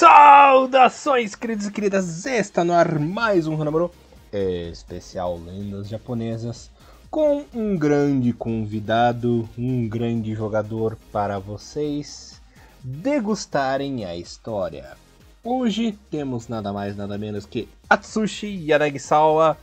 [0.00, 2.24] Saudações, queridos e queridas!
[2.24, 3.90] Está no ar mais um Hanamaru
[4.32, 6.70] especial Lendas Japonesas
[7.10, 12.40] com um grande convidado, um grande jogador para vocês
[12.82, 14.96] degustarem a história.
[15.44, 19.58] Hoje temos nada mais nada menos que Atsushi Yanagisawa,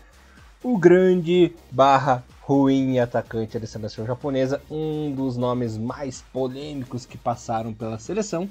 [0.63, 7.73] o grande barra ruim atacante da seleção japonesa, um dos nomes mais polêmicos que passaram
[7.73, 8.47] pela seleção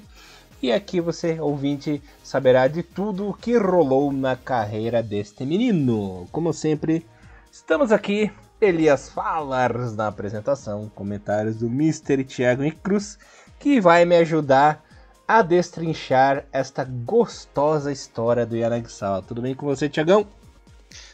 [0.61, 6.27] e aqui você, ouvinte, saberá de tudo o que rolou na carreira deste menino.
[6.31, 7.05] Como sempre,
[7.51, 12.23] estamos aqui, Elias Falars na apresentação, comentários do Mr.
[12.23, 13.19] Thiago e Cruz,
[13.59, 14.83] que vai me ajudar
[15.27, 19.21] a destrinchar esta gostosa história do Yanagisawa.
[19.21, 20.25] Tudo bem com você, Tiagão?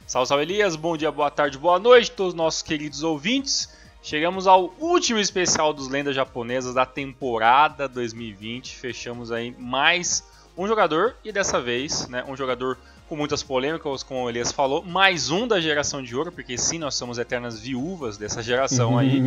[0.05, 3.69] Salve, salve Elias, bom dia, boa tarde, boa noite a todos os nossos queridos ouvintes.
[4.03, 8.75] Chegamos ao último especial dos lendas japonesas da temporada 2020.
[8.75, 10.21] Fechamos aí mais
[10.57, 14.83] um jogador e dessa vez, né, um jogador com muitas polêmicas, como o Elias falou,
[14.83, 19.21] mais um da geração de ouro, porque sim, nós somos eternas viúvas dessa geração aí.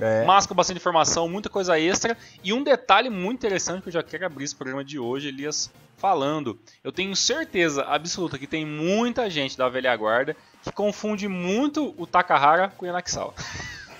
[0.00, 0.24] é.
[0.24, 4.02] Mas com bastante informação, muita coisa extra e um detalhe muito interessante que eu já
[4.02, 6.58] quero abrir esse programa de hoje, Elias falando.
[6.82, 12.06] Eu tenho certeza absoluta que tem muita gente da velha guarda que confunde muito o
[12.06, 13.34] Takahara com o Yanakisawa.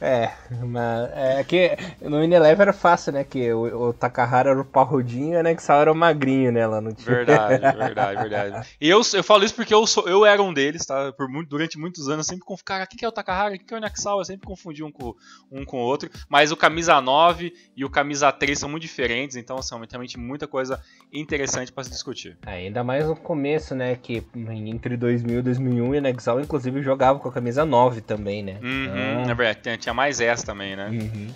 [0.00, 0.30] É,
[0.64, 3.24] mas é que no Ineleven era fácil, né?
[3.24, 5.54] Que o, o Takahara era o parrudinho né?
[5.54, 6.66] Que só era o magrinho, né?
[6.66, 7.16] Lá no time.
[7.16, 8.68] Verdade, verdade, verdade.
[8.80, 11.12] E eu, eu falo isso porque eu, sou, eu era um deles, tá?
[11.12, 13.58] Por muito, durante muitos anos, eu sempre confundi, cara, o que é o Takahara, o
[13.58, 14.18] que é o Naxal?
[14.18, 15.14] Eu sempre confundi um com,
[15.50, 16.10] um com o outro.
[16.28, 20.46] Mas o camisa 9 e o camisa 3 são muito diferentes, então são realmente muita
[20.46, 20.80] coisa
[21.12, 22.36] interessante para se discutir.
[22.46, 23.96] É, ainda mais no começo, né?
[23.96, 28.58] Que entre 2000 e 2001, o Naxal, inclusive, jogava com a camisa 9 também, né?
[28.62, 29.30] Uhum, então...
[29.30, 30.88] é verdade, tinha mais essa também, né?
[30.88, 31.28] Uhum.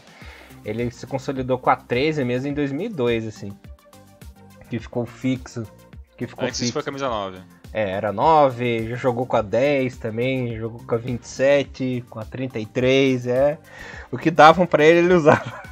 [0.65, 3.53] Ele se consolidou com a 13 mesmo em 2002, assim.
[4.69, 5.67] Que ficou fixo.
[6.17, 6.73] Que ficou Antes fixo.
[6.73, 7.39] foi a camisa 9.
[7.73, 12.25] É, era 9, já jogou com a 10 também, jogou com a 27, com a
[12.25, 13.59] 33, é.
[14.11, 15.63] O que davam para ele, ele usava.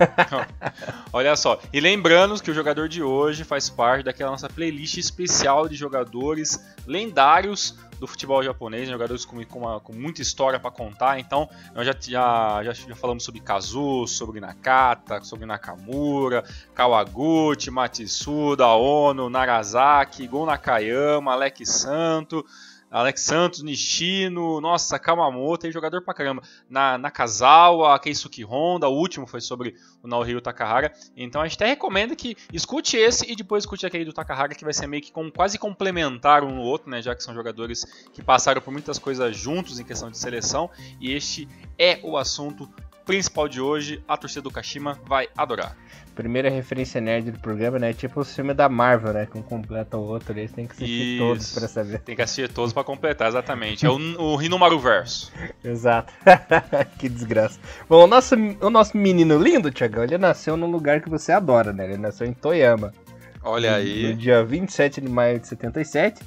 [1.12, 5.68] Olha só, e lembrando que o jogador de hoje faz parte daquela nossa playlist especial
[5.68, 11.18] de jogadores lendários do futebol japonês, jogadores com, com, uma, com muita história para contar.
[11.18, 16.44] Então, nós já, já, já, já, falamos sobre Kazu, sobre Nakata, sobre Nakamura,
[16.74, 22.44] Kawaguchi, Matsuda, Ono, Narazaki, Gon Nakayama, Alex Santo.
[22.90, 26.42] Alex Santos, Nishino, nossa, Kamamoto, tem jogador pra caramba.
[26.68, 30.92] Na, Nakazawa, Keisuke Honda, o último foi sobre o Naohiro Takahara.
[31.16, 34.64] Então a gente até recomenda que escute esse e depois escute aquele do Takahara, que
[34.64, 37.02] vai ser meio que com, quase complementar um no outro, né?
[37.02, 40.70] Já que são jogadores que passaram por muitas coisas juntos em questão de seleção.
[41.00, 41.48] E este
[41.78, 42.68] é o assunto
[43.08, 44.04] principal de hoje.
[44.06, 45.74] A torcida do Kashima vai adorar
[46.18, 47.92] primeira referência nerd do programa, né?
[47.92, 49.24] Tipo o filme da Marvel, né?
[49.30, 51.24] Que um completa o outro, eles têm que assistir Isso.
[51.24, 52.00] todos pra saber.
[52.00, 53.86] Tem que assistir todos pra completar, exatamente.
[53.86, 55.32] É o, o Rinomaru Verso.
[55.62, 56.12] Exato.
[56.98, 57.60] que desgraça.
[57.88, 61.72] Bom, o nosso, o nosso menino lindo, Tiagão, ele nasceu num lugar que você adora,
[61.72, 61.84] né?
[61.84, 62.92] Ele nasceu em Toyama.
[63.40, 64.08] Olha aí.
[64.08, 66.20] No dia 27 de maio de 77.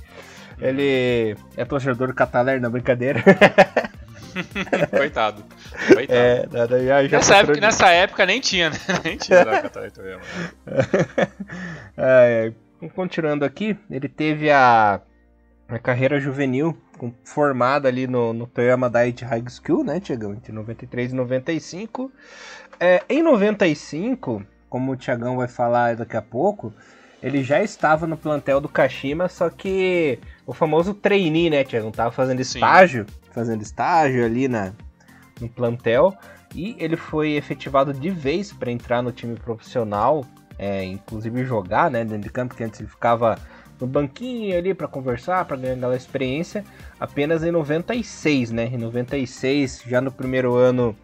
[0.62, 3.22] Ele é torcedor do Cataler, na brincadeira.
[4.90, 5.44] Coitado.
[5.94, 6.58] Coitado.
[6.58, 7.62] É, nessa, época, de...
[7.62, 8.78] nessa época nem tinha, né?
[9.04, 9.38] Nem tinha
[11.98, 12.54] é,
[12.96, 15.02] continuando aqui, ele teve a,
[15.68, 16.78] a carreira juvenil
[17.24, 20.34] formada ali no, no Toyama Daiichi High School, né, Tiagão?
[20.34, 22.12] Entre 93 e 95.
[22.80, 26.74] É, em 95, como o Tiagão vai falar daqui a pouco,
[27.22, 31.92] ele já estava no plantel do Kashima, só que o famoso trainee, né, Tiagão?
[31.92, 33.06] Tava fazendo estágio.
[33.08, 34.74] Sim fazendo estágio ali na,
[35.40, 36.14] no plantel.
[36.54, 40.26] E ele foi efetivado de vez para entrar no time profissional,
[40.58, 43.38] é, inclusive jogar né, dentro de campo, que antes ele ficava
[43.80, 46.64] no banquinho ali para conversar, para ganhar aquela experiência,
[47.00, 48.66] apenas em 96, né?
[48.66, 50.96] Em 96, já no primeiro ano,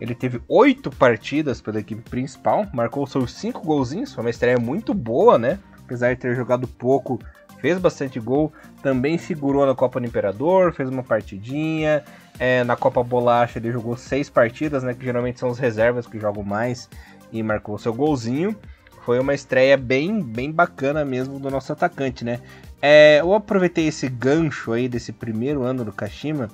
[0.00, 4.94] ele teve oito partidas pela equipe principal, marcou seus cinco golzinhos, foi uma estreia muito
[4.94, 5.58] boa, né?
[5.84, 7.18] Apesar de ter jogado pouco,
[7.62, 12.02] fez bastante gol, também figurou na Copa do Imperador, fez uma partidinha.
[12.38, 14.92] É, na Copa Bolacha ele jogou seis partidas, né?
[14.94, 16.90] Que geralmente são os reservas que jogam mais
[17.30, 18.56] e marcou seu golzinho.
[19.04, 22.40] Foi uma estreia bem, bem bacana mesmo do nosso atacante, né?
[22.80, 26.48] É, eu aproveitei esse gancho aí desse primeiro ano do Kashima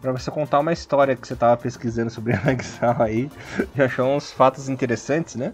[0.00, 3.30] para você contar uma história que você estava pesquisando sobre a Nagsal aí.
[3.76, 5.52] Já achou uns fatos interessantes, né?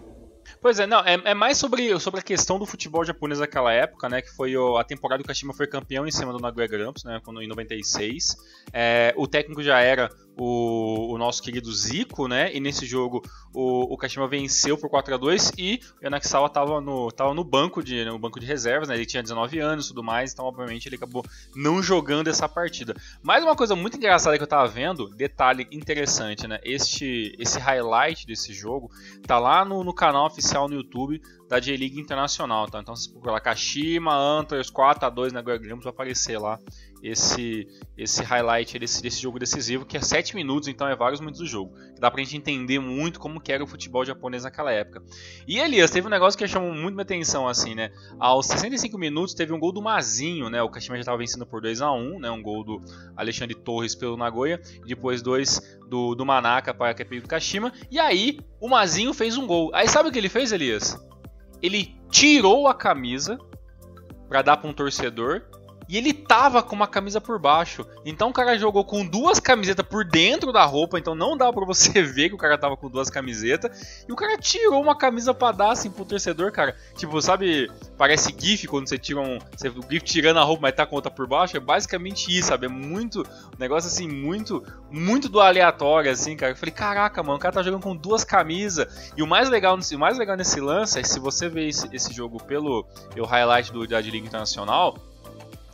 [0.65, 4.09] Pois é, não, é, é, mais sobre, sobre a questão do futebol japonês daquela época,
[4.09, 4.19] né?
[4.19, 7.03] Que foi o, a temporada que o Kashima foi campeão em cima do Nagoya Grampus,
[7.03, 7.21] né?
[7.23, 8.35] Quando, em 96.
[8.73, 12.53] É, o técnico já era o, o nosso querido Zico, né?
[12.53, 13.23] E nesse jogo
[13.53, 17.43] o, o Kashima venceu por 4 a 2 e o Yanakisawa estava no, tava no
[17.43, 18.95] banco de no banco de reservas, né?
[18.95, 22.95] Ele tinha 19 anos e tudo mais, então obviamente ele acabou não jogando essa partida.
[23.23, 26.59] Mas uma coisa muito engraçada que eu tava vendo, detalhe interessante, né?
[26.63, 28.91] Este esse highlight desse jogo
[29.25, 32.79] tá lá no, no canal oficial no YouTube da J-League Internacional, tá?
[32.79, 36.59] Então se procurar Kashima, Antlers 4 a 2 na Greg vai aparecer lá
[37.05, 37.67] esse
[37.97, 41.47] esse highlight desse, desse jogo decisivo, que é 7 minutos, então é vários minutos do
[41.47, 41.73] jogo.
[41.97, 45.01] Dá pra gente entender muito como era o futebol japonês naquela época.
[45.47, 47.91] E Elias, teve um negócio que chamou muito minha atenção, assim, né?
[48.19, 50.61] Aos 65 minutos teve um gol do Mazinho, né?
[50.61, 52.29] O Kashima já estava vencendo por 2 a 1 né?
[52.29, 52.81] Um gol do
[53.15, 57.71] Alexandre Torres pelo Nagoya, e depois dois do, do Manaka para a do Kashima.
[57.89, 59.71] E aí, o Mazinho fez um gol.
[59.73, 60.97] Aí sabe o que ele fez, Elias?
[61.61, 63.39] Ele tirou a camisa
[64.27, 65.43] para dar para um torcedor
[65.87, 67.85] e ele tava com uma camisa por baixo.
[68.03, 71.65] Então o cara jogou com duas camisetas por dentro da roupa, então não dá para
[71.65, 74.03] você ver que o cara tava com duas camisetas.
[74.07, 76.75] E o cara tirou uma camisa pra dar assim pro torcedor, cara.
[76.95, 79.39] Tipo, sabe, parece GIF quando você tira um.
[79.55, 81.55] Você, o GIF tirando a roupa, mas tá com outra por baixo.
[81.55, 82.65] É basicamente isso, sabe?
[82.65, 83.21] É muito.
[83.21, 84.63] Um negócio assim, muito.
[84.89, 86.53] Muito do aleatório, assim, cara.
[86.53, 89.11] Eu falei, caraca, mano, o cara tá jogando com duas camisas.
[89.15, 92.13] E o mais legal, o mais legal nesse lance é se você vê esse, esse
[92.13, 92.85] jogo pelo
[93.17, 94.95] o highlight do da Liga Internacional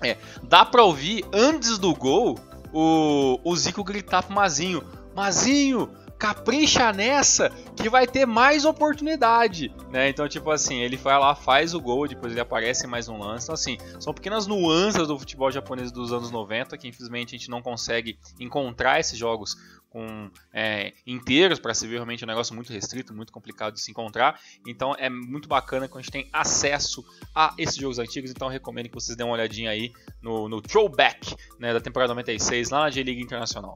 [0.03, 2.39] é, dá pra ouvir antes do gol
[2.73, 4.83] o, o Zico gritar pro Mazinho:
[5.15, 5.89] Mazinho,
[6.21, 10.07] capricha nessa que vai ter mais oportunidade, né?
[10.07, 13.17] Então, tipo assim, ele vai lá, faz o gol, depois ele aparece em mais um
[13.17, 13.45] lance.
[13.45, 17.49] Então, assim, são pequenas nuances do futebol japonês dos anos 90 que infelizmente a gente
[17.49, 19.57] não consegue encontrar esses jogos
[19.91, 23.91] com é, inteiros para se ver realmente um negócio muito restrito, muito complicado de se
[23.91, 24.39] encontrar.
[24.65, 27.05] Então é muito bacana quando a gente tem acesso
[27.35, 28.31] a esses jogos antigos.
[28.31, 29.91] Então recomendo que vocês dêem uma olhadinha aí
[30.21, 33.75] no, no throwback né, da temporada 96 lá na J-League Internacional.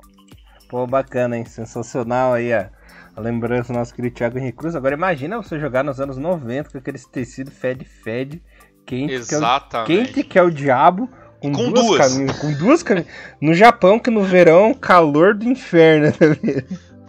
[0.69, 1.45] Pô, bacana, hein?
[1.45, 2.71] Sensacional aí a,
[3.13, 4.73] a lembrança do nosso querido Thiago Henrique Cruz.
[4.73, 8.41] Agora imagina você jogar nos anos 90 com aquele tecido fed-fed,
[8.85, 9.85] quente, Exatamente.
[9.85, 11.09] Que é o, quente que é o diabo
[11.51, 12.13] com, com duas, duas.
[12.13, 13.11] Camisas, com duas camisas.
[13.39, 16.11] No Japão, que no verão, calor do inferno.
[16.11, 16.25] Tá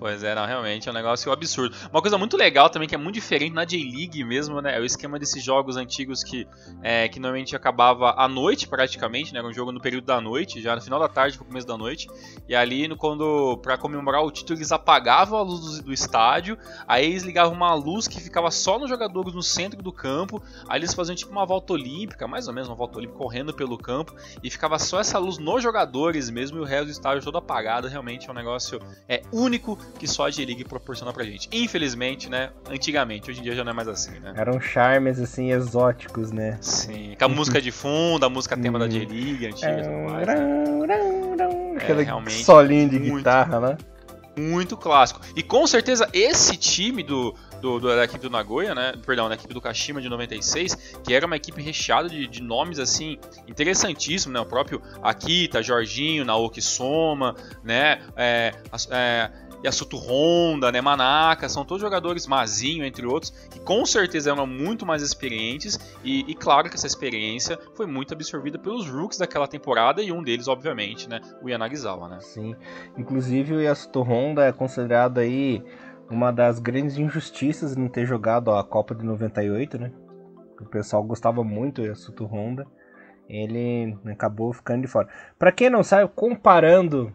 [0.07, 1.75] Pois é, não, realmente é um negócio absurdo.
[1.91, 4.77] Uma coisa muito legal também, que é muito diferente na J-League mesmo, né?
[4.77, 6.47] É o esquema desses jogos antigos que,
[6.81, 9.41] é, que normalmente acabava à noite, praticamente, né?
[9.41, 11.77] Era um jogo no período da noite, já no final da tarde pro começo da
[11.77, 12.07] noite.
[12.49, 16.57] E ali, no, quando para comemorar o título, eles apagavam a luz do, do, estádio,
[16.87, 20.41] aí eles ligavam uma luz que ficava só nos jogadores no centro do campo.
[20.69, 23.77] Aí eles faziam tipo uma volta olímpica, mais ou menos uma volta olímpica correndo pelo
[23.77, 27.39] campo, e ficava só essa luz nos jogadores mesmo, e o resto do estádio todo
[27.39, 27.89] apagado.
[27.89, 31.49] Realmente é um negócio é único que só a J-League proporciona pra gente.
[31.53, 32.51] Infelizmente, né?
[32.69, 34.35] Antigamente, hoje em dia já não é mais assim, né?
[34.37, 36.59] Eram charmes, assim, exóticos, né?
[36.61, 40.27] Sim, com a música de fundo, a música tema da J-League antiga e tudo mais.
[40.27, 40.35] Né?
[41.79, 43.79] É, solinho de muito, guitarra, né?
[44.37, 45.21] Muito clássico.
[45.35, 48.93] E com certeza esse time do, do, do, da equipe do Nagoya, né?
[49.05, 52.79] Perdão, da equipe do Kashima de 96, que era uma equipe recheada de, de nomes
[52.79, 53.19] assim
[53.49, 54.41] interessantíssimos, né?
[54.41, 57.35] O próprio Akita, Jorginho, Naoki Soma,
[57.65, 58.01] né?
[58.17, 58.53] É,
[58.91, 59.31] é,
[59.65, 64.87] Yasuto Honda, né, Manaka, são todos jogadores, Mazinho, entre outros, que com certeza eram muito
[64.87, 70.03] mais experientes e, e, claro que essa experiência foi muito absorvida pelos rooks daquela temporada
[70.03, 72.21] e um deles, obviamente, né, o Yanagisawa, né.
[72.21, 72.55] Sim,
[72.97, 75.63] inclusive o Yasuto Honda é considerado aí
[76.11, 79.93] uma das grandes injustiças não ter jogado a Copa de 98, né,
[80.61, 82.67] o pessoal gostava muito do Yasuto Honda,
[83.29, 85.09] ele acabou ficando de fora.
[85.39, 87.13] Para quem não sabe, comparando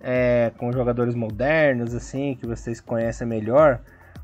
[0.00, 3.80] é, com jogadores modernos, assim, que vocês conhecem melhor,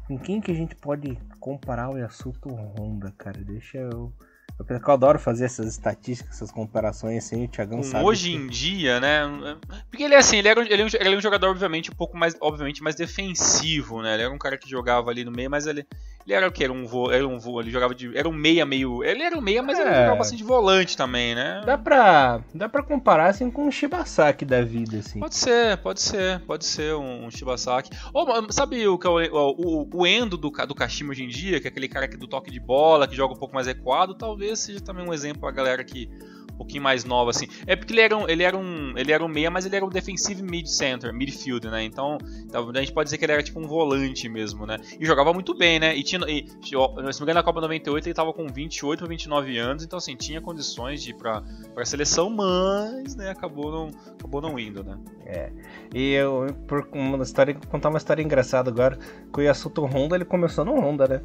[0.07, 3.39] com quem que a gente pode comparar o Yasuto Honda, cara?
[3.43, 4.13] Deixa eu
[4.57, 8.05] eu, adoro fazer essas estatísticas, essas comparações assim, o Thiagão sabe.
[8.05, 8.37] Hoje que...
[8.37, 9.23] em dia, né?
[9.91, 11.95] Porque ele é assim, ele era, ele, é um, ele é um jogador, obviamente, um
[11.95, 14.15] pouco mais, obviamente, mais defensivo, né?
[14.15, 15.85] Ele era um cara que jogava ali no meio, mas ele,
[16.27, 16.65] ele era o que?
[16.65, 18.17] Era um voo, era um voo, ele jogava de.
[18.17, 19.03] Era um meia meio.
[19.03, 21.63] Ele era um meia, mas é, ele jogava bastante de volante também, né?
[21.67, 22.41] Dá pra.
[22.55, 25.19] Dá pra comparar assim com o Shibasaki da vida, assim.
[25.19, 27.91] Pode ser, pode ser, pode ser um, um Shibasaki.
[28.13, 31.61] Ou, sabe o que é o, o, o Endo do, do Kashima hoje em dia,
[31.61, 34.15] que é aquele cara que do toque de bola, que joga um pouco mais equado,
[34.15, 36.11] talvez talvez seja também um exemplo pra galera que
[36.55, 37.47] um pouquinho mais nova assim.
[37.67, 39.85] É porque ele era um, ele era um, ele era um meia, mas ele era
[39.85, 41.85] um defensive mid center, midfield, né?
[41.85, 42.19] Então,
[42.53, 44.79] a gente pode dizer que ele era tipo um volante mesmo, né?
[44.99, 45.97] E jogava muito bem, né?
[45.97, 49.09] E tinha e, se não me engano na Copa 98 ele tava com 28 ou
[49.09, 51.43] 29 anos, então assim, tinha condições de ir para
[51.85, 54.99] seleção, mas, né, acabou não acabou não indo, né?
[55.27, 55.53] É.
[55.93, 58.99] E eu por uma história contar uma história engraçada agora,
[59.33, 61.21] com o Yasuto Honda, ele começou no Honda, né?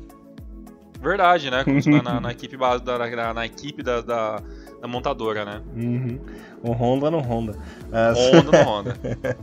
[1.02, 1.64] Verdade, né?
[1.66, 4.42] Na, na, na, equipe base da, na, na, equipe da, da,
[4.82, 5.62] da montadora, né?
[5.76, 6.20] Uhum.
[6.62, 7.56] O Honda no Honda.
[7.90, 8.18] Mas...
[8.18, 8.98] Honda no Honda.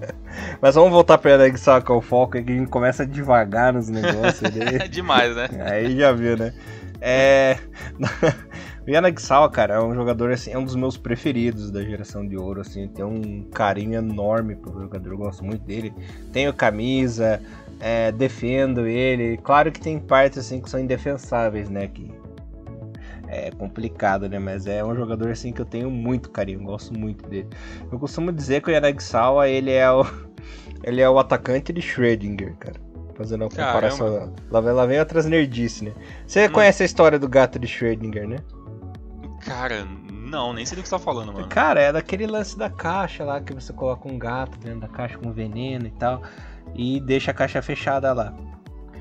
[0.61, 4.55] Mas vamos voltar pra Yanagsawa com o foco, que a gente começa devagar nos negócios.
[4.55, 5.49] é demais, né?
[5.65, 6.53] Aí já viu, né?
[7.01, 7.57] É...
[8.87, 12.37] o Yanagsawa, cara, é um jogador, assim, é um dos meus preferidos da geração de
[12.37, 15.95] ouro, assim, tem um carinho enorme pro jogador, eu gosto muito dele.
[16.33, 17.41] Tenho camisa,
[17.81, 19.37] é, defendo ele.
[19.39, 22.11] Claro que tem partes, assim, que são indefensáveis, né, que
[23.29, 24.39] é complicado, né?
[24.39, 27.49] Mas é um jogador assim que eu tenho muito carinho, gosto muito dele.
[27.91, 30.05] Eu costumo dizer que o Yanagisawa, ele é o
[30.83, 32.81] ele é o atacante de Schrödinger, cara.
[33.15, 34.35] Fazendo uma comparação.
[34.51, 35.93] Lá vem, lá vem outras nerdices, né?
[36.27, 36.53] Você hum.
[36.53, 38.37] conhece a história do gato de Schrödinger, né?
[39.41, 41.49] Cara, não, nem sei do que você tá falando, mano.
[41.49, 45.17] Cara, é daquele lance da caixa lá que você coloca um gato dentro da caixa
[45.17, 46.23] com veneno e tal.
[46.77, 48.33] E deixa a caixa fechada lá.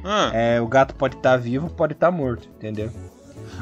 [0.03, 0.31] Hum.
[0.33, 2.91] É, o gato pode estar tá vivo, pode estar tá morto, entendeu?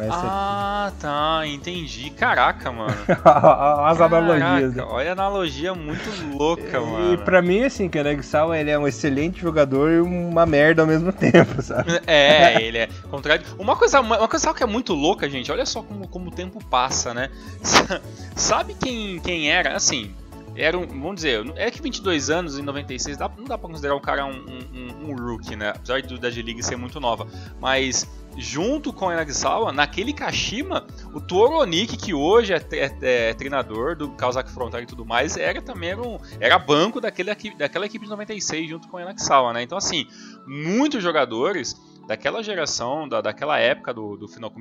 [0.09, 2.09] ah, tá, entendi.
[2.11, 2.93] Caraca, mano.
[3.07, 4.75] As Caraca, analogias.
[4.75, 4.83] Né?
[4.83, 7.13] Olha a analogia muito louca, mano.
[7.13, 10.81] E pra mim, assim, que o Negsal, ele é um excelente jogador e uma merda
[10.81, 11.99] ao mesmo tempo, sabe?
[12.07, 13.45] É, ele é contrário.
[13.59, 16.63] Uma coisa, uma coisa que é muito louca, gente, olha só como, como o tempo
[16.65, 17.29] passa, né?
[18.35, 20.13] Sabe quem, quem era, assim,
[20.55, 23.95] era um, vamos dizer, é que 22 anos em 96 dá, não dá pra considerar
[23.95, 25.69] o cara um, um, um rookie, né?
[25.69, 27.27] Apesar de da G-League ser muito nova.
[27.59, 28.07] Mas
[28.37, 34.09] junto com o Yanagisawa, naquele Kashima, o Toronik, que hoje é, é, é, treinador do
[34.11, 38.09] Kawasaki Frontier e tudo mais, era também era, um, era banco daquele, daquela equipe de
[38.09, 39.61] 96 junto com o Yanagisawa, né?
[39.61, 40.07] Então, assim,
[40.47, 41.75] muitos jogadores
[42.07, 44.51] daquela geração, da, daquela época do, do final,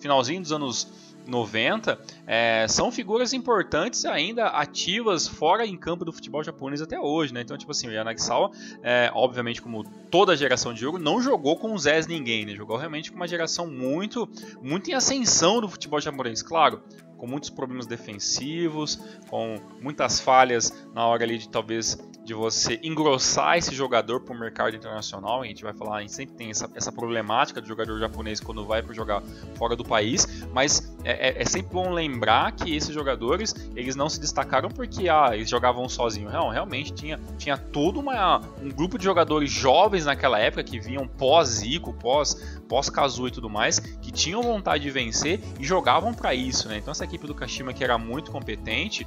[0.00, 6.42] finalzinho dos anos 90, é, são figuras importantes ainda ativas fora em campo do futebol
[6.42, 7.42] japonês até hoje, né?
[7.42, 8.50] Então, tipo assim, o Yanagisawa,
[8.82, 12.54] é, obviamente, como toda geração de ouro, não jogou com os Zés ninguém, né?
[12.54, 14.28] Jogou realmente com uma geração muito,
[14.62, 16.82] muito em ascensão do futebol japonês, claro
[17.20, 18.98] com muitos problemas defensivos,
[19.28, 24.38] com muitas falhas na hora ali de talvez de você engrossar esse jogador para o
[24.40, 25.42] mercado internacional.
[25.42, 28.64] A gente vai falar, a gente sempre tem essa, essa problemática do jogador japonês quando
[28.66, 29.22] vai para jogar
[29.54, 34.08] fora do país, mas é, é, é, sempre bom lembrar que esses jogadores eles não
[34.08, 36.32] se destacaram porque ah, eles jogavam sozinhos.
[36.32, 41.06] Não, realmente tinha, tinha todo uma, um grupo de jogadores jovens naquela época que vinham
[41.06, 46.68] pós-Zico, pós, pós-Kazu e tudo mais, que tinham vontade de vencer e jogavam para isso.
[46.68, 46.78] Né?
[46.78, 49.06] Então essa equipe do Kashima que era muito competente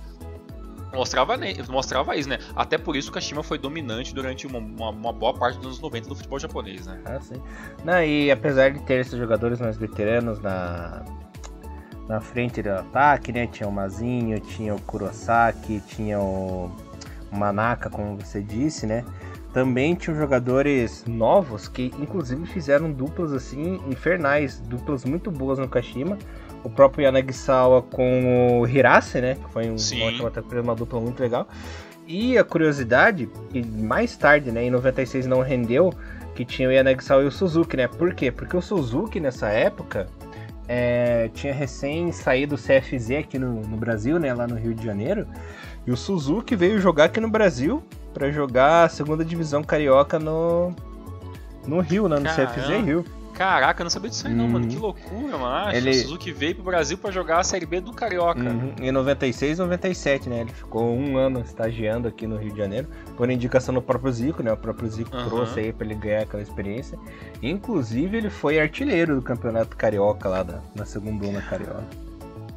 [0.94, 1.36] mostrava,
[1.70, 2.40] mostrava isso, né?
[2.56, 5.80] Até por isso o Kashima foi dominante durante uma, uma, uma, boa parte dos anos
[5.80, 7.00] 90 do futebol japonês, né?
[7.06, 7.42] Ah, sim.
[7.84, 11.04] Não, e apesar de ter esses jogadores mais veteranos na,
[12.08, 13.48] na frente do ataque, né?
[13.48, 16.72] Tinha o Mazinho, tinha o Kurosaki, tinha o
[17.32, 19.04] Manaka, como você disse, né?
[19.52, 26.18] Também tinham jogadores novos que inclusive fizeram duplas assim infernais, duplas muito boas no Kashima
[26.64, 29.36] o próprio Yanagisawa com o Hirase, né?
[29.36, 31.48] Que foi um, uma, uma dupla muito legal.
[32.08, 35.94] E a curiosidade, que mais tarde, né, em 96 não rendeu,
[36.36, 37.88] que tinha o Yanagisawa e o Suzuki, né?
[37.88, 38.32] Por quê?
[38.32, 40.08] Porque o Suzuki nessa época
[40.68, 44.34] é, tinha recém saído o CFZ aqui no, no, Brasil, né?
[44.34, 45.28] Lá no Rio de Janeiro.
[45.86, 50.74] E o Suzuki veio jogar aqui no Brasil para jogar a segunda divisão carioca no,
[51.68, 52.18] no Rio, né?
[52.18, 52.52] No Caramba.
[52.54, 53.06] CFZ Rio.
[53.34, 54.68] Caraca, eu não sabia disso aí não, mano.
[54.68, 54.82] Que uhum.
[54.82, 55.76] loucura, mano.
[55.76, 55.90] Ele...
[55.90, 58.40] O Suzuki veio pro Brasil para jogar a Série B do Carioca.
[58.40, 58.76] Uhum.
[58.80, 60.42] Em 96 97, né?
[60.42, 62.88] Ele ficou um ano estagiando aqui no Rio de Janeiro,
[63.18, 64.52] por indicação do próprio Zico, né?
[64.52, 65.26] O próprio Zico uhum.
[65.26, 66.98] trouxe aí pra ele ganhar aquela experiência.
[67.42, 72.03] Inclusive, ele foi artilheiro do Campeonato Carioca lá da, na segunda onda Carioca.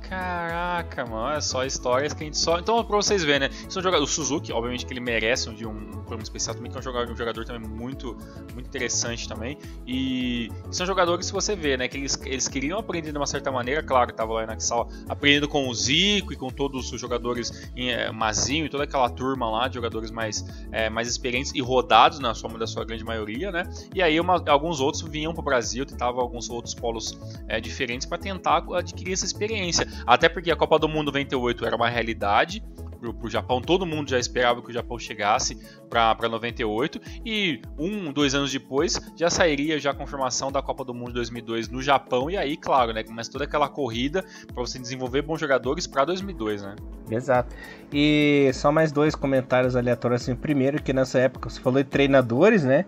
[0.09, 2.59] Caraca, mano, é só histórias que a gente só.
[2.61, 3.55] Então, pra vocês verem, né?
[3.69, 4.09] São jogadores.
[4.09, 6.83] O Suzuki, obviamente, que ele merece um, um, um programa especial também, que é um
[6.83, 8.17] jogador, um jogador também muito,
[8.55, 9.59] muito interessante também.
[9.87, 11.89] E são jogadores que você vê, né?
[11.89, 15.49] Que eles, eles queriam aprender de uma certa maneira, claro, tava lá na sala aprendendo
[15.49, 19.51] com o Zico e com todos os jogadores em é, Mazinho e toda aquela turma
[19.51, 23.51] lá de jogadores mais, é, mais experientes e rodados na sua, da sua grande maioria,
[23.51, 23.69] né?
[23.93, 28.19] E aí uma, alguns outros vinham pro Brasil, tentavam alguns outros polos é, diferentes para
[28.19, 29.96] tentar adquirir essa experiência.
[30.07, 32.63] Até porque a Copa do Mundo 98 era uma realidade
[32.97, 38.13] para o Japão, todo mundo já esperava que o Japão chegasse para 98 e um,
[38.13, 42.31] dois anos depois já sairia já a confirmação da Copa do Mundo 2002 no Japão
[42.31, 46.63] e aí, claro, né, começa toda aquela corrida para você desenvolver bons jogadores para 2002,
[46.63, 46.77] né?
[47.11, 47.55] Exato.
[47.93, 50.35] E só mais dois comentários aleatórios assim.
[50.35, 52.87] Primeiro que nessa época você falou de treinadores, né?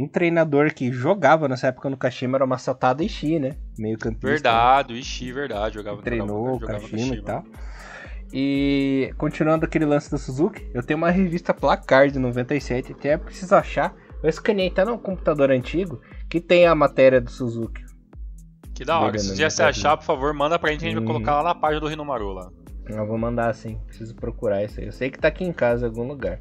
[0.00, 3.56] Um treinador que jogava nessa época no Kashima era o Masatada Ishii, né?
[3.78, 4.28] Meio campista.
[4.28, 5.74] Verdade, o Ishii, verdade.
[5.74, 7.44] Jogava, treinou jogava, jogava Kashima, e tal.
[8.32, 13.54] E continuando aquele lance do Suzuki, eu tenho uma revista Placar de 97, até preciso
[13.54, 13.94] achar.
[14.22, 17.84] Eu escaneei, tá no computador antigo, que tem a matéria do Suzuki.
[18.74, 19.18] Que da hora.
[19.18, 21.80] Se você achar, por favor, manda pra gente, a gente vai colocar lá na página
[21.80, 22.50] do Rinomaru lá.
[22.86, 24.86] Eu vou mandar sim, preciso procurar isso aí.
[24.86, 26.38] Eu sei que tá aqui em casa em algum lugar.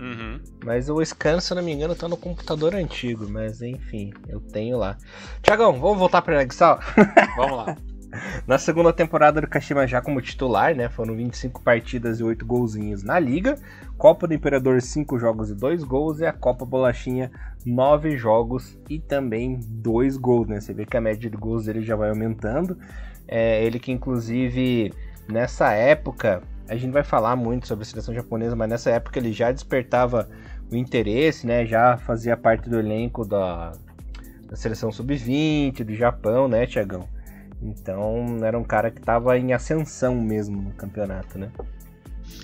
[0.00, 0.40] Uhum.
[0.64, 3.28] Mas o scan, se eu não me engano, tá no computador antigo.
[3.28, 4.96] Mas enfim, eu tenho lá.
[5.42, 6.80] Tiagão, vamos voltar pra Nexal?
[7.36, 7.76] Vamos lá.
[8.44, 10.88] Na segunda temporada do Kashima já como titular, né?
[10.88, 13.56] Foram 25 partidas e 8 golzinhos na liga.
[13.96, 16.18] Copa do Imperador, 5 jogos e 2 gols.
[16.18, 17.30] E a Copa Bolachinha,
[17.64, 20.60] 9 jogos e também 2 gols, né?
[20.60, 22.76] Você vê que a média de gols dele já vai aumentando.
[23.28, 24.92] É, ele que inclusive
[25.28, 29.32] nessa época a gente vai falar muito sobre a seleção japonesa, mas nessa época ele
[29.32, 30.30] já despertava
[30.70, 31.66] o interesse, né?
[31.66, 33.72] Já fazia parte do elenco da,
[34.44, 37.08] da seleção sub-20 do Japão, né, Tiagão?
[37.60, 41.50] Então era um cara que estava em ascensão mesmo no campeonato, né?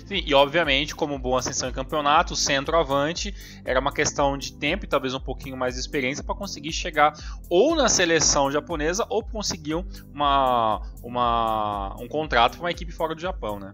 [0.05, 4.87] Sim, e obviamente, como boa ascensão em campeonato, centroavante era uma questão de tempo e
[4.89, 7.13] talvez um pouquinho mais de experiência para conseguir chegar
[7.49, 9.75] ou na seleção japonesa ou conseguir
[10.13, 13.71] uma, uma, um contrato para uma equipe fora do Japão, né?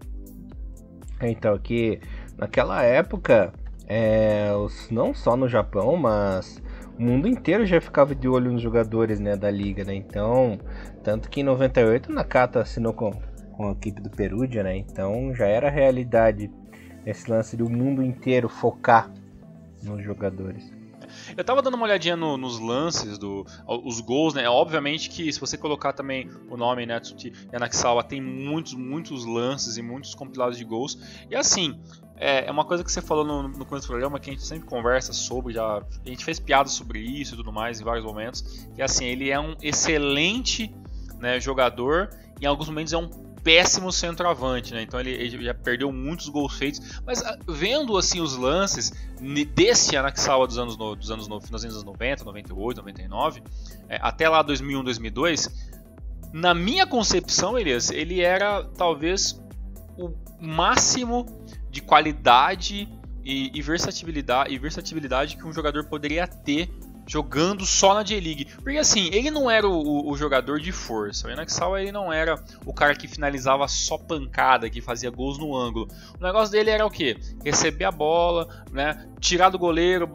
[1.20, 2.00] Então, que
[2.36, 3.52] naquela época,
[3.86, 4.50] é,
[4.90, 6.62] não só no Japão, mas
[6.98, 9.94] o mundo inteiro já ficava de olho nos jogadores né, da liga, né?
[9.94, 10.58] Então,
[11.02, 13.10] tanto que em 98 o Nakata assinou com,
[13.52, 14.76] com a equipe do Perugia, né?
[14.76, 16.50] Então já era realidade
[17.04, 19.10] esse lance do mundo inteiro focar
[19.82, 20.72] nos jogadores.
[21.36, 24.48] Eu tava dando uma olhadinha no, nos lances, do, os gols, né?
[24.48, 27.00] Obviamente que se você colocar também o nome né,
[27.52, 30.98] Yanakisawa, tem muitos, muitos lances e muitos compilados de gols.
[31.30, 31.78] E assim,
[32.16, 34.44] é, é uma coisa que você falou no, no começo do programa que a gente
[34.44, 38.04] sempre conversa sobre, já, a gente fez piadas sobre isso e tudo mais em vários
[38.04, 38.66] momentos.
[38.74, 40.74] Que assim, ele é um excelente
[41.18, 43.08] né, jogador, em alguns momentos é um
[43.44, 44.82] péssimo centroavante, né?
[44.82, 47.00] Então ele, ele, já perdeu muitos gols feitos.
[47.06, 48.90] Mas ah, vendo assim os lances
[49.54, 53.42] desse Anaxawa dos anos, dos anos, dos anos 90, 98, 99,
[53.88, 55.74] é, até lá 2001, 2002,
[56.32, 59.40] na minha concepção, Elias, ele era talvez
[59.96, 60.10] o
[60.40, 61.26] máximo
[61.70, 62.88] de qualidade
[63.24, 66.68] e, e versatilidade, e versatilidade que um jogador poderia ter
[67.06, 68.46] jogando só na J-League.
[68.62, 71.28] Porque assim, ele não era o, o, jogador de força.
[71.28, 75.54] O Enaxawa ele não era o cara que finalizava só pancada, que fazia gols no
[75.56, 75.88] ângulo.
[76.18, 77.16] O negócio dele era o quê?
[77.44, 79.06] Receber a bola, né?
[79.20, 80.08] Tirar do goleiro,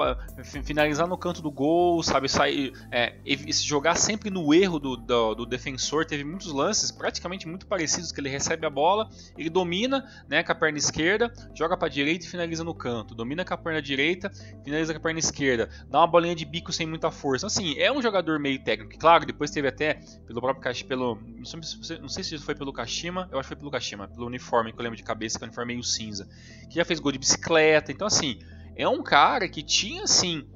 [0.64, 2.30] finalizar no canto do gol, sabe?
[2.30, 3.16] Sair, é,
[3.52, 6.06] jogar sempre no erro do, do, do, defensor.
[6.06, 10.52] Teve muitos lances praticamente muito parecidos que ele recebe a bola, ele domina, né, com
[10.52, 13.16] a perna esquerda, joga para direita e finaliza no canto.
[13.16, 14.32] Domina com a perna direita,
[14.64, 15.70] finaliza com a perna esquerda.
[15.90, 17.48] Dá uma bolinha de bico sem muita força.
[17.48, 18.98] Assim, é um jogador meio técnico.
[18.98, 21.20] Claro, depois teve até pelo próprio pelo
[22.00, 24.80] não sei se foi pelo Kashima, eu acho que foi pelo Kashima, pelo uniforme que
[24.80, 26.28] eu lembro de cabeça, que é o uniforme meio cinza,
[26.70, 27.92] que já fez gol de bicicleta.
[27.92, 28.40] Então assim,
[28.78, 30.48] é um cara que tinha assim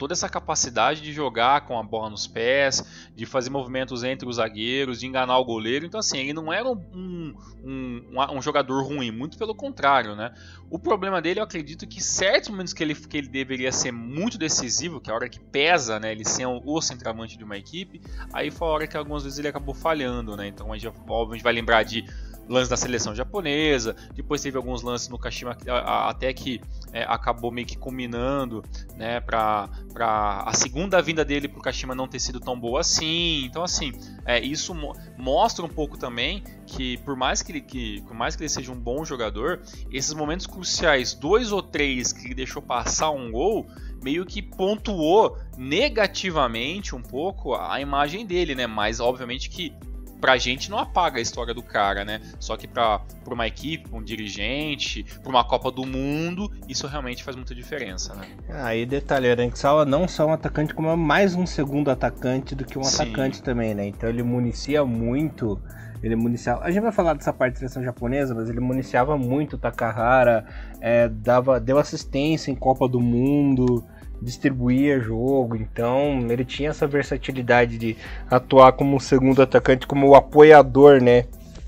[0.00, 2.82] toda essa capacidade de jogar com a bola nos pés,
[3.14, 5.84] de fazer movimentos entre os zagueiros, de enganar o goleiro.
[5.84, 10.32] Então, assim, ele não era um, um, um, um jogador ruim, muito pelo contrário, né?
[10.70, 14.38] O problema dele, eu acredito que certos momentos que ele, que ele deveria ser muito
[14.38, 16.12] decisivo, que é a hora que pesa, né?
[16.12, 18.00] Ele ser o centroavante de uma equipe,
[18.32, 20.48] aí foi a hora que algumas vezes ele acabou falhando, né?
[20.48, 22.06] Então a gente, a gente vai lembrar de
[22.50, 26.60] lance da seleção japonesa, depois teve alguns lances no Kashima até que
[26.92, 28.62] é, acabou meio que combinando
[28.96, 33.44] né, para a segunda vinda dele para o Kashima não ter sido tão boa assim.
[33.44, 33.92] Então, assim,
[34.26, 38.34] é, isso mo mostra um pouco também que por mais que, ele, que, por mais
[38.34, 39.60] que ele seja um bom jogador,
[39.92, 43.68] esses momentos cruciais, dois ou três que ele deixou passar um gol,
[44.02, 48.66] meio que pontuou negativamente um pouco a imagem dele, né?
[48.66, 49.72] Mas obviamente que
[50.20, 52.20] pra gente não apaga a história do cara, né?
[52.38, 56.86] Só que pra, pra uma equipe, pra um dirigente, pra uma Copa do Mundo, isso
[56.86, 58.28] realmente faz muita diferença, né?
[58.48, 62.64] Aí, detalhe, o Aranxala não só um atacante, como é mais um segundo atacante do
[62.64, 63.02] que um Sim.
[63.02, 63.86] atacante também, né?
[63.86, 65.60] Então ele municia muito.
[66.02, 66.64] Ele municiava.
[66.64, 70.46] A gente vai falar dessa parte da seleção japonesa, mas ele municiava muito o Takahara,
[70.80, 73.84] é, dava, deu assistência em Copa do Mundo
[74.22, 77.96] distribuía jogo, então ele tinha essa versatilidade de
[78.30, 81.26] atuar como segundo atacante, como o apoiador, né,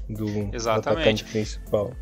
[0.08, 1.92] do, do atacante principal.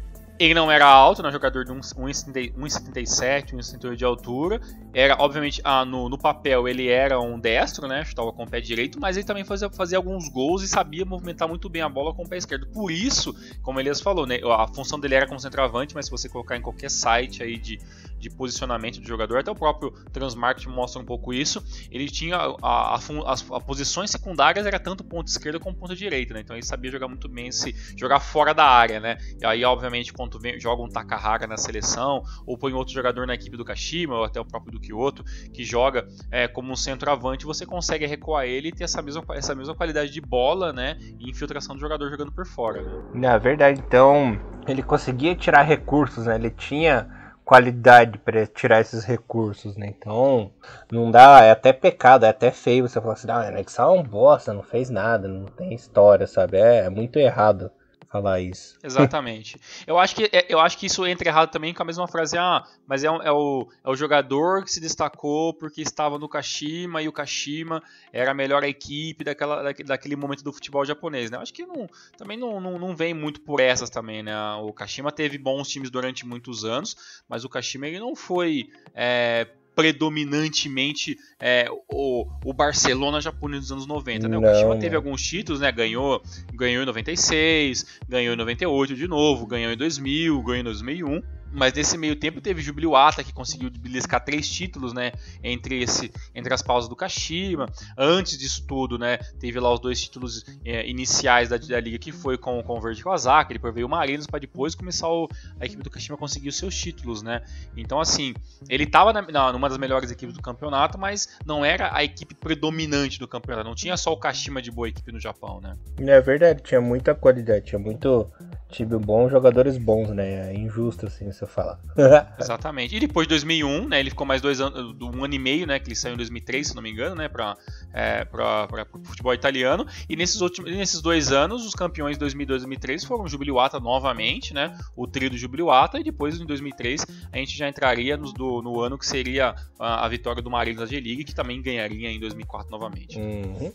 [0.41, 4.59] Ele não era alto, era jogador de 1,77, 1,78 de altura.
[4.95, 8.03] Era, obviamente, ah, no, no, papel ele era um destro, né?
[8.07, 11.47] Chutava com o pé direito, mas ele também fazia, fazia alguns gols e sabia movimentar
[11.47, 12.67] muito bem a bola com o pé esquerdo.
[12.69, 14.41] Por isso, como Elias falou, né?
[14.43, 17.79] A função dele era como centroavante, mas se você colocar em qualquer site aí de,
[18.21, 21.65] de posicionamento do jogador, até o próprio Transmarket mostra um pouco isso.
[21.91, 26.35] Ele tinha a, a, as, as, posições secundárias era tanto ponto esquerdo como ponto direito,
[26.35, 26.41] né?
[26.41, 29.17] Então ele sabia jogar muito bem se jogar fora da área, né?
[29.41, 33.35] E aí, obviamente, quando vem, joga um Takahara na seleção, ou põe outro jogador na
[33.35, 37.47] equipe do Kashima, ou até o próprio do Kyoto, que joga é, como um centroavante,
[37.47, 40.99] você consegue recuar ele e ter essa mesma, essa mesma qualidade de bola, né?
[41.19, 42.83] E infiltração do jogador jogando por fora.
[43.15, 43.29] Né?
[43.29, 43.83] É verdade.
[43.87, 46.35] Então, ele conseguia tirar recursos, né?
[46.35, 47.20] Ele tinha
[47.51, 49.89] qualidade para tirar esses recursos, né?
[49.89, 50.53] Então,
[50.89, 54.05] não dá, é até pecado, é até feio você falar assim, ah, Nexal é um
[54.05, 56.59] bosta, não fez nada, não tem história, sabe?
[56.59, 57.69] É, é muito errado
[58.11, 58.77] falar isso.
[58.83, 59.59] Exatamente.
[59.87, 62.37] eu acho que é, eu acho que isso entra errado também com a mesma frase,
[62.37, 67.01] ah, mas é, é, o, é o jogador que se destacou porque estava no Kashima
[67.01, 67.81] e o Kashima
[68.13, 71.39] era a melhor equipe daquela, daquele momento do futebol japonês, né?
[71.39, 74.35] Eu acho que não, também não, não, não vem muito por essas também, né?
[74.57, 79.47] O Kashima teve bons times durante muitos anos, mas o Kashima ele não foi é,
[79.81, 84.37] predominantemente é, o, o, Barcelona japonês dos anos 90, né?
[84.37, 85.73] O Kashima teve alguns títulos, né?
[85.73, 91.23] Ganhou, ganhou em 96, ganhou em 98 de novo, ganhou em 2000, ganhou em 2001
[91.53, 95.13] mas nesse meio tempo teve Jubiluata que conseguiu beliscar três títulos, né?
[95.43, 97.67] Entre, esse, entre as pausas do Kashima.
[97.97, 99.19] Antes disso tudo, né?
[99.39, 102.81] Teve lá os dois títulos é, iniciais da, da, liga que foi com, com o
[102.81, 103.55] Verde Kawasaki.
[103.55, 106.75] Depois veio o Marinos para depois começar o, a equipe do Kashima conseguir os seus
[106.75, 107.43] títulos, né?
[107.77, 108.35] Então, assim,
[108.69, 109.13] ele estava
[109.53, 113.69] numa das melhores equipes do campeonato, mas não era a equipe predominante do campeonato.
[113.69, 115.77] Não tinha só o Kashima de boa equipe no Japão, né?
[115.99, 118.31] É verdade, tinha muita qualidade, tinha muito
[118.71, 120.51] time bom, jogadores bons, né?
[120.51, 121.79] É injusto, assim, você fala.
[122.39, 122.97] Exatamente.
[122.97, 124.01] E depois de 2001, né?
[124.01, 125.79] Ele ficou mais dois anos, um ano e meio, né?
[125.79, 127.29] Que ele saiu em 2003, se não me engano, né?
[127.29, 127.57] Para
[127.93, 129.87] é, para futebol italiano.
[130.09, 133.81] E nesses, últimos, nesses dois anos, os campeões de 2002 e 2003 foram o Jubiluata
[133.81, 134.77] novamente, né?
[134.97, 135.99] O trio do Jubiluata.
[135.99, 140.05] E depois, em 2003, a gente já entraria no, do, no ano que seria a,
[140.05, 143.19] a vitória do Marinho da G-League, que também ganharia em 2004 novamente.
[143.19, 143.73] Uhum.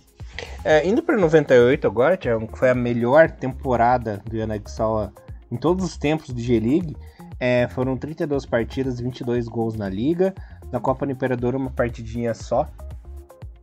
[0.64, 5.14] É, indo para 98 agora, que foi a melhor temporada do Yanagisawa
[5.52, 6.98] em todos os tempos de G-League.
[7.40, 10.34] É, foram 32 partidas, 22 gols na liga.
[10.72, 12.68] Na Copa do Imperador, uma partidinha só.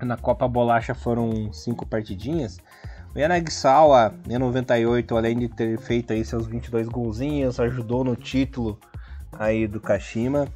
[0.00, 2.58] Na Copa Bolacha foram 5 partidinhas.
[3.14, 8.78] O Yanagisawa, em 98, além de ter feito aí seus 22 golzinhos, ajudou no título
[9.38, 10.48] aí do Kashima.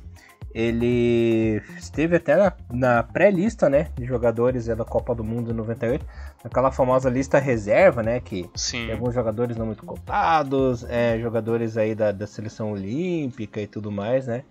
[0.57, 6.03] Ele esteve até na, na pré-lista, né, de jogadores é, da Copa do Mundo 98,
[6.43, 8.87] naquela famosa lista reserva, né, que Sim.
[8.87, 13.93] tem alguns jogadores não muito cotados, é, jogadores aí da, da seleção olímpica e tudo
[13.93, 14.45] mais, né,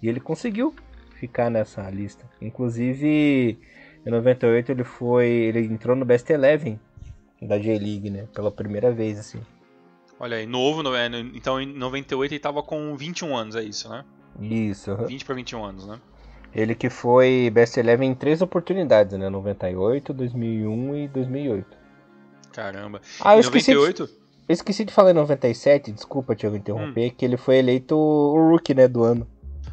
[0.00, 0.72] e ele conseguiu
[1.16, 2.24] ficar nessa lista.
[2.40, 3.58] Inclusive,
[4.06, 6.78] em 98 ele foi, ele entrou no Best Eleven
[7.42, 9.40] da J-League, né, pela primeira vez, assim.
[10.20, 14.04] Olha aí, novo, é, então em 98 ele tava com 21 anos, é isso, né?
[14.40, 14.94] Isso.
[15.06, 16.00] 20 para 21 anos, né?
[16.54, 19.28] Ele que foi Best Eleven em três oportunidades, né?
[19.28, 21.76] 98, 2001 e 2008.
[22.52, 23.00] Caramba.
[23.20, 24.06] Ah, eu esqueci 98?
[24.06, 24.12] De,
[24.48, 27.14] eu esqueci de falar em 97, desculpa, Tiago, interromper, hum.
[27.16, 29.26] que ele foi eleito o Rookie, né, do ano.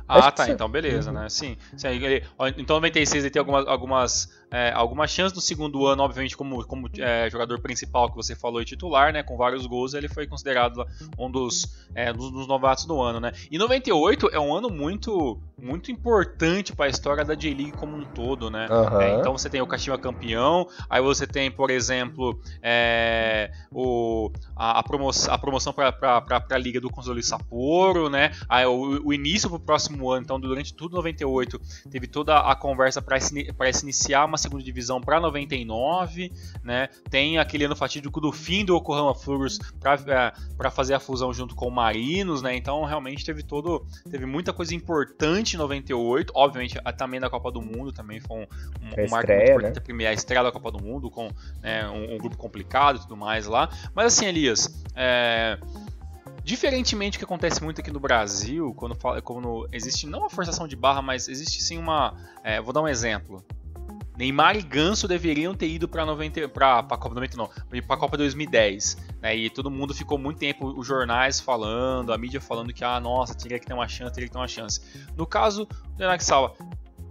[0.08, 1.22] Ah, tá, então beleza, uhum.
[1.22, 1.30] né?
[1.30, 1.58] Sim.
[1.76, 2.24] sim ele,
[2.58, 6.90] então 96 ele tem algumas, algumas é, alguma chance no segundo ano, obviamente, como, como
[6.98, 9.24] é, jogador principal que você falou e titular, né?
[9.24, 10.86] Com vários gols, ele foi considerado
[11.18, 13.32] um dos, é, dos, dos, novatos do ano, né?
[13.50, 18.04] E 98 é um ano muito muito importante para a história da J-League como um
[18.04, 18.68] todo, né?
[18.70, 19.20] Uhum.
[19.20, 24.84] então você tem o Kashima campeão, aí você tem, por exemplo, é, o, a, a,
[24.84, 28.32] promoção, a promoção para a Liga do Console Sapporo, né?
[28.50, 32.56] Aí, o, o início para o próximo ano, então durante tudo 98 teve toda a
[32.56, 33.18] conversa para
[33.82, 36.32] iniciar uma segunda divisão para 99,
[36.64, 36.90] né?
[37.10, 41.56] Tem aquele ano fatídico do fim do Yokohama Flowers para é, fazer a fusão junto
[41.56, 42.56] com o Marinos, né?
[42.56, 47.62] Então realmente teve todo teve muita coisa importante em 98, obviamente também da Copa do
[47.62, 49.74] Mundo também foi um, um, um marco muito importante, né?
[49.78, 51.30] a primeira estreia da Copa do Mundo com
[51.62, 53.70] né, um, um, grupo complicado e tudo mais lá.
[53.94, 55.58] Mas assim, Elias, é,
[56.46, 60.68] Diferentemente do que acontece muito aqui no Brasil, quando, fala, quando existe não uma forçação
[60.68, 62.16] de barra, mas existe sim uma.
[62.44, 63.44] É, vou dar um exemplo.
[64.18, 68.98] Neymar e Ganso deveriam ter ido para a Copa 90 não, para a Copa 2010,
[69.22, 69.36] né?
[69.36, 73.36] E todo mundo ficou muito tempo os jornais falando, a mídia falando que ah, nossa,
[73.36, 74.82] teria que ter uma chance, teria que ter uma chance.
[75.16, 76.56] No caso do Salva,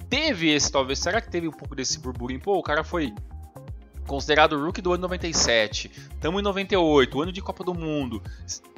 [0.08, 2.40] teve esse talvez, será que teve um pouco desse burburinho?
[2.40, 3.12] Pô, o cara foi
[4.06, 8.22] considerado o rookie do ano 97, estamos em 98, ano de Copa do Mundo.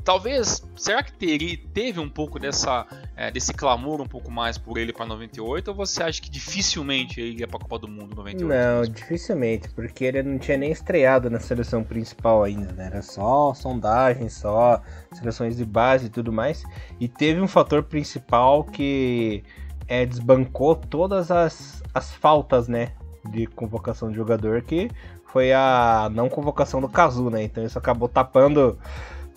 [0.04, 2.86] Talvez, será que teria, teve um pouco dessa,
[3.16, 7.20] é, desse clamor um pouco mais por ele para 98 ou você acha que dificilmente
[7.20, 8.46] ele ia para a Copa do Mundo 98?
[8.46, 12.86] Não, dificilmente, porque ele não tinha nem estreado na seleção principal ainda, né?
[12.86, 14.80] Era só sondagem, só
[15.12, 16.62] seleções de base e tudo mais.
[17.00, 19.42] E teve um fator principal que
[19.88, 22.92] é, desbancou todas as, as faltas, né?
[23.28, 24.88] De convocação de jogador que
[25.37, 27.42] foi a não convocação do Cazu, né?
[27.42, 28.79] Então isso acabou tapando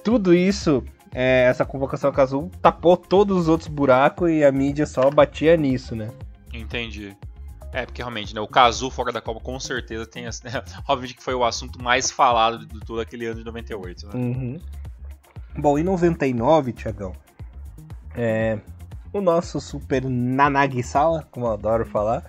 [0.02, 0.82] tudo isso.
[1.14, 5.58] É, essa convocação do Cazu tapou todos os outros buracos e a mídia só batia
[5.58, 6.10] nisso, né?
[6.54, 7.18] Entendi.
[7.74, 10.24] É, porque realmente, né, o Cazu fora da Copa com certeza tem.
[10.24, 10.30] Né,
[10.88, 14.08] obviamente que foi o assunto mais falado de todo aquele ano de 98.
[14.08, 14.14] Né?
[14.16, 14.60] Uhum.
[15.58, 17.12] Bom, em 99, Tiagão,
[18.16, 18.58] é,
[19.12, 22.24] o nosso super Nanagisawa, como eu adoro falar,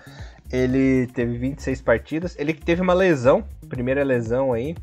[0.53, 2.37] ele teve 26 partidas.
[2.39, 4.77] Ele teve uma lesão, primeira lesão aí.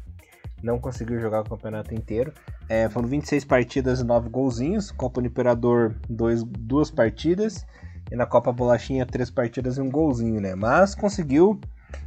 [0.64, 2.34] Não conseguiu jogar o campeonato inteiro.
[2.68, 4.90] É, foram 26 partidas e 9 golzinhos.
[4.90, 7.64] Copa do Imperador, dois, duas partidas.
[8.12, 10.56] E na Copa Bolachinha, três partidas e um golzinho, né?
[10.56, 11.60] Mas conseguiu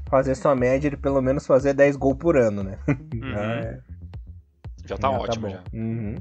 [0.09, 2.79] fazer sua média de pelo menos fazer 10 gols por ano, né?
[2.89, 3.31] Uhum.
[3.39, 3.81] é,
[4.85, 5.63] já tá já tá ótimo, tá já.
[5.73, 6.17] Uhum.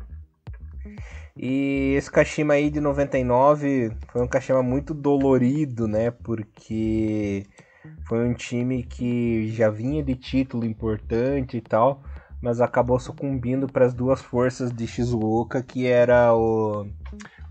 [1.36, 6.12] E esse Kashima aí de 99 foi um Kashima muito dolorido, né?
[6.12, 7.45] Porque
[8.08, 12.04] foi um time que já vinha de título importante e tal,
[12.42, 16.88] mas acabou sucumbindo para as duas forças de Shizuoka, que era o,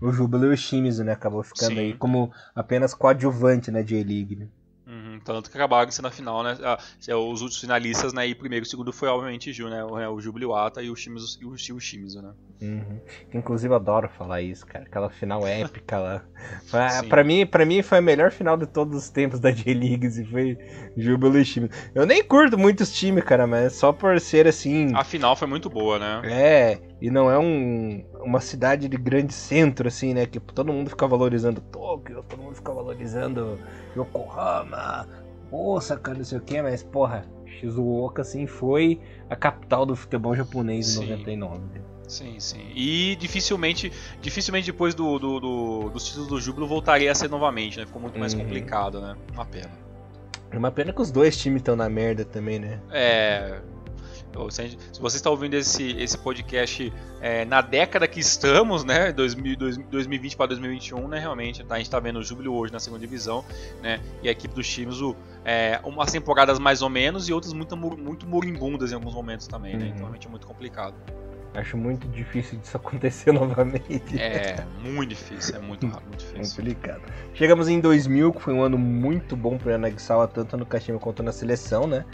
[0.01, 1.13] o Júbilo e o Shimizu, né?
[1.13, 1.79] Acabou ficando Sim.
[1.79, 4.47] aí como apenas coadjuvante, né, de E-League, né?
[4.87, 6.57] Uhum, tanto que acabaram sendo a final, né?
[6.63, 6.79] Ah,
[7.15, 8.27] os últimos finalistas, né?
[8.27, 9.83] E primeiro e segundo foi, obviamente, Ju, né?
[9.83, 12.33] O, é, o Jubiliwata e o Shimizu, e o, o Shimizu né?
[12.61, 12.99] Uhum.
[13.33, 14.83] Inclusive, adoro falar isso, cara.
[14.83, 16.21] Aquela final épica lá.
[16.69, 20.07] pra, pra, mim, pra mim, foi a melhor final de todos os tempos da J-League.
[20.07, 20.57] E foi
[20.97, 21.71] Júbilo e Shimizu.
[21.95, 24.93] Eu nem curto muitos times, cara, mas só por ser assim.
[24.93, 26.21] A final foi muito boa, né?
[26.25, 30.25] É, e não é um, uma cidade de grande centro, assim, né?
[30.25, 33.57] Que todo mundo fica valorizando Tóquio, todo mundo fica valorizando
[33.95, 35.07] Yokohama,
[35.49, 40.97] Osaka, não sei o que, mas porra, Shizuoka, assim, foi a capital do futebol japonês
[40.97, 41.89] em 99.
[42.09, 42.71] Sim, sim.
[42.75, 47.79] E dificilmente, dificilmente depois do, do, do, dos títulos do Júbilo voltaria a ser novamente,
[47.79, 47.85] né?
[47.85, 48.41] Ficou muito mais uhum.
[48.41, 49.15] complicado, né?
[49.31, 49.71] Uma pena.
[50.51, 52.81] É uma pena que os dois times estão na merda também, né?
[52.91, 53.61] É,
[54.49, 59.57] se, você está ouvindo esse, esse podcast é, na década que estamos, né, 2000,
[59.89, 63.01] 2020 para 2021, né, realmente, tá, a gente está vendo o Júbilo hoje na segunda
[63.01, 63.43] divisão,
[63.81, 67.53] né, e a equipe dos times, o, é, umas temporadas mais ou menos e outras
[67.53, 69.89] muito, muito moribundas em alguns momentos também, né, uhum.
[69.89, 70.95] então realmente é muito complicado.
[71.53, 74.19] Acho muito difícil disso acontecer novamente.
[74.19, 76.63] É, muito difícil, é muito rápido, muito difícil.
[76.63, 77.01] Complicado.
[77.33, 80.99] Chegamos em 2000, que foi um ano muito bom para o Yanagisawa, tanto no Kashima
[80.99, 82.05] quanto na seleção, né?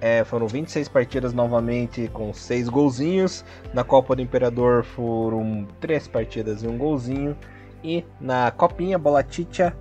[0.00, 3.44] É, foram 26 partidas novamente com 6 golzinhos.
[3.74, 7.36] Na Copa do Imperador foram 3 partidas e um golzinho.
[7.84, 9.76] E na Copinha Bolaticha,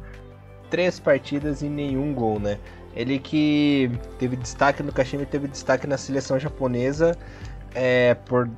[0.69, 2.59] 3 partidas e nenhum gol, né?
[2.95, 7.17] Ele que teve destaque no Kashima teve destaque na seleção japonesa
[7.73, 8.49] é, por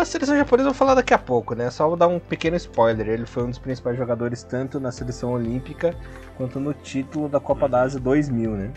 [0.00, 1.70] a seleção japonesa eu vou falar daqui a pouco, né?
[1.70, 3.08] Só vou dar um pequeno spoiler.
[3.08, 5.94] Ele foi um dos principais jogadores tanto na seleção olímpica
[6.36, 8.72] quanto no título da Copa da Ásia 2000, né?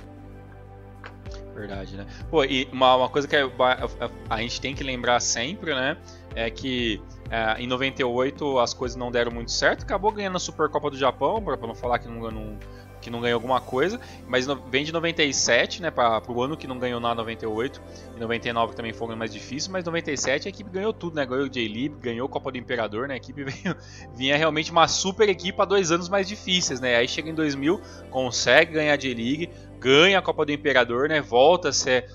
[1.56, 2.06] Verdade, né?
[2.30, 5.98] Pô, e uma, uma coisa que a, a, a, gente tem que lembrar sempre, né?
[6.36, 9.84] É que é, em 98 as coisas não deram muito certo.
[9.84, 12.60] Acabou ganhando a Supercopa do Japão, pra não falar que não, não,
[13.06, 14.00] que não ganhou alguma coisa.
[14.28, 15.92] Mas no, vem de 97, né?
[15.92, 17.82] Pra, pro ano que não ganhou nada 98.
[18.18, 19.72] E 99 também foi mais difícil.
[19.72, 21.26] Mas 97 a equipe ganhou tudo, né?
[21.26, 23.14] Ganhou o J-League, ganhou a Copa do Imperador, né?
[23.14, 23.76] A equipe veio,
[24.16, 26.96] vinha realmente uma super equipe a dois anos mais difíceis, né?
[26.96, 29.50] Aí chega em 2000, consegue ganhar a J-League
[29.86, 31.22] ganha a Copa do Imperador, né?
[31.22, 32.10] Volta a ser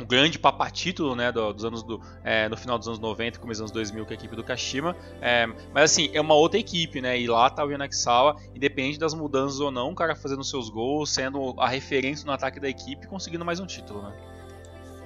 [0.00, 3.62] um grande papatítulo, né, dos anos do, é, no final dos anos 90 e começo
[3.62, 7.00] dos anos 2000 com a equipe do Kashima, é, mas assim, é uma outra equipe,
[7.00, 10.68] né, e lá tá o Yanagisawa, independente das mudanças ou não, o cara fazendo seus
[10.68, 14.12] gols, sendo a referência no ataque da equipe conseguindo mais um título, né.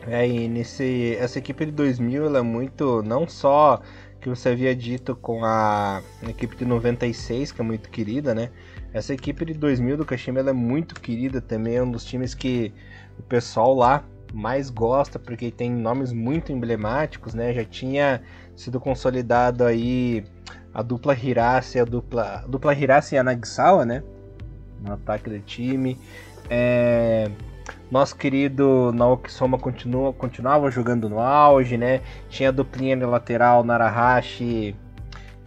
[0.06, 3.82] É, e nesse, essa equipe de 2000, ela é muito, não só
[4.20, 8.50] que você havia dito com a, equipe de 96, que é muito querida, né,
[8.92, 12.72] essa equipe de 2000 do Kashima é muito querida também, é um dos times que
[13.18, 17.52] o pessoal lá mais gosta porque tem nomes muito emblemáticos, né?
[17.52, 18.22] Já tinha
[18.56, 20.24] sido consolidado aí
[20.72, 24.02] a dupla Hirase, a dupla, a dupla Hirase e a Nagisawa, né?
[24.80, 25.98] No ataque do time.
[26.50, 27.30] É,
[27.90, 32.00] nosso querido Naoki Soma continua, continuava jogando no auge, né?
[32.28, 34.76] Tinha a duplinha de lateral Narahashi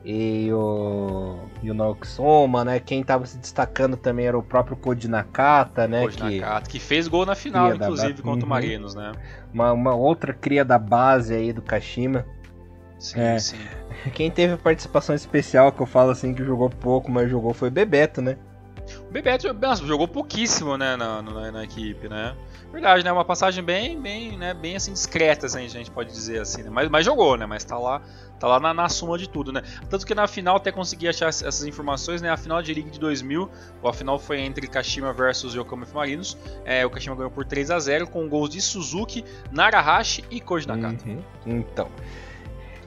[0.03, 2.79] e o, e o Naoki Soma, né?
[2.79, 6.01] Quem tava se destacando também era o próprio Koji Nakata, né?
[6.01, 8.23] Koji Nakata, que, que fez gol na final, inclusive, da...
[8.23, 8.45] contra uhum.
[8.45, 9.11] o Marinos, né?
[9.53, 12.25] Uma, uma, outra cria da base aí do Kashima.
[12.97, 13.57] Sim, é, sim.
[14.13, 17.71] Quem teve participação especial, que eu falo assim, que jogou pouco, mas jogou, foi o
[17.71, 18.37] Bebeto, né?
[19.07, 19.47] O Bebeto
[19.85, 22.35] jogou pouquíssimo, né, na, na, na equipe, né?
[22.71, 23.11] Verdade, né?
[23.11, 24.53] Uma passagem bem, bem, né?
[24.53, 26.69] Bem assim, discreta, assim, a gente pode dizer assim, né?
[26.69, 27.45] Mas, mas jogou, né?
[27.45, 28.01] Mas tá lá,
[28.39, 29.61] tá lá na, na, suma de tudo, né?
[29.89, 32.29] Tanto que na final até consegui achar essas informações, né?
[32.29, 33.49] A final de League de 2000,
[33.83, 36.37] a final foi entre Kashima versus Yokohama Marinos.
[36.63, 40.67] É, o Kashima ganhou por 3 a 0 com gols de Suzuki, Narahashi e Koji
[40.67, 41.03] Nakata.
[41.05, 41.21] Uhum.
[41.45, 41.89] Então.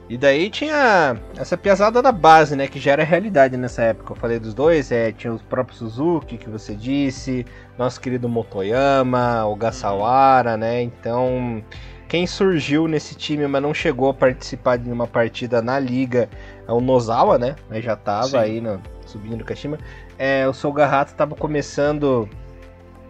[0.08, 2.68] E daí tinha essa piazada da base, né?
[2.68, 4.12] Que já era realidade nessa época.
[4.12, 7.46] Eu falei dos dois, é, tinha o próprio Suzuki, que você disse,
[7.78, 10.82] nosso querido Motoyama, o Gasawara, né?
[10.82, 11.64] Então,
[12.06, 16.28] quem surgiu nesse time, mas não chegou a participar de uma partida na liga,
[16.68, 17.56] é o Nozawa, né?
[17.70, 18.36] Mas já tava Sim.
[18.36, 19.78] aí no, subindo do Kashima.
[20.18, 22.28] É, o Sogahata estava começando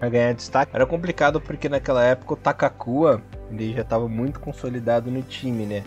[0.00, 0.70] a ganhar destaque.
[0.74, 5.82] Era complicado porque naquela época o Takakua ele já estava muito consolidado no time, né?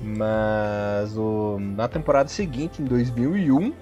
[0.00, 3.72] Mas o, na temporada seguinte, em 2001,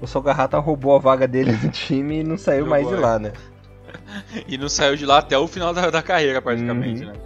[0.00, 3.32] o Sogahata roubou a vaga dele no time e não saiu mais de lá, né?
[4.46, 7.12] e não saiu de lá até o final da, da carreira, praticamente, uhum.
[7.12, 7.18] né?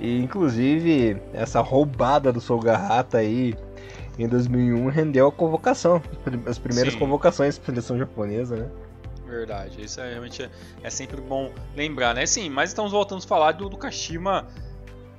[0.00, 3.54] E inclusive, essa roubada do Sogahata aí
[4.18, 6.02] em 2001 rendeu a convocação,
[6.44, 6.98] as primeiras Sim.
[6.98, 8.68] convocações para a seleção japonesa, né?
[9.26, 10.50] Verdade, isso é, realmente é,
[10.82, 12.26] é, sempre bom lembrar, né?
[12.26, 14.48] Sim, mas estamos voltando a falar do, do Kashima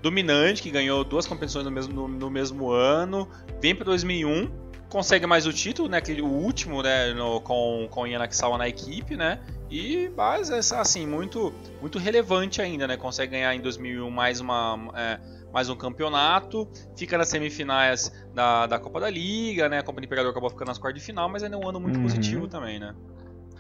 [0.04, 3.26] dominante, que ganhou duas competições no mesmo, no, no mesmo ano,
[3.62, 4.52] vem para 2001,
[4.90, 9.16] consegue mais o título, né, aquele, o último, né, no, com, com Yanakisawa na equipe,
[9.16, 9.40] né,
[9.72, 14.92] e mas assim, muito, muito relevante ainda, né, consegue ganhar em 2001 mais uma...
[14.94, 15.20] É,
[15.54, 19.78] mais um campeonato, fica nas semifinais da, da Copa da Liga, né?
[19.78, 21.80] A Copa do Imperador acabou ficando nas quartas de final, mas ainda é um ano
[21.80, 22.02] muito uhum.
[22.02, 22.96] positivo também, né?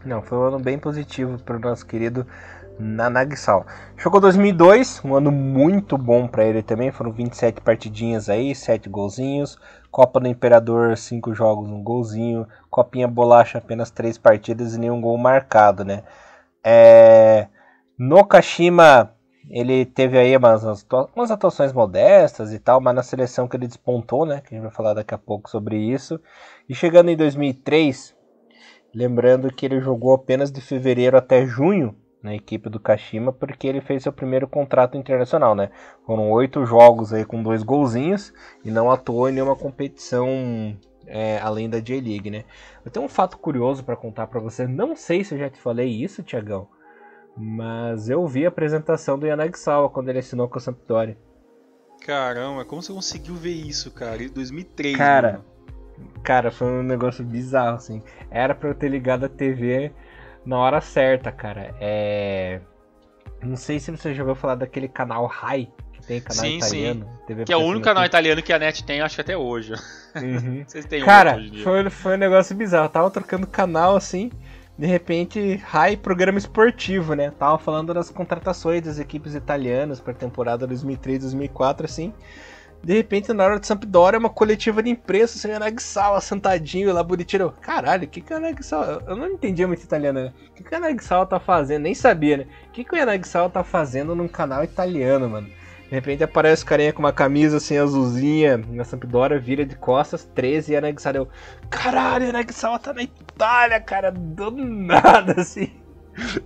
[0.03, 2.25] Não, foi um ano bem positivo para o nosso querido
[2.84, 3.65] na Nagsal.
[3.98, 9.58] Jogou 2002, um ano muito bom para ele também, foram 27 partidinhas aí, 7 golzinhos.
[9.89, 12.46] Copa do Imperador, 5 jogos, um golzinho.
[12.69, 16.04] Copinha Bolacha, apenas 3 partidas e nenhum gol marcado, né?
[16.63, 17.48] É...
[17.98, 19.13] No Kashima,
[19.50, 20.63] ele teve aí umas,
[21.15, 24.41] umas atuações modestas e tal, mas na seleção que ele despontou, né?
[24.41, 26.19] Que a gente vai falar daqui a pouco sobre isso.
[26.67, 28.15] E chegando em 2003,
[28.93, 33.82] lembrando que ele jogou apenas de fevereiro até junho na equipe do Kashima porque ele
[33.82, 35.70] fez seu primeiro contrato internacional, né?
[36.06, 38.34] Foram oito jogos aí com dois golzinhos
[38.64, 42.46] e não atuou em nenhuma competição é, além da J-League, né?
[42.86, 44.66] Eu tenho um fato curioso para contar para você.
[44.68, 46.68] Não sei se eu já te falei isso, Tiagão,
[47.36, 51.18] mas eu vi a apresentação do Yanagisawa quando ele assinou com a Sampdoria.
[52.06, 54.24] Caramba, como você conseguiu ver isso, cara?
[54.24, 55.46] Em 2003, Cara, mano.
[56.24, 58.04] cara, foi um negócio bizarro, assim.
[58.30, 59.94] Era para eu ter ligado a TV
[60.45, 61.73] na hora certa, cara.
[61.79, 62.60] É.
[63.41, 67.08] Não sei se você já ouviu falar daquele canal Rai, que tem canal sim, italiano.
[67.27, 67.43] Sim.
[67.43, 69.73] que é o único canal italiano que a net tem, acho que até hoje.
[70.15, 70.63] Uhum.
[70.67, 72.86] Vocês têm cara, foi, foi um negócio bizarro.
[72.86, 74.32] Eu tava trocando canal assim.
[74.77, 77.32] De repente, Rai, programa esportivo, né?
[77.32, 82.13] Tava falando das contratações das equipes italianas para temporada 2003-2004, assim.
[82.84, 87.54] De repente, na hora de Sampdoria, uma coletiva de imprensa, assim, Anagsala sentadinho lá, bonitinho.
[87.62, 88.38] Caralho, o que que o.
[89.08, 90.34] Eu não entendia muito italiano, né?
[90.50, 91.84] O que que o tá fazendo?
[91.84, 92.48] Nem sabia, né?
[92.67, 95.48] O que que o tá fazendo num canal italiano, mano?
[95.48, 100.26] De repente aparece o carinha com uma camisa assim azulzinha na Sampdoria, vira de costas,
[100.26, 101.17] 13 e Anagsala.
[101.17, 101.30] Eu,
[101.69, 105.72] caralho, Anagsala tá na Itália, cara, do nada, assim.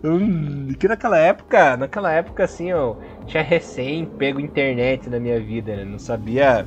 [0.04, 5.76] Hum, que naquela época, naquela época assim, eu tinha recém pego internet na minha vida,
[5.76, 5.84] né?
[5.84, 6.66] Não sabia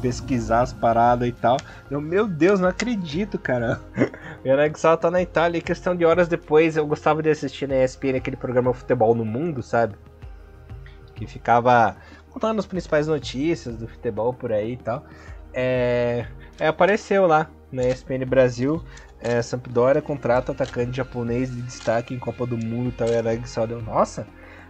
[0.00, 1.56] pesquisar as paradas e tal.
[1.90, 3.80] Eu, meu Deus, não acredito, cara.
[4.44, 7.82] O Anaxal tá na Itália e questão de horas depois eu gostava de assistir na
[7.82, 9.96] ESPN aquele programa Futebol no Mundo, sabe?
[11.16, 11.96] Que ficava
[12.30, 15.04] contando as principais notícias do futebol por aí e tal.
[15.52, 16.26] É,
[16.60, 18.84] é apareceu lá na ESPN Brasil
[19.20, 23.66] é, Sampdoria contrata atacante japonês de destaque em Copa do Mundo e tal, Yanagi Sawa
[23.66, 24.26] deu, nossa,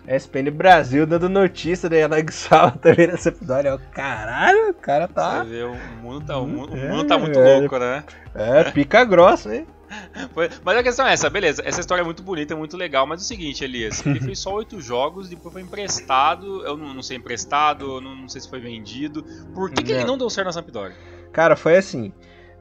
[0.09, 5.45] SPN Brasil dando notícia da Yanagi Sawa também na Sampdoria, caralho, o cara tá...
[5.45, 8.05] Você vê, o mundo tá, o mundo, é, o mundo tá muito é, louco, né?
[8.35, 9.67] É, pica grossa, hein?
[10.65, 13.21] Mas a questão é essa, beleza, essa história é muito bonita, é muito legal, mas
[13.21, 17.03] é o seguinte, Elias, ele fez só oito jogos, depois foi emprestado, eu não, não
[17.03, 20.47] sei emprestado, não, não, sei se foi vendido, por que, que ele não deu certo
[20.47, 20.97] na Sampdoria?
[21.33, 22.13] Cara, foi assim,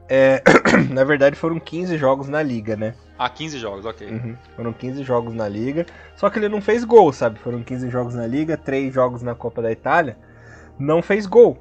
[0.08, 0.42] é,
[0.92, 2.94] na verdade foram 15 jogos na liga, né?
[3.18, 4.08] Ah, 15 jogos, ok.
[4.08, 4.36] Uhum.
[4.54, 5.86] Foram 15 jogos na liga.
[6.16, 7.38] Só que ele não fez gol, sabe?
[7.38, 10.18] Foram 15 jogos na liga, 3 jogos na Copa da Itália.
[10.78, 11.58] Não fez gol.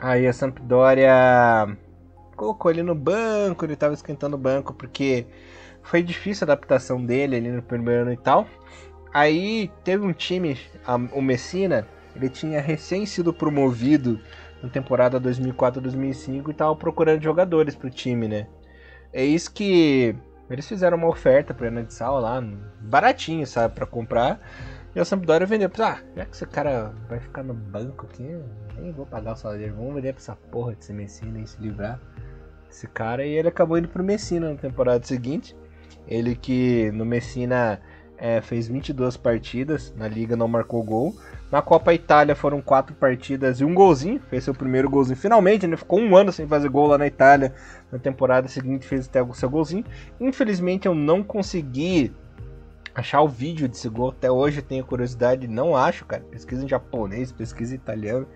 [0.00, 1.76] Aí a Sampdoria
[2.36, 5.26] colocou ele no banco, ele tava esquentando o banco porque
[5.82, 8.46] foi difícil a adaptação dele ali no primeiro ano e tal.
[9.12, 14.20] Aí teve um time, a, o Messina, ele tinha recém sido promovido
[14.62, 18.46] na temporada 2004-2005 e tava procurando jogadores pro time, né?
[19.12, 20.14] É isso que
[20.48, 22.42] eles fizeram uma oferta pro Enadissal lá,
[22.80, 24.40] baratinho, sabe, para comprar.
[24.94, 28.38] E a Sampdoria vendeu, ah, já que esse cara vai ficar no banco aqui,
[28.78, 31.46] nem vou pagar o salário dele, vamos vender pra essa porra de ser Messina e
[31.46, 31.98] se livrar
[32.70, 33.24] esse cara.
[33.24, 35.56] E ele acabou indo pro Messina na temporada seguinte.
[36.06, 37.80] Ele que no Messina
[38.18, 41.14] é, fez 22 partidas, na liga não marcou gol.
[41.50, 45.16] Na Copa Itália foram quatro partidas e um golzinho, fez seu primeiro golzinho.
[45.16, 47.54] Finalmente, ele ficou um ano sem fazer gol lá na Itália.
[47.90, 49.84] Na temporada seguinte fez até o seu golzinho.
[50.20, 52.12] Infelizmente eu não consegui
[52.94, 54.10] achar o vídeo desse gol.
[54.10, 56.22] Até hoje eu tenho curiosidade, não acho, cara.
[56.30, 58.26] Pesquisa em japonês, pesquisa em italiano.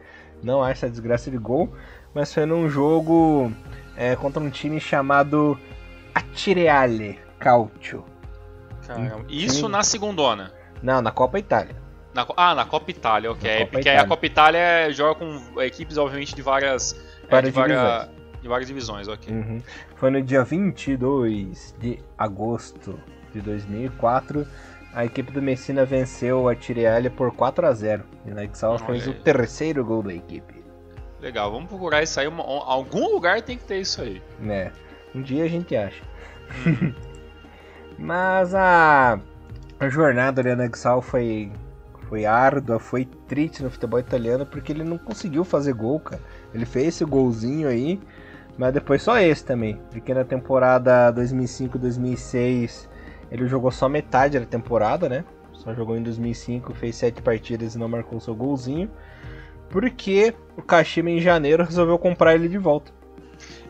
[0.42, 1.72] Não acho essa desgraça de gol.
[2.14, 3.52] Mas foi num jogo
[3.96, 5.58] é, contra um time chamado
[6.14, 8.04] Atireale Calcio.
[8.86, 9.26] Caramba.
[9.28, 10.52] Isso na segundona?
[10.82, 11.76] Não, na Copa Itália.
[12.14, 13.58] Na, ah, na Copa Itália, ok.
[13.58, 14.02] Copa Porque Itália.
[14.02, 18.08] a Copa Itália joga com equipes, obviamente, de várias, é, de, várias
[18.40, 19.34] de várias divisões, ok.
[19.34, 19.60] Uhum.
[19.96, 22.98] Foi no dia 22 de agosto
[23.32, 24.46] de 2004.
[24.94, 29.06] A equipe do Messina venceu a Tireale por 4 a 0 E o Exal fez
[29.06, 30.64] o terceiro gol da equipe.
[31.20, 32.26] Legal, vamos procurar isso aí.
[32.26, 34.22] Uma, algum lugar tem que ter isso aí.
[34.48, 34.70] É,
[35.14, 36.02] um dia a gente acha.
[37.98, 39.18] Mas a,
[39.80, 41.50] a jornada do Exal foi
[42.08, 46.22] foi árdua, foi triste no futebol italiano porque ele não conseguiu fazer gol, cara.
[46.54, 48.00] Ele fez esse golzinho aí,
[48.56, 49.80] mas depois só esse também.
[49.90, 52.88] Porque na temporada 2005-2006
[53.30, 55.24] ele jogou só metade da temporada, né?
[55.52, 58.88] Só jogou em 2005, fez sete partidas e não marcou seu golzinho.
[59.68, 62.92] Porque o Kashima em janeiro resolveu comprar ele de volta.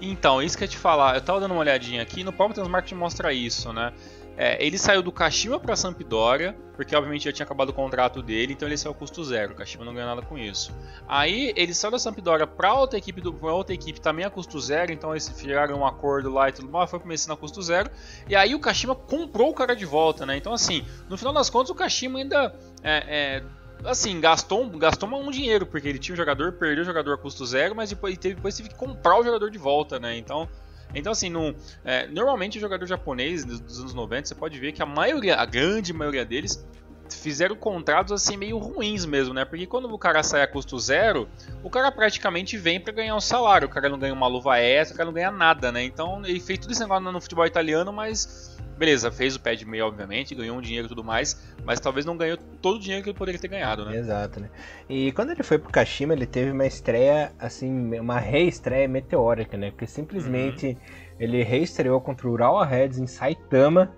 [0.00, 2.54] Então, isso que eu ia te falar, eu tava dando uma olhadinha aqui, no próprio
[2.54, 3.92] Transmarket mostra isso, né?
[4.36, 8.52] É, ele saiu do Kashima para Sampdoria, porque obviamente já tinha acabado o contrato dele,
[8.52, 9.54] então ele saiu a custo zero.
[9.54, 10.74] O Kashima não ganhou nada com isso.
[11.08, 14.60] Aí ele saiu da Sampdoria para outra equipe, do, pra outra equipe também a custo
[14.60, 17.90] zero, então eles fizeram um acordo lá e tudo mais, foi começando a custo zero.
[18.28, 20.36] E aí o Kashima comprou o cara de volta, né?
[20.36, 23.42] Então assim, no final das contas o Kashima ainda é, é,
[23.84, 27.46] assim, gastou, gastou um dinheiro, porque ele tinha um jogador, perdeu o jogador a custo
[27.46, 30.16] zero, mas depois, depois teve que comprar o jogador de volta, né?
[30.18, 30.46] Então
[30.94, 34.82] então, assim, no, é, normalmente o jogador japonês dos anos 90, você pode ver que
[34.82, 36.66] a maioria, a grande maioria deles,
[37.10, 39.44] fizeram contratos assim meio ruins mesmo, né?
[39.44, 41.28] Porque quando o cara sai a custo zero,
[41.62, 44.94] o cara praticamente vem para ganhar um salário, o cara não ganha uma luva extra,
[44.94, 45.82] o cara não ganha nada, né?
[45.84, 49.64] Então ele fez tudo isso agora no futebol italiano, mas beleza, fez o pé de
[49.64, 53.02] meio, obviamente, ganhou um dinheiro e tudo mais, mas talvez não ganhou todo o dinheiro
[53.02, 53.96] que ele poderia ter ganhado, né?
[53.96, 54.50] Exato, né?
[54.88, 59.70] E quando ele foi pro Kashima, ele teve uma estreia, assim, uma reestreia meteórica, né?
[59.70, 60.76] Porque simplesmente uhum.
[61.18, 63.92] ele reestreou contra o Urawa Reds em Saitama,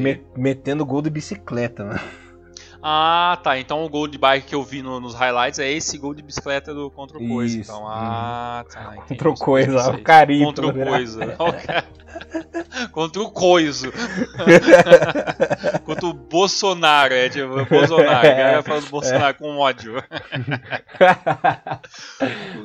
[0.00, 2.00] me metendo gol de bicicleta, né?
[2.82, 3.58] Ah, tá.
[3.58, 6.22] Então o gol de bike que eu vi no, nos highlights é esse gol de
[6.22, 7.58] bicicleta do contra o Coisa.
[7.58, 8.94] Então, ah, tá.
[9.08, 10.46] Contra o Coisa, o carinho.
[10.46, 11.36] Contra o Coisa.
[12.92, 13.92] contra o Coiso.
[15.84, 18.26] contra o Bolsonaro, é tipo, Bolsonaro.
[18.26, 18.32] É.
[18.32, 19.32] A galera fala do Bolsonaro é.
[19.32, 20.02] com ódio.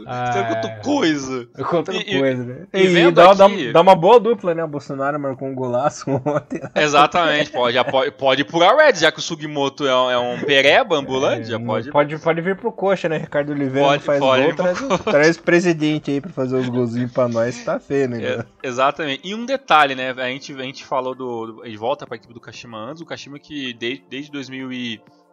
[0.08, 1.48] ah, contra o Coiso.
[1.70, 2.66] Contra o Coiso, né?
[2.74, 3.72] E, e, e dá, aqui...
[3.72, 4.64] dá, uma boa dupla, né?
[4.64, 6.62] O Bolsonaro marcou um golaço ontem.
[6.76, 10.18] Exatamente, pode, pode, pode ir por a Red, já que o Sugimoto é um, é
[10.18, 11.92] um pereba ambulante, é, pode.
[11.92, 13.18] Pode, pode vir pro coxa, né?
[13.18, 17.12] Ricardo Oliveira pode, faz pode gol, traz, traz o presidente aí pra fazer os golzinhos
[17.12, 18.24] pra nós, tá feio, né?
[18.24, 19.28] É, exatamente.
[19.28, 20.12] E um detalhe, né?
[20.12, 21.64] A gente, a gente falou do.
[21.64, 23.02] de volta para a equipe do Kashima antes.
[23.02, 24.32] O Kashima que desde, desde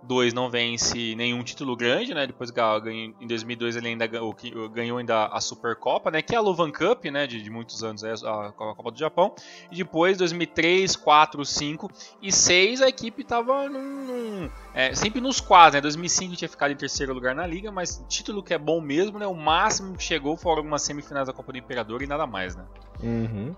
[0.03, 2.27] 2002 não vence nenhum título grande, né?
[2.27, 4.35] Depois ganhou, em 2002 ele ainda ganhou,
[4.73, 6.23] ganhou ainda a Supercopa, né?
[6.23, 7.27] Que é a Luvan Cup, né?
[7.27, 9.35] De, de muitos anos, é a Copa do Japão.
[9.71, 11.91] E depois 2003, 4, 5
[12.23, 15.81] e 6 a equipe tava num, num, é, sempre nos quadros, né?
[15.81, 19.27] 2005 tinha ficado em terceiro lugar na liga, mas título que é bom mesmo, né?
[19.27, 22.65] O máximo que chegou foram algumas semifinais da Copa do Imperador e nada mais, né?
[23.03, 23.55] Uhum.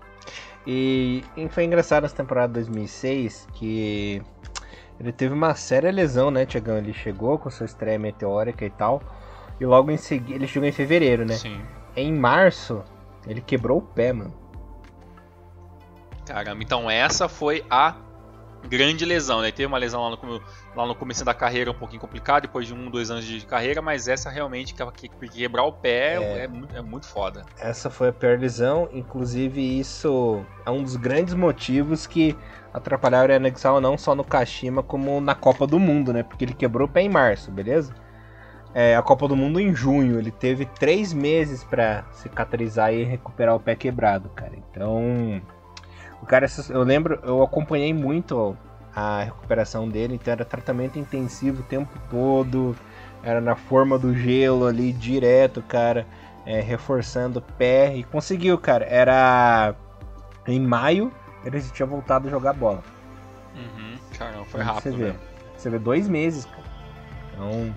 [0.65, 4.21] E, e foi engraçado nessa temporada 2006 que
[5.03, 6.77] ele teve uma séria lesão, né, Tiagão?
[6.77, 9.01] Ele chegou com sua estreia meteórica e tal.
[9.59, 10.35] E logo em seguida.
[10.35, 11.35] Ele chegou em fevereiro, né?
[11.35, 11.61] Sim.
[11.95, 12.81] Em março,
[13.27, 14.33] ele quebrou o pé, mano.
[16.25, 17.97] Caramba, então essa foi a
[18.67, 19.51] grande lesão, né?
[19.51, 20.41] Teve uma lesão lá no,
[20.75, 23.81] lá no começo da carreira um pouquinho complicado, depois de um, dois anos de carreira,
[23.81, 27.45] mas essa realmente, que, que quebrar o pé é, é, é, muito foda.
[27.59, 32.35] Essa foi a pior lesão, inclusive isso é um dos grandes motivos que
[32.73, 36.23] atrapalharam o Enexal não só no Kashima, como na Copa do Mundo, né?
[36.23, 37.93] Porque ele quebrou o pé em março, beleza?
[38.73, 40.17] é, a Copa do Mundo em junho.
[40.17, 44.53] Ele teve três meses para cicatrizar e recuperar o pé quebrado, cara.
[44.55, 45.41] Então,
[46.21, 48.57] o cara, eu lembro, eu acompanhei muito
[48.95, 52.75] a recuperação dele, então era tratamento intensivo o tempo todo,
[53.23, 56.05] era na forma do gelo ali direto, cara,
[56.45, 58.85] é, reforçando o pé e conseguiu, cara.
[58.85, 59.75] Era
[60.47, 61.11] em maio,
[61.45, 62.83] ele já tinha voltado a jogar bola.
[63.55, 63.95] Uhum.
[64.17, 64.97] Caramba, foi rápido.
[64.97, 65.13] Você vê,
[65.57, 66.63] você vê dois meses, cara.
[67.33, 67.75] Então,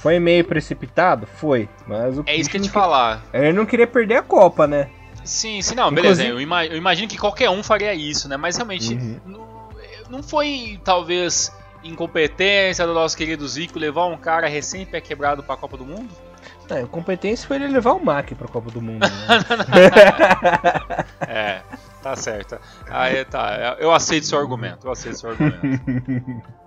[0.00, 1.26] foi meio precipitado?
[1.26, 1.68] Foi.
[1.86, 3.22] Mas o é isso que eu te falar.
[3.32, 4.88] Ele não queria perder a Copa, né?
[5.26, 6.14] Sim, sim, não, Inclusive...
[6.14, 6.24] beleza.
[6.24, 8.36] Eu, ima eu, imagino que qualquer um faria isso, né?
[8.36, 9.20] Mas realmente, uhum.
[9.26, 9.68] não,
[10.08, 11.52] não foi talvez
[11.82, 16.08] incompetência do nosso querido Zico levar um cara recém-pé quebrado pra Copa do Mundo?
[16.68, 19.00] Não, incompetência foi ele levar o Mac pra Copa do Mundo.
[19.00, 19.08] Né?
[21.28, 21.62] é,
[22.02, 22.58] tá certo.
[22.90, 25.62] Aí tá, eu aceito seu argumento, eu aceito seu argumento.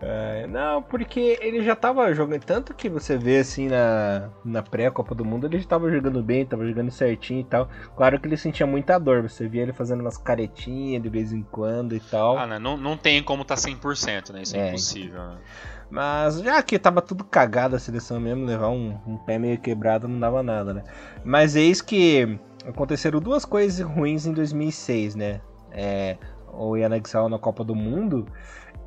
[0.00, 2.44] É, não, porque ele já tava jogando.
[2.44, 6.46] Tanto que você vê assim na, na pré-Copa do Mundo, ele já tava jogando bem,
[6.46, 7.68] tava jogando certinho e tal.
[7.96, 11.42] Claro que ele sentia muita dor, você via ele fazendo umas caretinhas de vez em
[11.42, 12.38] quando e tal.
[12.38, 12.58] Ah, né?
[12.58, 14.42] não, não tem como tá 100%, né?
[14.42, 15.38] Isso é, é impossível, né?
[15.90, 20.06] Mas já que tava tudo cagado a seleção mesmo, levar um, um pé meio quebrado
[20.06, 20.84] não dava nada, né?
[21.24, 25.40] Mas eis que aconteceram duas coisas ruins em 2006, né?
[25.72, 26.18] É,
[26.52, 28.26] o Yanexal na Copa do Mundo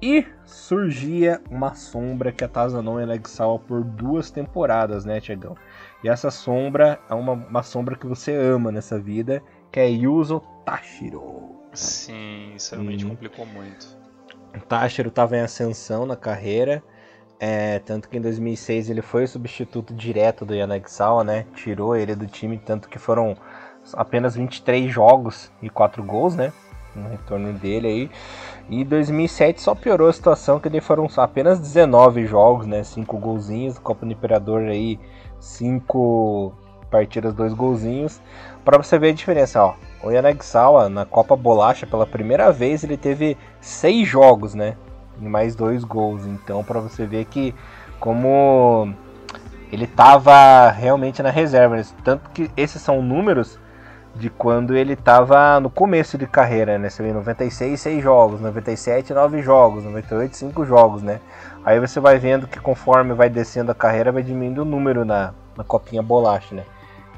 [0.02, 5.56] e surgia uma sombra que atazanou Elexal por duas temporadas, né, Tiagão?
[6.04, 10.42] E essa sombra é uma, uma sombra que você ama nessa vida, que é Yuzo
[10.66, 11.62] Tashiro.
[11.74, 13.10] Sim, isso realmente hum.
[13.10, 13.88] complicou muito.
[14.56, 16.84] O Tashiro estava em ascensão na carreira,
[17.40, 21.46] é, tanto que em 2006 ele foi o substituto direto do Yanagisawa, né?
[21.56, 23.38] Tirou ele do time, tanto que foram
[23.94, 26.52] apenas 23 jogos e 4 gols, né?
[26.96, 28.12] No retorno dele aí.
[28.70, 32.84] E 2007 só piorou a situação, que daí foram apenas 19 jogos, né?
[32.84, 35.00] 5 golzinhos, Copa do Imperador aí,
[35.40, 36.54] 5
[36.90, 38.22] partidas, 2 golzinhos.
[38.66, 39.74] Para você ver a diferença, ó.
[40.04, 44.76] O Yanagisawa na Copa Bolacha, pela primeira vez, ele teve 6 jogos, né?
[45.20, 46.26] E mais 2 gols.
[46.26, 47.56] Então, para você ver que
[48.00, 48.94] como
[49.72, 51.82] ele estava realmente na reserva.
[52.04, 53.58] Tanto que esses são números
[54.16, 56.90] de quando ele estava no começo de carreira, né?
[56.90, 61.20] Você vê 96, 6 jogos, 97, 9 jogos, 98, 5 jogos, né?
[61.64, 65.34] Aí você vai vendo que conforme vai descendo a carreira, vai diminuindo o número na,
[65.56, 66.66] na copinha bolacha, né?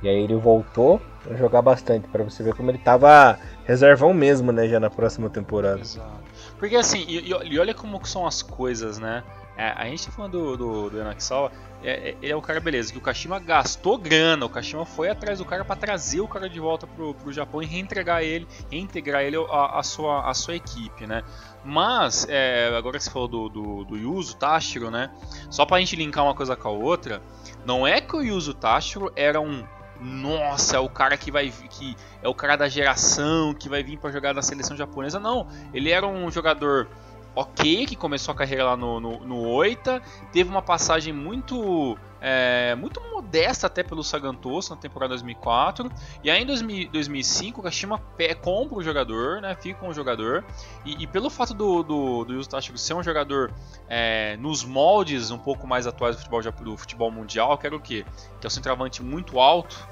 [0.02, 4.52] E aí ele voltou a jogar bastante, para você ver como ele estava reservão mesmo,
[4.52, 4.68] né?
[4.68, 5.80] Já na próxima temporada.
[5.80, 6.24] Exato.
[6.60, 9.24] Porque assim, e, e olha como são as coisas, né?
[9.56, 11.52] É, a gente tá falando do, do, do Yanakisawa,
[11.84, 15.10] é, é, ele é o cara, beleza, que o Kashima gastou grana, o Kashima foi
[15.10, 18.48] atrás do cara para trazer o cara de volta pro, pro Japão e reentregar ele,
[18.72, 21.24] reintegrar ele a, a, sua, a sua equipe, né?
[21.64, 25.12] Mas, é, agora que você falou do, do, do Yuzo Tashiro, né?
[25.50, 27.22] Só pra gente linkar uma coisa com a outra,
[27.66, 29.64] não é que o Yuzo Tashiro era um
[30.00, 33.98] nossa, é o cara que vai que é o cara da geração que vai vir
[33.98, 35.18] para jogar na seleção japonesa.
[35.18, 36.90] Não, ele era um jogador
[37.36, 42.74] ok, que começou a carreira lá no, no, no Oita, teve uma passagem muito é,
[42.76, 45.92] muito modesta até pelo Sagantoso na temporada 2004,
[46.24, 48.02] e aí em 2000, 2005 o Kashima
[48.42, 50.46] compra o jogador, né, fica com o jogador,
[50.86, 53.52] e, e pelo fato do, do, do Yuzo ser um jogador
[53.90, 57.80] é, nos moldes um pouco mais atuais do futebol, do futebol mundial, que era o
[57.80, 58.06] quê?
[58.40, 59.86] Que é um centroavante muito alto,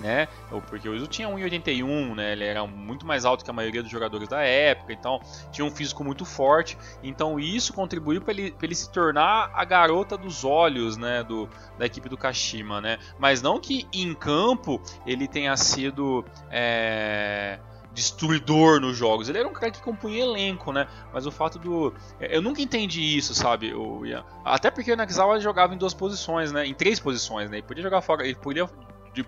[0.00, 0.26] né?
[0.68, 2.32] Porque o Iso tinha 1,81, né?
[2.32, 5.20] Ele era muito mais alto que a maioria dos jogadores da época, então
[5.52, 6.76] tinha um físico muito forte.
[7.02, 11.22] Então isso contribuiu para ele, ele se tornar a garota dos olhos, né?
[11.22, 11.48] Do,
[11.78, 12.98] da equipe do Kashima, né?
[13.18, 17.58] Mas não que em campo ele tenha sido é,
[17.92, 19.28] destruidor nos jogos.
[19.28, 20.86] Ele era um cara que compunha elenco, né?
[21.12, 21.92] Mas o fato do.
[22.20, 23.74] Eu nunca entendi isso, sabe?
[23.74, 24.02] O,
[24.44, 26.66] até porque o Nakazawa jogava em duas posições, né?
[26.66, 27.58] Em três posições, né?
[27.58, 28.24] Ele podia jogar fora.
[28.24, 28.68] Ele podia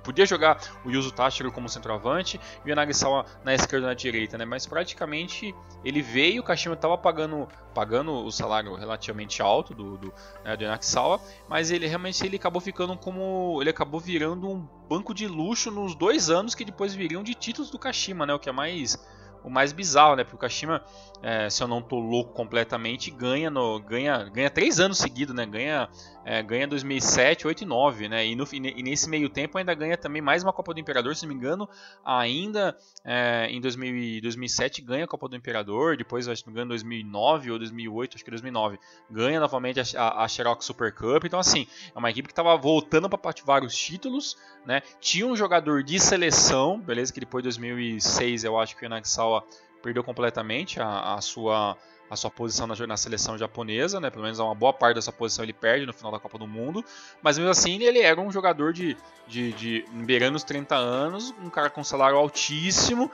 [0.05, 4.39] podia jogar o Yuzo Tashiro como centroavante e o Yanagisawa na esquerda e na direita,
[4.39, 4.45] né?
[4.45, 5.55] Mas praticamente
[5.85, 10.15] ele veio, o Kashima estava pagando, pagando o salário relativamente alto do, do,
[10.45, 13.59] né, do Yanagisawa, mas ele realmente ele acabou ficando como.
[13.61, 17.71] ele acabou virando um banco de luxo nos dois anos que depois viriam de títulos
[17.71, 18.35] do Kashima, né?
[18.35, 18.99] O que é mais
[19.45, 20.25] o mais bizarro, né?
[20.25, 20.83] Porque o Kashima,
[21.23, 25.45] é, se eu não tô louco completamente, ganha no ganha ganha três anos seguidos, né?
[25.45, 25.89] Ganha
[26.25, 28.27] é, ganha 2007, 8 e 9, né?
[28.27, 31.25] E, no, e, nesse meio tempo ainda ganha também mais uma Copa do Imperador, se
[31.25, 31.69] não me engano,
[32.05, 36.59] ainda é, em 2000, 2007 ganha a Copa do Imperador, depois acho que não me
[36.61, 38.79] engano 2009 ou 2008, acho que 2009,
[39.11, 41.25] ganha novamente a, a, Xerox Super Cup.
[41.25, 44.83] Então assim, é uma equipe que estava voltando para vários títulos, né?
[45.01, 47.13] Tinha um jogador de seleção, beleza?
[47.13, 49.45] Que depois de 2006 eu acho que o Nagsawa
[49.83, 51.77] perdeu completamente a, a sua
[52.13, 54.11] a sua posição na, na, seleção japonesa, né?
[54.11, 56.85] Pelo menos uma boa parte dessa posição ele perde no final da Copa do Mundo.
[57.23, 58.95] Mas mesmo assim, ele era um jogador de,
[59.27, 63.11] de, de beirando os 30 anos, um cara com salário altíssimo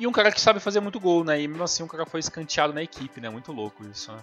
[0.00, 1.40] e um cara que sabe fazer muito gol, né?
[1.40, 3.30] E mesmo assim, o cara foi escanteado na equipe, né?
[3.30, 4.18] Muito louco isso, né?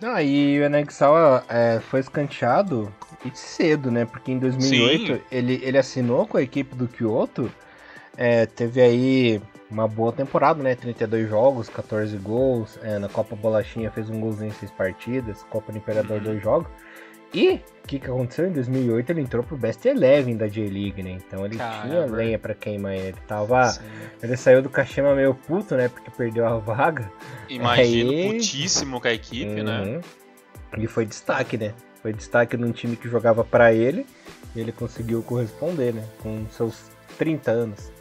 [0.00, 2.94] Não, e o Enexal é, foi escanteado
[3.34, 4.04] cedo, né?
[4.04, 7.52] Porque em 2008 ele, ele assinou com a equipe do Kyoto,
[8.16, 10.74] é, teve aí uma boa temporada, né?
[10.74, 15.72] 32 jogos, 14 gols, é, na Copa Bolachinha fez um golzinho em 6 partidas, Copa
[15.72, 16.24] do Imperador uhum.
[16.24, 16.68] 2 jogos.
[17.32, 18.48] E o que, que aconteceu?
[18.48, 21.12] Em 2008 ele entrou pro Best Eleven da J-League, né?
[21.12, 21.88] Então ele Caramba.
[21.88, 22.94] tinha lenha pra queimar.
[22.94, 23.68] Ele tava.
[23.68, 23.82] Sim.
[24.20, 25.88] Ele saiu do Kashima meio puto, né?
[25.88, 27.10] Porque perdeu a vaga.
[27.48, 28.32] Imagino, Aí...
[28.32, 29.80] putíssimo com a equipe, né?
[29.80, 29.92] uhum.
[29.92, 30.00] né?
[30.78, 31.72] E foi destaque, né?
[32.02, 34.04] Foi destaque num time que jogava para ele.
[34.54, 36.04] E ele conseguiu corresponder, né?
[36.20, 37.92] Com seus 30 anos.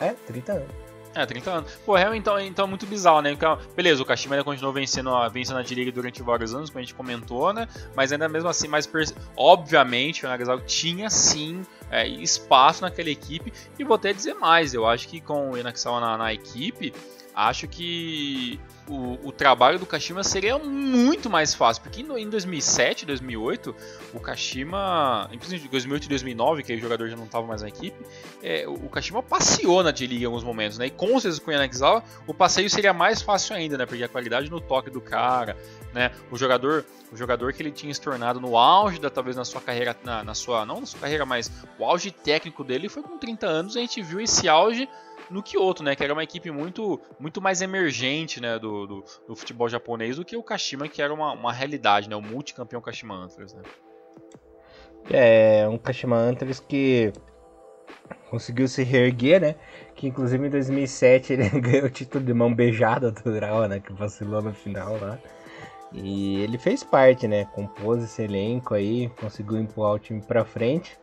[0.00, 0.79] É, 30 anos.
[1.14, 1.72] É, 30 anos.
[1.84, 3.32] Pô, realmente então, então é muito bizarro, né?
[3.32, 6.82] Então, beleza, o Kashima ainda continuou vencendo, vencendo a D-League durante vários anos, como a
[6.82, 7.66] gente comentou, né?
[7.96, 8.88] Mas ainda mesmo assim, mais
[9.36, 13.52] obviamente, o Nagasawa tinha sim é, espaço naquela equipe.
[13.78, 16.92] E vou até dizer mais, eu acho que com o Inaxawa na, na equipe,
[17.48, 23.74] acho que o, o, trabalho do Kashima seria muito mais fácil, porque em 2007, 2008,
[24.12, 27.68] o Kashima, inclusive em 2008 e 2009, que o jogador já não estava mais na
[27.68, 27.96] equipe,
[28.42, 30.86] é, o Kashima passeou na D-League em alguns momentos, né?
[30.86, 33.86] E com o Yanagisawa, o passeio seria mais fácil ainda, né?
[33.86, 35.56] Porque a qualidade no toque do cara,
[35.94, 36.10] né?
[36.30, 39.60] O jogador, o jogador que ele tinha se tornado no auge da talvez na sua
[39.60, 43.16] carreira, na, na sua não na sua carreira, mas o auge técnico dele foi com
[43.16, 43.76] 30 anos.
[43.76, 44.88] A gente viu esse auge
[45.30, 45.94] no Kyoto, né?
[45.94, 50.24] Que era uma equipe muito, muito mais emergente né, do, do, do futebol japonês do
[50.24, 52.16] que o Kashima, que era uma, uma realidade, né?
[52.16, 53.62] O multicampeão Kashima Antlers, né?
[55.08, 57.12] É, um Kashima Antlers que
[58.28, 59.54] conseguiu se reerguer, né?
[59.94, 63.80] Que inclusive em 2007 ele ganhou o título de mão beijada do Grau, né?
[63.80, 65.18] Que vacilou no final lá.
[65.92, 67.46] E ele fez parte, né?
[67.46, 70.96] Compôs esse elenco aí, conseguiu empurrar o time pra frente.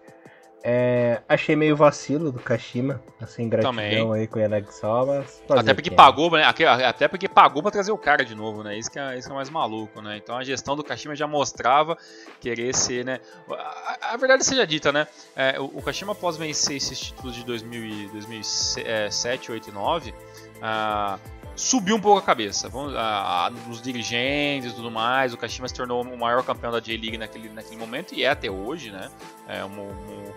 [0.70, 4.14] É, achei meio vacilo do Kashima, assim, gratidão Também.
[4.14, 5.42] aí com o Yanagisawa, mas...
[5.60, 6.44] Até porque pagou, né?
[6.44, 8.78] Até porque pagou pra trazer o cara de novo, né?
[8.78, 10.18] Isso que, é, isso que é mais maluco, né?
[10.18, 11.98] Então a gestão do Kashima já mostrava
[12.42, 13.22] querer ser, né?
[13.50, 15.08] A, a verdade seja dita, né?
[15.38, 20.14] É, o, o, Kashima, após vencer esses títulos de 2000, 2007, 2008 e 2009,
[20.62, 21.18] ah,
[21.58, 22.70] subiu um pouco a cabeça.
[22.70, 26.72] Vamos, a, a, os dirigentes e tudo mais, o Kashima se tornou o maior campeão
[26.72, 29.10] da J-League naquele, naquele momento e é até hoje, né?
[29.48, 29.84] É uma,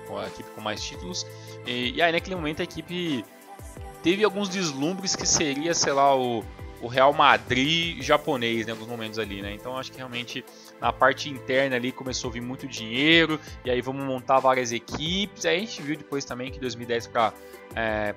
[0.09, 1.27] uma, equipe com mais títulos.
[1.66, 3.25] E, e, aí naquele momento a equipe
[4.03, 6.43] teve alguns deslumbres que seria, sei lá, o,
[6.81, 9.53] o Real Madrid japonês em alguns momentos ali, né?
[9.53, 10.45] Então acho que realmente
[10.81, 15.45] na parte interna ali começou a vir muito dinheiro e aí vamos montar várias equipes.
[15.45, 17.33] Aí a gente viu depois também que 2010 para
[17.76, 18.14] é,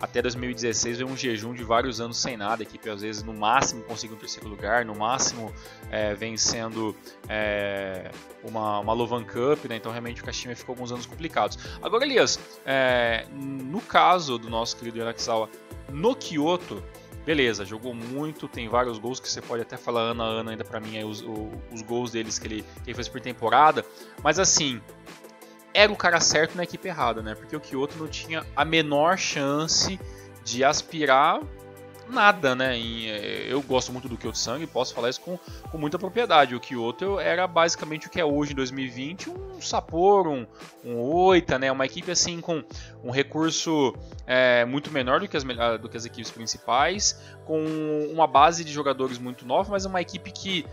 [0.00, 2.62] até 2016 veio um jejum de vários anos sem nada.
[2.62, 5.52] A equipe às vezes no máximo conseguiu um terceiro lugar, no máximo
[5.90, 6.94] é, vencendo
[7.28, 8.10] é,
[8.42, 9.76] uma, uma Lovan Cup, né?
[9.76, 11.58] então realmente o Kashima ficou alguns anos complicados.
[11.82, 15.48] Agora, Elias, é, no caso do nosso querido Yanakizawa
[15.90, 16.82] no Kyoto,
[17.26, 20.64] beleza, jogou muito, tem vários gols que você pode até falar ano a ano ainda
[20.64, 21.24] para mim aí, os,
[21.72, 23.84] os, gols deles que ele, que ele fez por temporada,
[24.22, 24.80] mas assim,
[25.74, 27.34] era o cara certo na equipe errada, né?
[27.34, 29.98] Porque o Kyoto não tinha a menor chance
[30.44, 31.40] de aspirar
[32.08, 32.78] nada, né?
[32.78, 35.38] E, eh, eu gosto muito do Kyoto Sang e posso falar isso com,
[35.70, 36.54] com muita propriedade.
[36.54, 40.46] O Kyoto era basicamente o que é hoje em 2020, um Sapporo, um,
[40.84, 41.70] um Oita, né?
[41.70, 42.62] Uma equipe assim com
[43.02, 43.94] um recurso
[44.26, 45.44] é, muito menor do que, as,
[45.80, 47.64] do que as equipes principais, com
[48.12, 50.66] uma base de jogadores muito nova, mas uma equipe que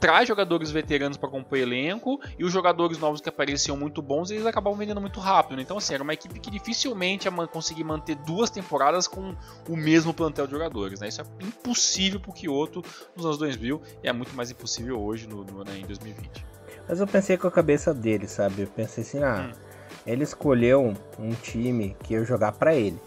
[0.00, 4.46] traz jogadores veteranos para compor elenco e os jogadores novos que apareciam muito bons eles
[4.46, 5.58] acabavam vendendo muito rápido.
[5.58, 5.62] Né?
[5.62, 9.36] Então, assim, era uma equipe que dificilmente ia conseguir manter duas temporadas com
[9.68, 11.00] o mesmo plantel de jogadores.
[11.00, 11.08] Né?
[11.08, 12.82] Isso é impossível para o Kyoto
[13.14, 16.46] nos anos 2000 e é muito mais impossível hoje no, no né, em 2020.
[16.88, 18.62] Mas eu pensei com a cabeça dele, sabe?
[18.62, 19.58] Eu pensei assim, ah, hum.
[20.06, 22.98] ele escolheu um time que ia jogar para ele.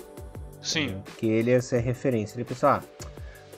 [0.61, 1.01] Sim.
[1.17, 2.37] Que ele ia ser referência.
[2.37, 2.81] Ele pensou, ah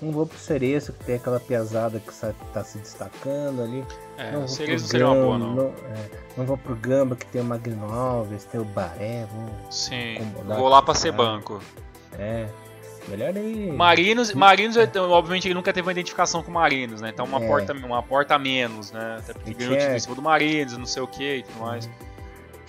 [0.02, 2.12] não vou pro Cereço, que tem aquela piazada que
[2.54, 3.86] tá se destacando ali.
[4.18, 5.56] É, não vou pro seria uma boa, não.
[5.56, 9.26] Não, é, não vou pro Gamba, que tem o Magno Alves, tem o Baré.
[9.32, 11.62] Vou Sim, vou lá pra ser banco.
[12.18, 12.48] É.
[13.08, 13.72] Melhor aí.
[13.72, 17.12] Marinos, Marinos, obviamente, ele nunca teve uma identificação com Marinos, né?
[17.14, 17.48] Então uma, é.
[17.48, 19.18] porta, uma porta a menos, né?
[19.20, 21.90] Até porque ganhou o em cima do Marinos, não sei o que e tudo mais.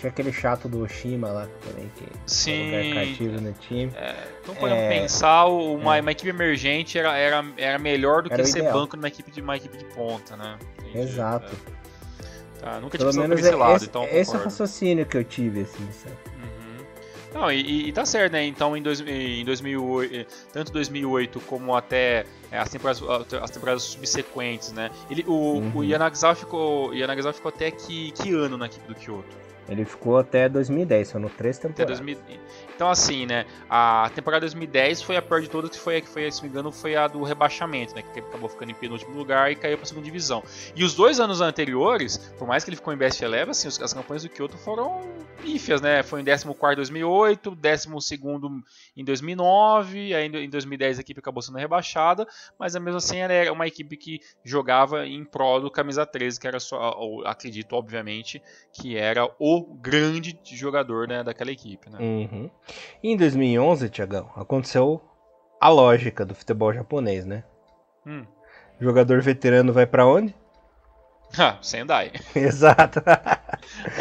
[0.06, 2.66] Tinha aquele chato do Oshima lá também, que Sim.
[2.66, 3.92] lugar cativo no time.
[3.96, 4.88] É, então podemos é...
[4.88, 6.00] pensar, uma, é.
[6.00, 8.74] uma, equipe emergente era, era, era melhor do era que ser ideal.
[8.74, 10.58] banco numa equipe de uma equipe de ponta, né?
[10.78, 10.98] Entendi.
[10.98, 11.52] Exato.
[11.52, 12.60] É.
[12.60, 15.24] Tá, nunca Pelo menos esse é, lado, esse, então Esse é o raciocínio que eu
[15.24, 16.16] tive, assim, sabe?
[16.36, 17.40] Uhum.
[17.40, 18.44] Não, e, e tá certo, né?
[18.44, 23.02] Então em, dois, em 2008, tanto 2008 como até é, as temporadas,
[23.42, 24.88] as temporadas subsequentes, né?
[25.10, 25.72] Ele, o, uhum.
[25.74, 29.45] o Yanagisawa ficou, Yanagisawa ficou até que, que ano na equipe do Kyoto?
[29.68, 31.98] Ele ficou até 2010, foram três temporadas.
[31.98, 32.18] 2000...
[32.76, 33.46] Então, assim, né?
[33.70, 36.70] A temporada 2010 foi a pior de todas, que foi, que foi, se me engano,
[36.70, 38.02] foi a do rebaixamento, né?
[38.02, 40.44] Que acabou ficando em penúltimo lugar e caiu para segunda divisão.
[40.74, 43.94] E os dois anos anteriores, por mais que ele ficou em Best Eleven, assim, as
[43.94, 45.00] campanhas do Kyoto foram
[45.42, 46.02] pífias, né?
[46.02, 48.20] Foi em 14 em 2008, 12
[48.94, 52.26] em 2009, aí em 2010 a equipe acabou sendo rebaixada,
[52.58, 56.60] mas mesmo assim era uma equipe que jogava em prol do camisa 13, que era
[56.60, 61.98] só, acredito, obviamente, que era o grande jogador né, daquela equipe, né?
[62.00, 62.50] Uhum.
[63.02, 65.00] E em 2011, Tiagão, aconteceu
[65.60, 67.44] a lógica do futebol japonês, né?
[68.06, 68.24] Hum.
[68.80, 70.34] Jogador veterano vai para onde?
[71.38, 72.12] Ah, Sendai.
[72.34, 73.02] Exato.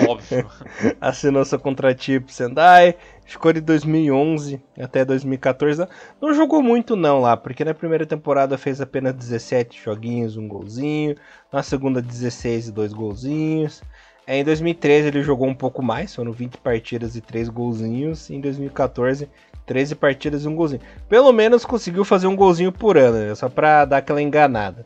[0.08, 0.50] Óbvio.
[1.02, 2.96] Assinou seu contratipo Sendai,
[3.26, 5.88] ficou de 2011 até 2014.
[6.22, 11.16] Não jogou muito não lá, porque na primeira temporada fez apenas 17 joguinhos, um golzinho.
[11.52, 13.82] Na segunda 16 e dois golzinhos.
[14.28, 18.30] Em 2013 ele jogou um pouco mais, foram 20 partidas e 3 golzinhos.
[18.32, 19.30] Em 2014,
[19.66, 20.82] 13 partidas e um golzinho.
[21.08, 23.36] Pelo menos conseguiu fazer um golzinho por ano, né?
[23.36, 24.86] só pra dar aquela enganada.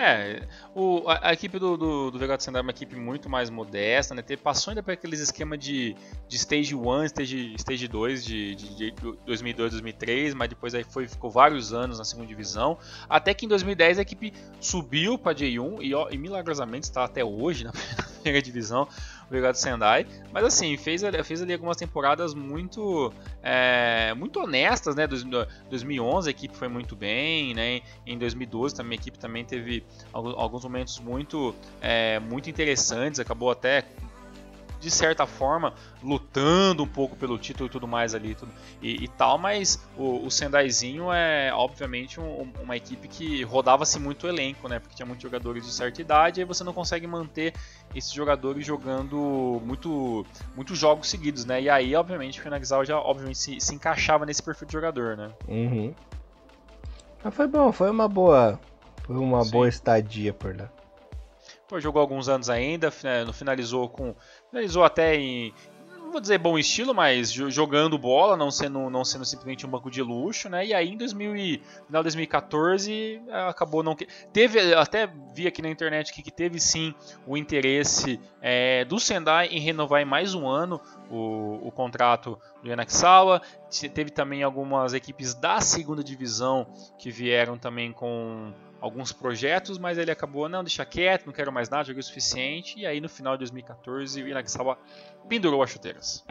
[0.00, 0.46] É,
[0.76, 4.22] o, a, a, equipe do, do, do Sendai é uma equipe muito mais modesta, né?
[4.40, 5.96] Passou ainda por aqueles esquema de,
[6.28, 8.94] de Stage 1, Stage, stage 2 de, de, de
[9.26, 12.78] 2002, 2003, mas depois aí foi, ficou vários anos na segunda divisão.
[13.08, 17.24] Até que em 2010 a equipe subiu para J1 e, ó, e milagrosamente está até
[17.24, 17.72] hoje na
[18.22, 18.86] primeira divisão.
[19.28, 20.06] Obrigado Sendai.
[20.32, 23.12] Mas assim, fez, fez ali algumas temporadas muito
[23.42, 25.06] é, muito honestas, né?
[25.06, 27.82] 2011 a equipe foi muito bem, né?
[28.06, 33.84] Em 2012 também a equipe também teve alguns momentos muito é, muito interessantes, acabou até
[34.80, 39.08] de certa forma, lutando um pouco pelo título e tudo mais ali tudo, e, e
[39.08, 44.68] tal, mas o, o Sendaizinho é obviamente um, uma equipe que rodava-se muito o elenco,
[44.68, 44.78] né?
[44.78, 47.54] Porque tinha muitos jogadores de certa idade e aí você não consegue manter
[47.94, 50.24] esses jogadores jogando muito
[50.54, 51.62] muitos jogos seguidos, né?
[51.62, 55.30] E aí, obviamente, o Finagzal já obviamente se, se, encaixava nesse perfil de jogador, né?
[55.48, 55.94] Uhum.
[57.22, 58.60] Mas foi bom, foi uma boa,
[59.04, 59.50] foi uma Sim.
[59.50, 60.70] boa estadia por lá.
[61.68, 64.14] Pô, jogou alguns anos ainda, finalizou com
[64.50, 65.52] finalizou até em
[66.08, 69.90] não vou dizer bom estilo, mas jogando bola, não sendo, não sendo simplesmente um banco
[69.90, 70.64] de luxo, né?
[70.64, 71.32] E aí em 2000,
[71.86, 73.94] final de 2014 acabou não
[74.32, 76.94] teve até vi aqui na internet que, que teve sim
[77.26, 80.80] o interesse é, do Sendai em renovar em mais um ano
[81.10, 83.42] o, o contrato do Yanakisawa.
[83.92, 86.66] Teve também algumas equipes da segunda divisão
[86.98, 91.68] que vieram também com alguns projetos, mas ele acabou, não, deixa quieto, não quero mais
[91.68, 92.78] nada, joguei o suficiente.
[92.78, 94.78] E aí no final de 2014 o Inagisawa
[95.28, 96.24] pendurou as chuteiras.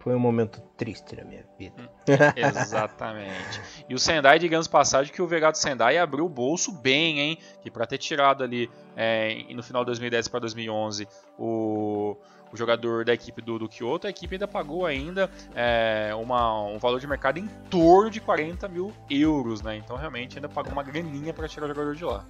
[0.00, 1.90] Foi um momento triste na minha vida.
[2.34, 3.60] Exatamente.
[3.88, 7.38] E o Sendai, digamos passagem, que o Vegado Sendai abriu o bolso bem, hein?
[7.62, 11.06] Que para ter tirado ali é, no final de 2010 para 2011
[11.38, 12.16] o
[12.52, 16.78] o jogador da equipe do, do Kyoto, a equipe ainda pagou ainda é, uma, um
[16.78, 19.76] valor de mercado em torno de 40 mil euros, né?
[19.76, 22.24] Então realmente ainda pagou uma graninha para tirar o jogador de lá.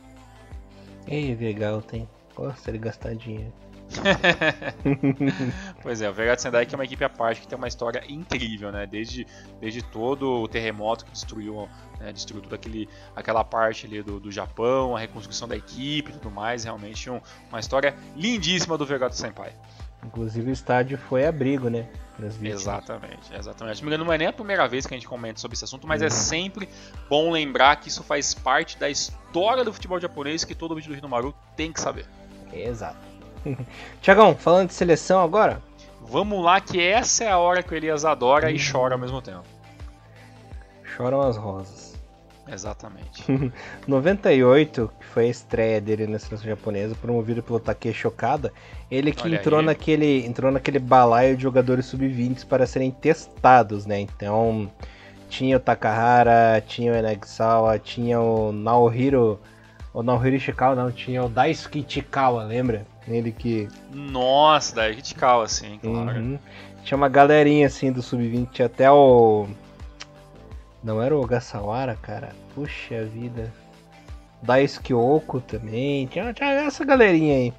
[1.07, 2.09] Ei, legal, tem.
[2.35, 3.53] Gosta de gastar dinheiro.
[5.83, 8.03] pois é, o Vegeta Sendai que é uma equipe à parte que tem uma história
[8.09, 8.87] incrível, né?
[8.87, 9.27] Desde,
[9.61, 11.69] desde todo o terremoto que destruiu,
[11.99, 12.13] né?
[12.13, 16.31] destruiu toda aquele, aquela parte ali do, do Japão, a reconstrução da equipe e tudo
[16.31, 19.53] mais, realmente um, uma história lindíssima do Vegeta Senpai.
[20.05, 21.87] Inclusive o estádio foi abrigo, né?
[22.43, 23.79] Exatamente, exatamente.
[23.79, 25.65] Se me engano, não é nem a primeira vez que a gente comenta sobre esse
[25.65, 26.09] assunto, mas é uhum.
[26.09, 26.69] é sempre
[27.09, 30.99] bom lembrar que isso faz parte da história do futebol japonês que todo vídeo do
[30.99, 32.07] Hinomaru tem que saber.
[32.53, 33.10] Exato.
[34.01, 35.63] Tiagão, falando de seleção agora?
[36.01, 39.23] Vamos lá, que essa é a hora que o Elias adora e chora ao mesmo
[39.23, 39.45] tempo.
[40.83, 41.91] Choram as rosas.
[42.53, 43.25] Exatamente.
[43.87, 48.53] 98, que foi a estreia dele na seleção japonesa, promovido pelo Takeshi Okada,
[48.91, 54.01] ele que entrou naquele, entrou naquele balaio de jogadores sub-20 para serem testados, né?
[54.01, 54.71] Então,
[55.29, 59.39] tinha o Takahara, tinha o Enagisawa, tinha o Naohiro,
[59.95, 62.85] o Naohiro Ishikawa, não, tinha o Daisuke Ichikawa, lembra?
[63.11, 63.69] Ele que...
[63.93, 66.19] Nossa, Daisuke Ichikawa, sim, claro.
[66.19, 66.39] Uhum.
[66.85, 69.49] Tinha uma galerinha assim do sub-20, até o
[70.83, 72.35] não era o Ogasawara, cara?
[72.55, 73.53] Puxa vida.
[74.43, 76.07] Daisuke Oko também.
[76.07, 77.53] Tinha, tinha, essa galerinha aí.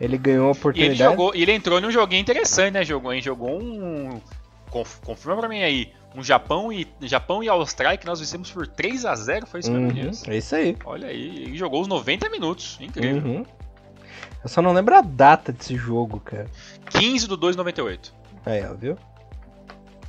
[0.00, 1.00] Ele ganhou a oportunidade.
[1.00, 2.84] E ele, jogou, ele entrou num joguinho interessante, né?
[2.84, 3.20] Jogou, hein?
[3.20, 4.20] Jogou um.
[5.04, 5.92] Confirma pra mim aí.
[6.14, 9.70] Um Japão e, Japão e Austrália que nós vencemos por 3 a 0 Foi isso
[9.70, 10.76] mesmo, uhum, É isso aí.
[10.84, 11.42] Olha aí.
[11.44, 12.78] Ele jogou os 90 minutos.
[12.80, 13.22] Incrível.
[13.22, 13.46] Uhum.
[14.42, 16.48] Eu só não lembro a data desse jogo, cara.
[16.90, 18.12] 15 do 2,98.
[18.44, 18.96] Aí, ó, viu?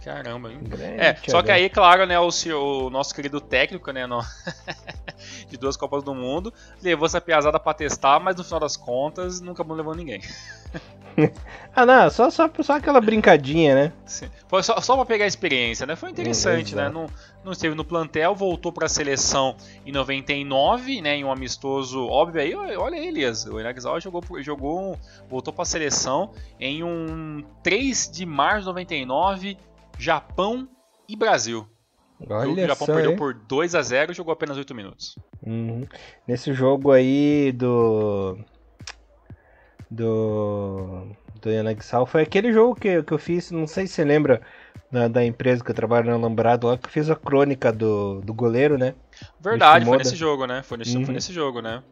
[0.08, 0.60] Caramba, hein?
[0.62, 4.22] Grande, é, só que aí, claro, né, o, o nosso querido técnico, né, no...
[5.50, 9.42] de duas Copas do Mundo, levou essa piazada pra testar, mas no final das contas
[9.42, 10.22] nunca levou ninguém.
[11.76, 13.94] ah, não, só, só, só aquela brincadinha, né?
[14.06, 14.30] Sim.
[14.48, 15.98] Foi só, só pra pegar a experiência, né?
[15.98, 16.88] Foi interessante, né?
[16.88, 17.08] Não,
[17.44, 21.18] não esteve no plantel, voltou pra seleção em 99, né?
[21.18, 23.46] Em um amistoso, óbvio aí, olha aí, Elias.
[23.46, 24.98] O Inagzawa jogou, jogou
[25.30, 29.58] voltou pra seleção em um 3 de março de 99,
[29.98, 30.68] Japão
[31.08, 31.68] e Brasil.
[32.30, 33.18] Olha o Japão só, perdeu hein?
[33.18, 35.18] por 2 a 0 e jogou apenas 8 minutos.
[35.46, 35.86] Uhum.
[36.28, 38.38] Nesse jogo aí do
[39.90, 41.08] do,
[41.42, 44.42] do Yanagisal foi aquele jogo que, que eu fiz, não sei se você lembra
[44.92, 48.34] da, da empresa que eu trabalho no Alambrado lá, que fiz a crônica do, do
[48.34, 48.96] goleiro, né?
[49.40, 50.64] Verdade, foi nesse jogo, né?
[50.64, 51.06] Foi nesse, uhum.
[51.06, 51.84] foi nesse jogo, né?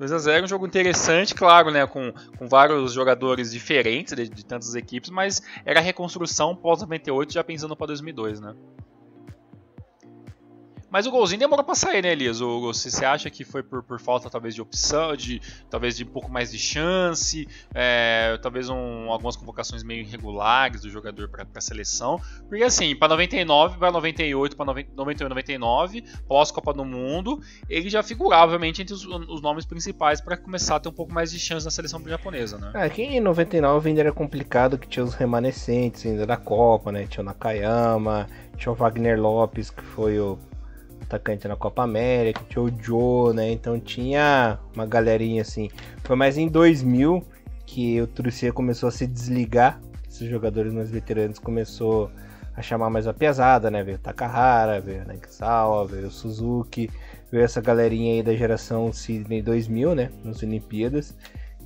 [0.00, 1.86] 2x0, um jogo interessante, claro, né?
[1.86, 7.44] Com, com vários jogadores diferentes de, de tantas equipes, mas era a reconstrução pós-98 já
[7.44, 8.54] pensando para 2002, né?
[10.94, 12.40] Mas o golzinho demorou pra sair, né, Elias?
[12.40, 16.06] O, você, acha que foi por, por, falta, talvez, de opção, de talvez de um
[16.06, 21.60] pouco mais de chance, é, talvez um, algumas convocações meio irregulares do jogador pra, pra
[21.60, 22.20] seleção?
[22.48, 28.44] Porque, assim, pra 99, pra 98, pra 91, 99, pós-Copa do Mundo, ele já figurava,
[28.44, 31.64] obviamente, entre os, os nomes principais para começar a ter um pouco mais de chance
[31.64, 32.70] na seleção japonesa, né?
[32.72, 37.04] É, que em 99 ainda era complicado, que tinha os remanescentes ainda da Copa, né?
[37.08, 40.38] Tinha o Nakayama, tinha o Wagner Lopes, que foi o
[41.04, 43.52] atacante na Copa América, tinha o Joe, né?
[43.52, 45.70] Então tinha uma galerinha assim.
[46.02, 47.24] Foi mais em 2000
[47.66, 49.80] que o Trucia começou a se desligar.
[50.08, 52.10] Esses jogadores mais veteranos começou
[52.56, 53.82] a chamar mais a pesada, né?
[53.82, 56.88] Veio o Takahara, veio o Nakisawa, veio o Suzuki,
[57.30, 60.10] veio essa galerinha aí da geração Sydney 2000, né?
[60.24, 61.16] Nas Olimpíadas.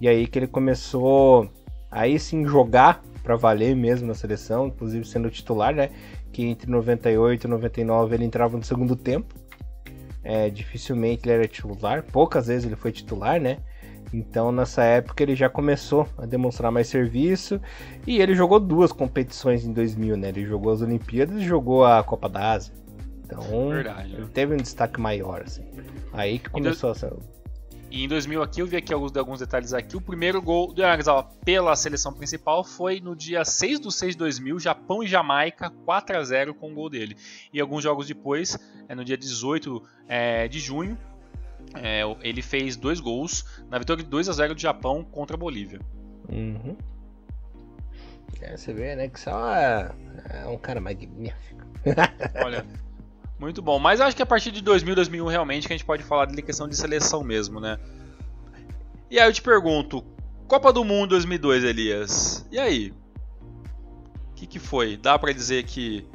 [0.00, 1.50] E aí que ele começou
[1.90, 5.90] aí sim jogar para valer mesmo na seleção, inclusive sendo titular, né?
[6.32, 9.34] Que entre 98 e 99 ele entrava no segundo tempo.
[10.22, 13.58] É, dificilmente ele era titular, poucas vezes ele foi titular, né?
[14.12, 17.60] Então nessa época ele já começou a demonstrar mais serviço
[18.06, 20.28] e ele jogou duas competições em 2000, né?
[20.28, 22.74] Ele jogou as Olimpíadas e jogou a Copa da Ásia.
[23.24, 25.64] Então Verdade, ele teve um destaque maior, assim.
[26.12, 27.18] Aí que começou então...
[27.90, 29.96] e em 2000 aqui, eu vi aqui alguns, alguns detalhes aqui.
[29.96, 34.18] O primeiro gol do Yanagisawa pela seleção principal foi no dia 6 do 6 de
[34.18, 37.16] 2000, Japão e Jamaica, 4 a 0 com o gol dele.
[37.52, 38.58] E alguns jogos depois,
[38.88, 40.98] é, no dia 18 é, de junho,
[41.74, 45.38] é, ele fez dois gols na vitória de 2 a 0 do Japão contra a
[45.38, 45.80] Bolívia.
[46.28, 46.76] Uhum.
[48.42, 49.90] É, você vê, né, que só é,
[50.30, 51.66] é um cara magnífico.
[52.44, 52.66] Olha,
[53.38, 53.78] muito bom.
[53.78, 56.42] Mas acho que a partir de 2000, 2001 realmente que a gente pode falar de
[56.42, 57.78] questão de seleção mesmo, né?
[59.10, 60.04] E aí eu te pergunto,
[60.46, 62.46] Copa do Mundo 2002, Elias.
[62.50, 62.92] E aí?
[64.30, 64.96] O que, que foi?
[64.96, 66.06] Dá para dizer que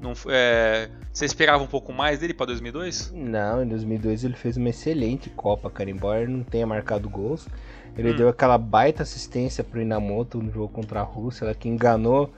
[0.00, 3.12] não é, você esperava um pouco mais dele para 2002?
[3.12, 5.90] Não, em 2002 ele fez uma excelente Copa, cara.
[5.90, 7.48] Embora ele não tenha marcado gols,
[7.96, 8.16] ele hum.
[8.16, 12.32] deu aquela baita assistência pro Inamoto no jogo contra a Rússia, ela que enganou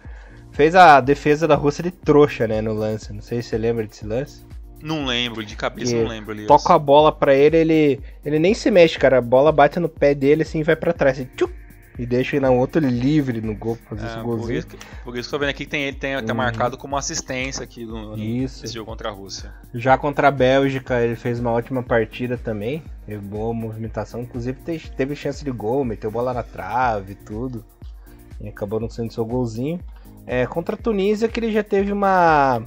[0.53, 3.13] Fez a defesa da Rússia de trouxa, né, no lance.
[3.13, 4.45] Não sei se você lembra desse lance.
[4.83, 6.47] Não lembro, de cabeça não lembro ali.
[6.47, 9.19] Toca a bola pra ele, ele ele nem se mexe, cara.
[9.19, 11.19] A bola bate no pé dele assim e vai para trás.
[11.19, 11.53] Assim, tchuc,
[12.01, 14.47] e deixa ele na outro livre no gol pra fazer é, esse golzinho.
[14.47, 16.33] Por isso, que, por isso que eu tô vendo aqui que tem, ele tem até
[16.33, 16.39] uhum.
[16.39, 18.63] marcado como assistência aqui no, isso.
[18.63, 19.53] nesse jogo contra a Rússia.
[19.75, 22.83] Já contra a Bélgica, ele fez uma ótima partida também.
[23.05, 24.23] Teve boa movimentação.
[24.23, 24.59] Inclusive
[24.97, 27.63] teve chance de gol, meteu bola na trave e tudo.
[28.41, 29.79] E acabou não sendo seu golzinho.
[30.27, 32.63] É, contra a Tunísia que ele já teve uma.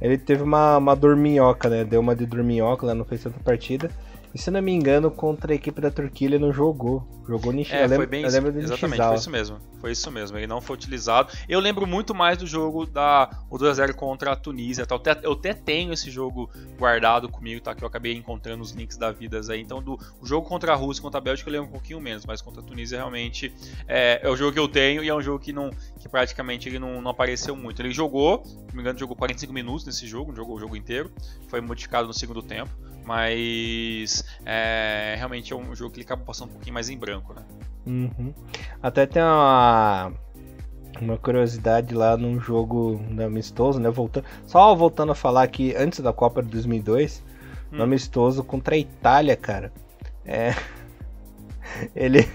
[0.00, 1.84] Ele teve uma, uma dorminhoca, né?
[1.84, 3.90] Deu uma de dorminhoca lá no fez tanta partida.
[4.36, 7.02] E se não me engano, contra a equipe da Turquia ele não jogou.
[7.26, 7.72] Jogou Nishi.
[7.74, 8.36] É, foi bem isso.
[8.36, 9.58] Exatamente, foi isso mesmo.
[9.80, 10.36] Foi isso mesmo.
[10.36, 11.32] Ele não foi utilizado.
[11.48, 14.84] Eu lembro muito mais do jogo da o 2x0 contra a Tunísia.
[14.84, 14.94] Tá?
[14.94, 17.74] Eu, até, eu até tenho esse jogo guardado comigo, tá?
[17.74, 19.62] Que eu acabei encontrando os links da vida aí.
[19.62, 22.26] Então, do o jogo contra a Rússia contra a Bélgica eu lembro um pouquinho menos,
[22.26, 23.50] mas contra a Tunísia realmente
[23.88, 26.68] é, é o jogo que eu tenho e é um jogo que não que praticamente
[26.68, 27.80] ele não, não apareceu muito.
[27.80, 31.10] Ele jogou, se não me engano, jogou 45 minutos nesse jogo, jogou o jogo inteiro.
[31.48, 32.70] Foi modificado no segundo tempo.
[33.06, 37.32] Mas é, realmente é um jogo que ele acaba passando um pouquinho mais em branco,
[37.32, 37.42] né?
[37.86, 38.34] Uhum.
[38.82, 40.12] Até tem uma,
[41.00, 43.88] uma curiosidade lá num jogo amistoso, né?
[43.90, 47.22] Voltando, só voltando a falar que antes da Copa de 2002,
[47.72, 47.76] hum.
[47.76, 49.72] no amistoso contra a Itália, cara.
[50.24, 50.52] É,
[51.94, 52.28] ele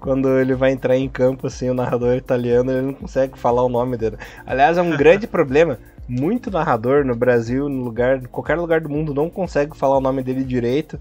[0.00, 3.68] quando ele vai entrar em campo assim, o narrador italiano, ele não consegue falar o
[3.68, 4.18] nome dele.
[4.44, 5.78] Aliás, é um grande problema
[6.10, 10.22] muito narrador no Brasil, no lugar, qualquer lugar do mundo não consegue falar o nome
[10.22, 11.00] dele direito.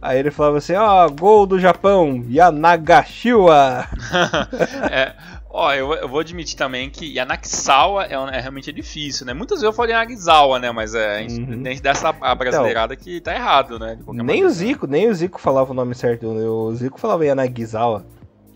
[0.00, 3.86] Aí ele falava assim: ó, oh, gol do Japão, Yanagashiwa.
[4.90, 5.14] é,
[5.56, 9.32] Ó, eu, eu, vou admitir também que Yanakisawa é, é, realmente é difícil, né?
[9.32, 10.72] Muitas vezes eu falei Yanagisawa, né?
[10.72, 11.62] Mas é, a gente uhum.
[11.62, 13.96] tem dessa brasileirada então, que tá errado, né?
[14.08, 14.48] Nem maneira.
[14.48, 16.26] o Zico, nem o Zico falava o nome certo.
[16.26, 18.04] O Zico falava Yanagisawa.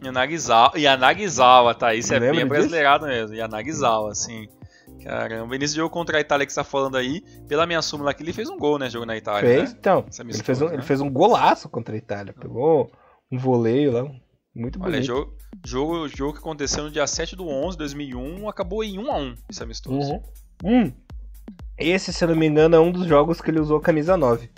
[0.03, 1.95] Yanagisawa, Yanagisawa, tá?
[1.95, 3.37] Isso é bem brasileirado mesmo.
[3.37, 4.49] Yanagisawa, sim.
[5.03, 8.23] Caramba, nesse jogo contra a Itália que você tá falando aí, pela minha súmula aqui,
[8.23, 8.91] ele fez um gol, né?
[8.91, 9.49] Jogo na Itália.
[9.49, 9.77] Fez, né?
[9.79, 10.05] então.
[10.19, 10.75] Ele fez, um, né?
[10.75, 12.33] ele fez um golaço contra a Itália.
[12.33, 12.91] Pegou
[13.31, 14.03] um voleio lá,
[14.55, 14.95] muito bonito.
[14.95, 18.99] Olha, jogo, jogo, jogo que aconteceu no dia 7 do 11 de 2001, acabou em
[18.99, 20.13] 1 a 1 esse amistoso.
[20.15, 20.23] Uhum.
[20.65, 20.93] Hum.
[21.79, 24.51] Esse, se eu não me engano, é um dos jogos que ele usou camisa 9.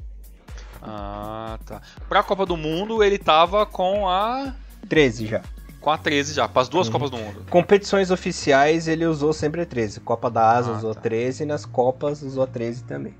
[0.82, 1.82] Ah, tá.
[2.08, 4.54] Pra Copa do Mundo, ele tava com a.
[4.88, 5.42] 13 já.
[5.80, 6.92] Com a 13 já, para as duas uhum.
[6.92, 7.46] Copas do Mundo.
[7.48, 10.00] Competições oficiais ele usou sempre 13.
[10.00, 11.00] Copa da Asa ah, usou tá.
[11.00, 13.14] 13 e nas Copas usou 13 também.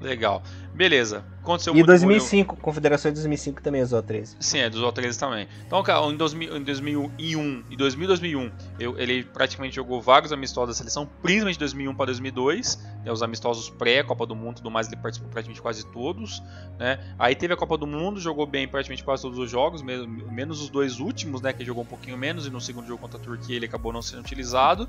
[0.00, 0.42] Legal.
[0.74, 1.24] Beleza.
[1.42, 2.60] Aconteceu e 2005, eu...
[2.60, 4.36] Confederação de 2005 também usou 13.
[4.38, 5.48] Sim, é, usou 13 também.
[5.66, 10.76] Então, cara, em, 2000, em 2001 e 2000, 2001, eu, ele praticamente jogou vários amistosos
[10.76, 14.70] da seleção, principalmente de 2001 para 2002, né, os amistosos pré-Copa do Mundo e tudo
[14.70, 16.42] mais, ele participou praticamente quase todos,
[16.78, 16.98] né?
[17.18, 20.68] Aí teve a Copa do Mundo, jogou bem praticamente quase todos os jogos, menos os
[20.68, 23.56] dois últimos, né, que jogou um pouquinho menos e no segundo jogo contra a Turquia
[23.56, 24.88] ele acabou não sendo utilizado.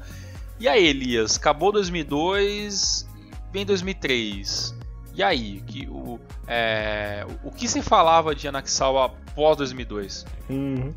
[0.59, 3.07] E aí, Elias, acabou 2002,
[3.51, 4.77] vem 2003.
[5.19, 6.17] E aí, que, o,
[6.47, 10.25] é, o que se falava de Anaxawa após 2002?
[10.49, 10.93] Uhum.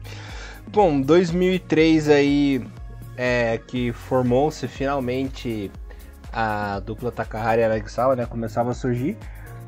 [0.68, 2.64] Bom, 2003 aí
[3.16, 5.73] é, que formou-se finalmente
[6.33, 8.25] a dupla Takahari e Anaxawa, né?
[8.25, 9.18] Começava a surgir.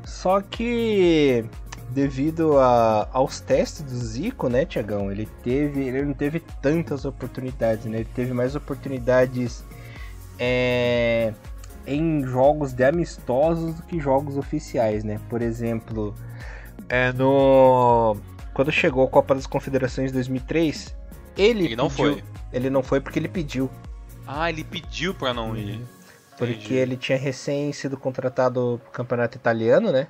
[0.05, 1.43] Só que
[1.89, 7.83] devido a, aos testes do Zico, né, Tiagão, ele teve, ele não teve tantas oportunidades,
[7.87, 7.97] né?
[7.97, 9.65] Ele teve mais oportunidades
[10.39, 11.33] é,
[11.87, 15.19] em jogos de amistosos do que jogos oficiais, né?
[15.29, 16.13] Por exemplo,
[16.89, 18.17] é no
[18.53, 20.95] quando chegou a Copa das Confederações 2003,
[21.37, 22.23] ele, ele não pediu, foi.
[22.53, 23.69] Ele não foi porque ele pediu.
[24.25, 25.81] Ah, ele pediu para não ir.
[26.37, 30.07] Porque ele tinha recém sido contratado pro campeonato italiano, né?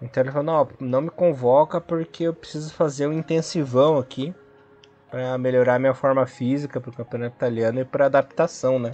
[0.00, 4.34] Então ele falou: não, não me convoca porque eu preciso fazer um intensivão aqui
[5.10, 8.92] para melhorar minha forma física pro campeonato italiano e para adaptação, né?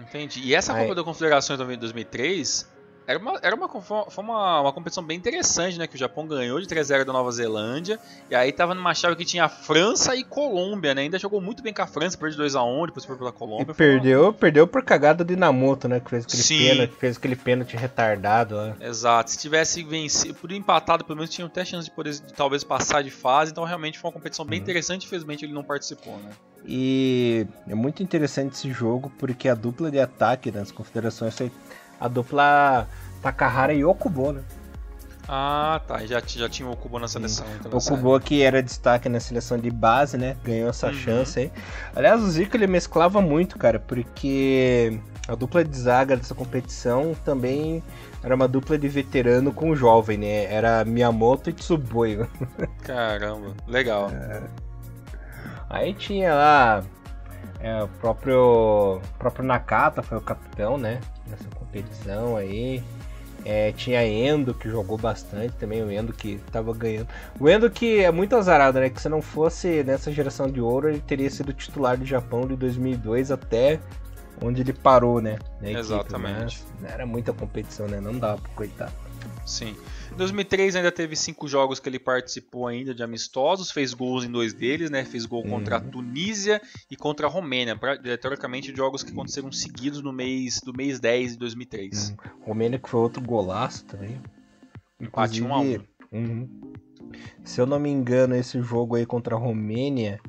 [0.00, 0.40] Entendi.
[0.40, 0.82] E essa Aí...
[0.82, 2.78] Copa da Confederações também de 2003
[3.08, 5.86] era uma, era uma, foi uma, uma competição bem interessante, né?
[5.86, 7.98] Que o Japão ganhou de 3x0 da Nova Zelândia.
[8.30, 11.00] E aí tava numa chave que tinha França e Colômbia, né?
[11.00, 13.72] Ainda jogou muito bem com a França, perdeu 2x1, depois foi pela Colômbia.
[13.72, 14.32] E perdeu, uma...
[14.34, 16.00] perdeu por cagada do Inamoto, né?
[16.00, 16.68] Que fez aquele, Sim.
[16.68, 18.76] pênalti, fez aquele pênalti retardado lá.
[18.78, 19.30] Exato.
[19.30, 23.02] Se tivesse vencido, por empatado, pelo menos tinha até chance de poder de, talvez passar
[23.02, 23.52] de fase.
[23.52, 24.64] Então realmente foi uma competição bem uhum.
[24.64, 25.06] interessante.
[25.06, 26.28] Infelizmente ele não participou, né?
[26.64, 31.50] E é muito interessante esse jogo porque a dupla de ataque das confederações foi
[32.00, 32.86] a dupla
[33.22, 34.42] Takahara e Okubo, né?
[35.28, 36.04] Ah, tá.
[36.06, 37.46] Já, já tinha o Okubo na seleção.
[37.60, 40.36] Então Okubo que era destaque na seleção de base, né?
[40.42, 40.94] Ganhou essa uhum.
[40.94, 41.52] chance aí.
[41.94, 47.82] Aliás, o Zico ele mesclava muito, cara, porque a dupla de zaga dessa competição também
[48.22, 50.44] era uma dupla de veterano com jovem, né?
[50.44, 52.26] Era Miyamoto e Tsuboi.
[52.82, 54.10] Caramba, legal.
[54.10, 54.67] É...
[55.68, 56.84] Aí tinha lá
[57.60, 61.00] é, o próprio, próprio Nakata foi o capitão, né?
[61.26, 62.82] Nessa competição aí.
[63.44, 67.08] É, tinha Endo que jogou bastante também, o Endo que tava ganhando.
[67.38, 68.90] O Endo que é muito azarado, né?
[68.90, 72.56] Que se não fosse nessa geração de ouro, ele teria sido titular do Japão de
[72.56, 73.80] 2002 até
[74.42, 75.38] onde ele parou, né?
[75.62, 76.64] Exatamente.
[76.80, 78.00] Mas era muita competição, né?
[78.00, 78.92] Não dava pro coitado.
[79.46, 79.76] Sim.
[80.12, 84.30] Em 2003 ainda teve cinco jogos que ele participou ainda de amistosos, fez gols em
[84.30, 85.04] dois deles, né?
[85.04, 85.90] Fez gol contra a uhum.
[85.90, 90.98] Tunísia e contra a Romênia, pra, teoricamente jogos que aconteceram seguidos no mês do mês
[90.98, 92.10] 10 de 2003.
[92.10, 92.16] Uhum.
[92.46, 94.20] Romênia que foi outro golaço também.
[95.00, 95.78] Empate 1 a 1.
[96.10, 96.48] Uhum.
[97.44, 100.20] Se eu não me engano, esse jogo aí contra a Romênia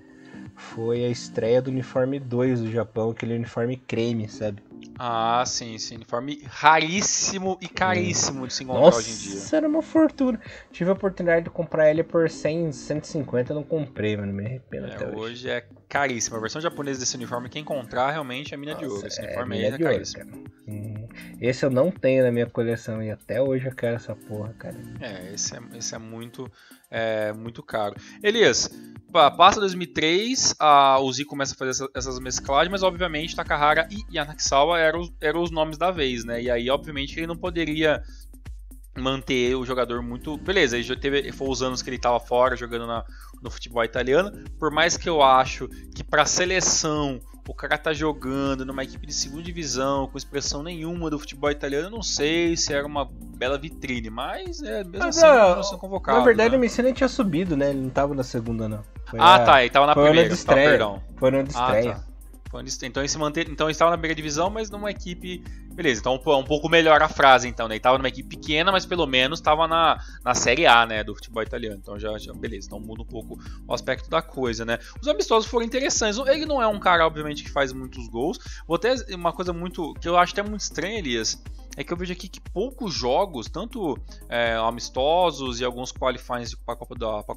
[0.56, 4.62] foi a estreia do uniforme 2 do Japão, aquele uniforme creme, sabe?
[5.02, 5.96] Ah, sim, sim.
[5.96, 9.36] Uniforme raríssimo e caríssimo de se encontrar Nossa, hoje em dia.
[9.36, 10.42] Nossa, era uma fortuna.
[10.74, 14.34] Tive a oportunidade de comprar ele por 100, 150, não comprei, mano.
[14.34, 15.16] Me arrependo é, até hoje.
[15.16, 16.36] Hoje é caríssimo.
[16.36, 19.08] A versão japonesa desse uniforme, quem encontrar, realmente é mina Nossa, de ouro.
[19.08, 20.44] Esse é uniforme é, aí é caríssimo.
[20.68, 21.08] Hum,
[21.40, 24.76] esse eu não tenho na minha coleção e até hoje eu quero essa porra, cara.
[25.00, 26.52] É, esse é, esse é muito,
[26.90, 27.96] é, muito caro.
[28.24, 28.70] Elias,
[29.12, 34.80] passa 2003, a, Z começa a fazer essa, essas mesclagens, mas obviamente Takahara e Yanakisawa
[34.80, 36.42] eram, eram os nomes da vez, né?
[36.42, 38.04] E aí, obviamente, ele não poderia
[38.98, 40.38] manter o jogador muito.
[40.38, 43.06] Beleza, ele já teve, foi os anos que ele estava fora jogando na,
[43.42, 44.32] no futebol italiano.
[44.60, 47.20] Por mais que eu acho que para seleção
[47.50, 51.88] o cara tá jogando numa equipe de segunda divisão, com expressão nenhuma do futebol italiano,
[51.88, 56.20] eu não sei se era uma bela vitrine, mas é mesmo mas, assim, sendo convocado.
[56.20, 56.58] Na verdade, né?
[56.58, 57.72] o Messina tinha subido, né?
[57.72, 58.84] Ele não tava na segunda, não.
[59.06, 59.40] Foi ah, a...
[59.40, 60.30] tá, ele tava na foi primeira.
[60.30, 60.64] De estreia.
[60.64, 61.04] Tá, perdão.
[61.18, 61.92] Foi no de estreia.
[61.92, 62.10] Ah, tá.
[62.84, 65.44] Então ele se manter, então ele estava na primeira divisão, mas numa equipe,
[65.80, 66.02] beleza.
[66.02, 67.76] Então é um pouco melhor a frase, então, né?
[67.76, 71.16] Ele estava numa equipe pequena, mas pelo menos estava na, na série A, né, do
[71.16, 71.80] futebol italiano.
[71.82, 72.68] Então já, já beleza.
[72.68, 74.78] Então muda um pouco o aspecto da coisa, né?
[75.02, 76.20] Os amistosos foram interessantes.
[76.28, 78.40] Ele não é um cara, obviamente, que faz muitos gols.
[78.68, 81.42] Vou até uma coisa muito que eu acho até muito estranha, Elias
[81.78, 86.76] é que eu vejo aqui que poucos jogos, tanto é, amistosos e alguns qualifiers para
[86.76, 87.36] Copa da pra,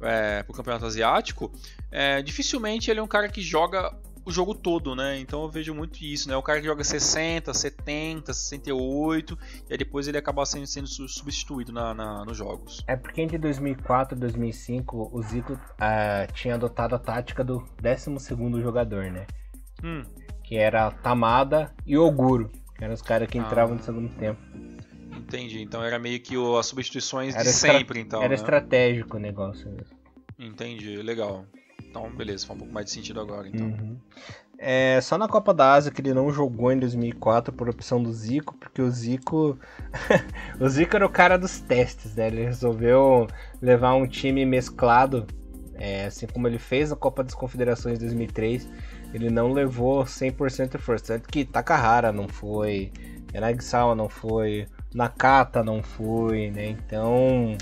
[0.00, 1.52] é, para o Campeonato Asiático,
[1.88, 3.94] é, dificilmente ele é um cara que joga
[4.24, 5.18] o jogo todo, né?
[5.18, 6.36] Então eu vejo muito isso, né?
[6.36, 11.72] O cara que joga 60, 70, 68 e aí depois ele acaba sendo, sendo substituído
[11.72, 12.82] na, na, nos jogos.
[12.86, 18.62] É porque entre 2004 e 2005 o Zico uh, tinha adotado a tática do 12
[18.62, 19.26] jogador, né?
[19.82, 20.04] Hum.
[20.44, 23.78] Que era Tamada e Oguro, que eram os caras que entravam ah.
[23.78, 24.40] no segundo tempo.
[25.16, 28.20] Entendi, então era meio que as substituições era de sempre, então.
[28.20, 28.34] Era né?
[28.34, 29.96] estratégico o negócio mesmo.
[30.38, 31.46] Entendi, legal.
[31.92, 33.66] Então, beleza, faz um pouco mais de sentido agora, então.
[33.66, 33.98] Uhum.
[34.58, 38.10] É, só na Copa da Ásia que ele não jogou em 2004 por opção do
[38.10, 39.58] Zico, porque o Zico.
[40.58, 42.28] o Zico era o cara dos testes, né?
[42.28, 43.26] Ele resolveu
[43.60, 45.26] levar um time mesclado,
[45.74, 48.66] é, assim como ele fez na Copa das Confederações 2003.
[49.12, 51.18] Ele não levou 100% de força.
[51.18, 52.90] Tanto que Takahara não foi,
[53.34, 56.68] Yanagisawa não foi, Nakata não foi, né?
[56.68, 57.54] Então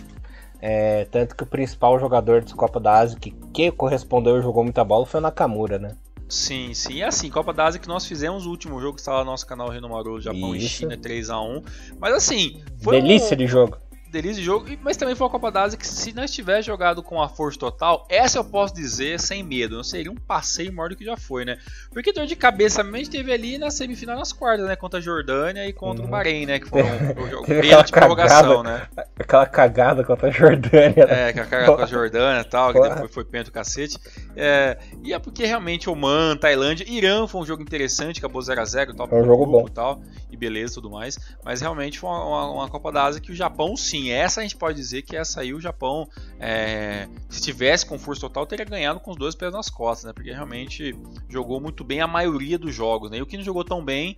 [0.61, 4.63] é, tanto que o principal jogador da Copa da Ásia que, que correspondeu e jogou
[4.63, 5.97] muita bola foi o Nakamura, né?
[6.29, 6.95] Sim, sim.
[6.95, 9.33] E assim, Copa da Ásia que nós fizemos o último jogo que está lá no
[9.33, 10.67] nosso canal Renomaru, Japão Isso.
[10.67, 11.65] e China 3x1.
[11.99, 13.39] Mas assim, Delícia um...
[13.39, 13.77] de jogo
[14.11, 17.03] delícia de jogo, mas também foi uma Copa da Ásia que se nós tivesse jogado
[17.03, 20.91] com a força total, essa eu posso dizer sem medo, não seria um passeio maior
[20.91, 21.59] do que já foi, né?
[21.93, 24.77] Porque dor de cabeça a gente teve ali na semifinal nas quartas, né?
[24.77, 26.09] Contra a Jordânia e contra uhum.
[26.09, 26.59] o Bahrein, né?
[26.59, 26.87] Que foram
[27.17, 28.89] o jogo de prorrogação, né?
[29.19, 31.07] Aquela cagada contra a Jordânia.
[31.07, 31.27] Né?
[31.27, 33.99] É, aquela cagada contra a Jordânia e tal, que depois foi pênalti cacete.
[34.37, 39.09] É, e é porque realmente Oman, Tailândia, Irã foi um jogo interessante, acabou 0x0 tal,
[39.13, 39.67] um jogo bom.
[39.67, 40.01] e tal,
[40.31, 41.19] e beleza e tudo mais.
[41.45, 44.41] Mas realmente foi uma, uma, uma Copa da Ásia que o Japão sim assim, essa
[44.41, 48.47] a gente pode dizer que essa aí o Japão, é, se tivesse com força total,
[48.47, 50.13] teria ganhado com os dois pés nas costas, né?
[50.13, 50.97] Porque realmente
[51.29, 53.19] jogou muito bem a maioria dos jogos, né?
[53.19, 54.17] E o que não jogou tão bem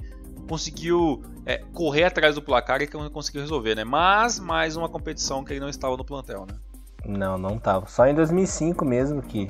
[0.48, 3.84] conseguiu é, correr atrás do placar e conseguiu resolver, né?
[3.84, 6.54] Mas mais uma competição que ele não estava no plantel, né?
[7.04, 7.86] Não, não estava.
[7.86, 9.48] Só em 2005 mesmo que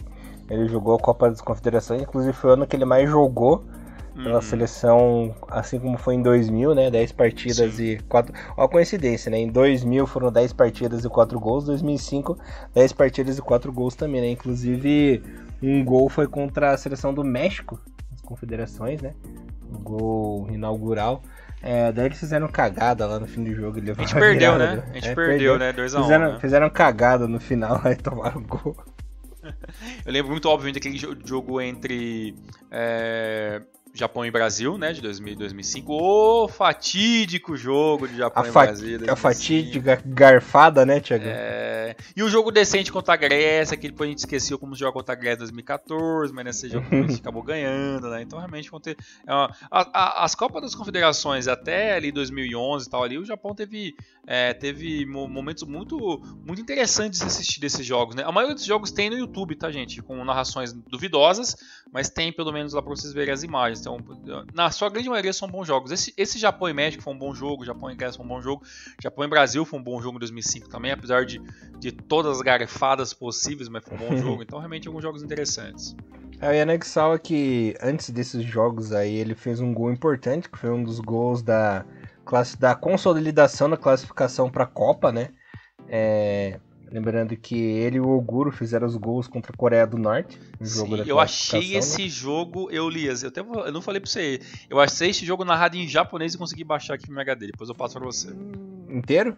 [0.48, 3.64] ele jogou a Copa das Confederações, inclusive foi o ano que ele mais jogou
[4.14, 4.42] pela uhum.
[4.42, 6.90] seleção, assim como foi em 2000, né?
[6.90, 7.82] 10 partidas Sim.
[7.84, 8.34] e 4.
[8.56, 9.38] Ó, a coincidência, né?
[9.38, 12.38] Em 2000 foram 10 partidas e 4 gols, 2005,
[12.74, 14.28] 10 partidas e 4 gols também, né?
[14.28, 15.22] Inclusive,
[15.62, 17.80] um gol foi contra a seleção do México,
[18.12, 19.14] as confederações, né?
[19.70, 21.22] Um gol inaugural.
[21.62, 23.78] É, daí eles fizeram cagada lá no fim do jogo.
[23.78, 24.82] A gente perdeu, virada, né?
[24.90, 25.72] A gente é, perdeu, perdeu, né?
[25.72, 26.02] 2x1.
[26.02, 26.38] Fizeram, né?
[26.40, 28.76] fizeram cagada no final e tomaram gol.
[30.04, 32.36] Eu lembro muito, obviamente, daquele jogo entre
[32.70, 33.62] é,
[33.94, 35.92] Japão e Brasil, né, de 2000 2005.
[35.92, 38.98] O fatídico jogo de Japão a e Brasil.
[38.98, 39.12] 2005.
[39.12, 41.24] A fatídica garfada, né, Thiago?
[41.26, 41.94] É...
[42.16, 45.12] E o jogo decente contra a Grécia, que depois a gente esqueceu como jogar contra
[45.12, 48.22] a Grécia em 2014, mas nesse jogo a gente acabou ganhando, né?
[48.22, 48.96] Então realmente vão ter...
[49.26, 49.54] É uma...
[49.70, 53.94] a, a, as Copas das Confederações até ali 2011 e tal ali, o Japão teve,
[54.26, 58.22] é, teve momentos muito, muito interessantes de assistir desses jogos, né?
[58.24, 60.00] A maioria dos jogos tem no YouTube, tá, gente?
[60.00, 61.56] Com narrações duvidosas,
[61.92, 63.81] mas tem pelo menos lá pra vocês verem as imagens.
[63.82, 65.90] Então, na sua grande maioria são bons jogos.
[65.90, 68.40] Esse, esse Japão e México foi um bom jogo, Japão e Grécia foi um bom
[68.40, 68.62] jogo,
[69.02, 71.40] Japão e Brasil foi um bom jogo em 2005 também, apesar de,
[71.78, 74.42] de todas as garfadas possíveis, mas foi um bom jogo.
[74.42, 75.96] Então, realmente, alguns jogos interessantes.
[76.40, 80.58] É, o Yanexal é que antes desses jogos aí, ele fez um gol importante, que
[80.58, 81.84] foi um dos gols da,
[82.24, 85.30] classe, da consolidação da classificação para a Copa, né?
[85.88, 86.58] É,
[86.92, 90.38] Lembrando que ele e o Oguro fizeram os gols contra a Coreia do Norte.
[90.60, 92.08] Sim, eu achei esse né?
[92.08, 95.76] jogo, eu Lias, eu, até, eu não falei pra você, eu achei esse jogo narrado
[95.76, 98.28] em japonês e consegui baixar aqui no meu HD, depois eu passo pra você.
[98.90, 99.34] Inteiro?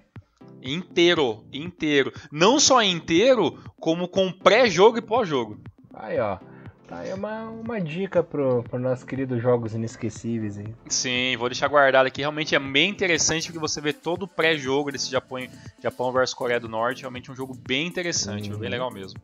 [0.61, 2.13] Inteiro, inteiro.
[2.33, 5.61] Não só inteiro, como com pré-jogo e pós-jogo.
[5.93, 6.39] Aí, ó.
[6.87, 10.75] Tá aí uma, uma dica pro, pro nossos queridos jogos inesquecíveis aí.
[10.87, 12.21] Sim, vou deixar guardado aqui.
[12.21, 15.39] Realmente é bem interessante porque você vê todo o pré-jogo desse Japão,
[15.83, 17.01] Japão versus Coreia do Norte.
[17.01, 18.59] Realmente é um jogo bem interessante, uhum.
[18.59, 19.19] bem legal mesmo.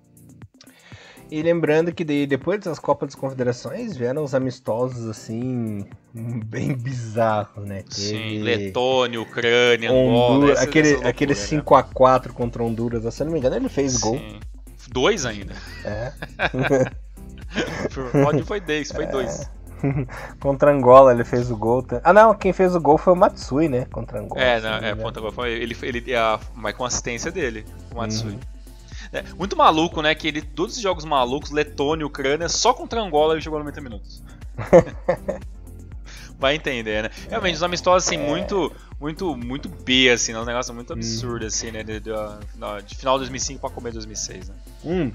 [1.31, 7.83] E lembrando que depois das Copas das Confederações vieram os amistosos assim, bem bizarros, né?
[7.83, 10.63] Teve Sim, Letônia, Ucrânia, Honduras, Angola.
[10.63, 12.33] Aquele, loucura, aquele 5x4 né?
[12.35, 14.01] contra Honduras, se não me engano, ele fez Sim.
[14.01, 14.21] gol.
[14.89, 15.55] Dois ainda.
[15.85, 16.13] É.
[18.25, 19.51] Pode foi 10, foi 2.
[20.41, 21.85] Contra Angola ele fez o gol.
[22.05, 23.87] Ah não, quem fez o gol foi o Matsui, né?
[23.91, 24.41] Contra Angola.
[24.41, 28.33] É, não, é, contra Angola foi ele, ele a, mas com assistência dele, o Matsui.
[28.33, 28.41] Uhum.
[29.13, 30.15] É, muito maluco, né?
[30.15, 34.23] Que ele, todos esses jogos malucos, Letônia, Ucrânia, só contra Angola ele jogou 90 minutos.
[36.39, 37.11] Vai entender, né?
[37.29, 38.27] Realmente, os amistosos, assim, é.
[38.27, 40.41] muito, muito, muito B, assim, né?
[40.41, 41.49] Um negócio muito absurdo, hum.
[41.49, 41.83] assim, né?
[41.83, 42.11] De, de,
[42.87, 44.55] de, final de 2005 pra começo de 2006, né?
[44.85, 45.13] Hum.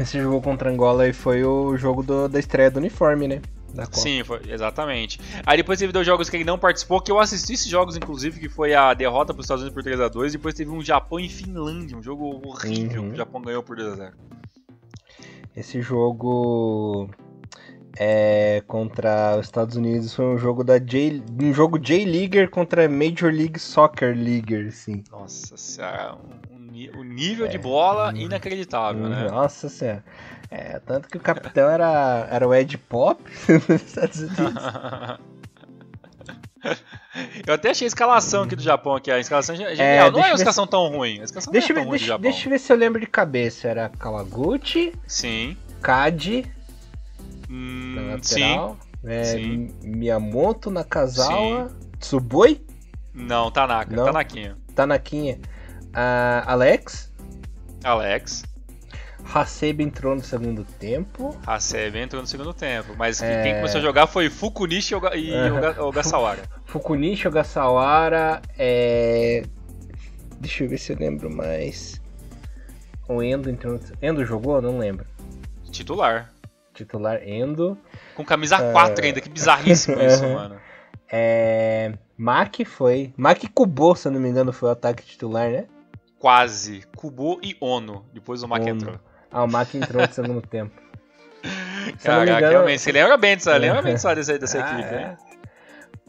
[0.00, 3.42] Esse jogo contra Angola aí foi o jogo do, da estreia do uniforme, né?
[3.92, 5.18] Sim, foi, exatamente.
[5.46, 8.38] Aí depois teve dois jogos que ele não participou, que eu assisti esses jogos, inclusive,
[8.38, 11.28] que foi a derrota para os Estados Unidos por 3x2, depois teve um Japão e
[11.28, 13.08] Finlândia, um jogo horrível, uhum.
[13.08, 14.12] que o Japão ganhou por 2x0.
[15.54, 17.08] Esse jogo
[17.98, 23.32] é, contra os Estados Unidos foi um jogo da J, um jogo J-Leaguer contra Major
[23.32, 25.02] League Soccer Leaguer, sim.
[25.10, 26.18] Nossa senhora,
[26.94, 29.28] o nível é, de bola inacreditável, né?
[29.30, 30.04] Nossa senhora.
[30.50, 33.22] É, tanto que o capitão era, era o Ed Pop
[33.68, 34.62] nos Estados Unidos.
[37.46, 39.78] Eu até achei a escalação aqui do Japão aqui, a escalação é genial.
[39.78, 41.20] É, não é uma escalação tão ruim.
[41.20, 43.00] A escalação deixa, não é tão deixa, ruim do deixa eu ver se eu lembro
[43.00, 43.68] de cabeça.
[43.68, 44.94] Era Kawaguchi.
[45.06, 45.56] Sim.
[45.80, 46.46] Kadi.
[47.50, 48.76] Hum, lateral.
[48.80, 49.08] Sim.
[49.08, 49.74] É, sim.
[49.82, 51.68] Miyamoto, Nakazawa.
[51.68, 51.76] Sim.
[51.98, 52.64] Tsuboi?
[53.12, 53.94] Não, Tanaka.
[53.94, 54.04] Não.
[54.04, 54.56] Tanaquinha.
[54.74, 55.40] Tanaquinha.
[55.92, 57.12] Uh, Alex.
[57.84, 58.44] Alex.
[59.34, 61.36] Hasebe entrou no segundo tempo.
[61.46, 63.42] Hasebe entrou no segundo tempo, mas é...
[63.42, 65.86] quem começou a jogar foi Fukunishi e uhum.
[65.86, 66.42] Ogasawara.
[66.66, 69.44] Fukunishi, Ogasawara, é...
[70.40, 72.00] Deixa eu ver se eu lembro mais.
[73.08, 73.78] O Endo entrou.
[74.02, 74.60] Endo jogou?
[74.60, 75.06] Não lembro.
[75.70, 76.32] Titular.
[76.74, 77.78] Titular Endo.
[78.16, 80.56] Com camisa 4 ainda, que bizarríssimo isso, mano.
[81.10, 81.92] É.
[82.16, 83.12] Mac foi.
[83.16, 85.66] Mac Kubo, se eu não me engano, foi o ataque titular, né?
[86.22, 86.84] Quase.
[86.96, 88.06] Kubo e Ono.
[88.12, 88.94] Depois o Mac entrou.
[89.28, 90.80] Ah, o Mac entrou no segundo tempo.
[92.00, 92.48] Caraca, engano...
[92.48, 94.98] realmente, você lembra bem disso, lembra bem disso dessa, dessa ah, equipe, é.
[94.98, 95.16] né?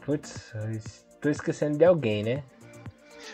[0.06, 0.54] Putz,
[1.20, 2.44] tô esquecendo de alguém, né?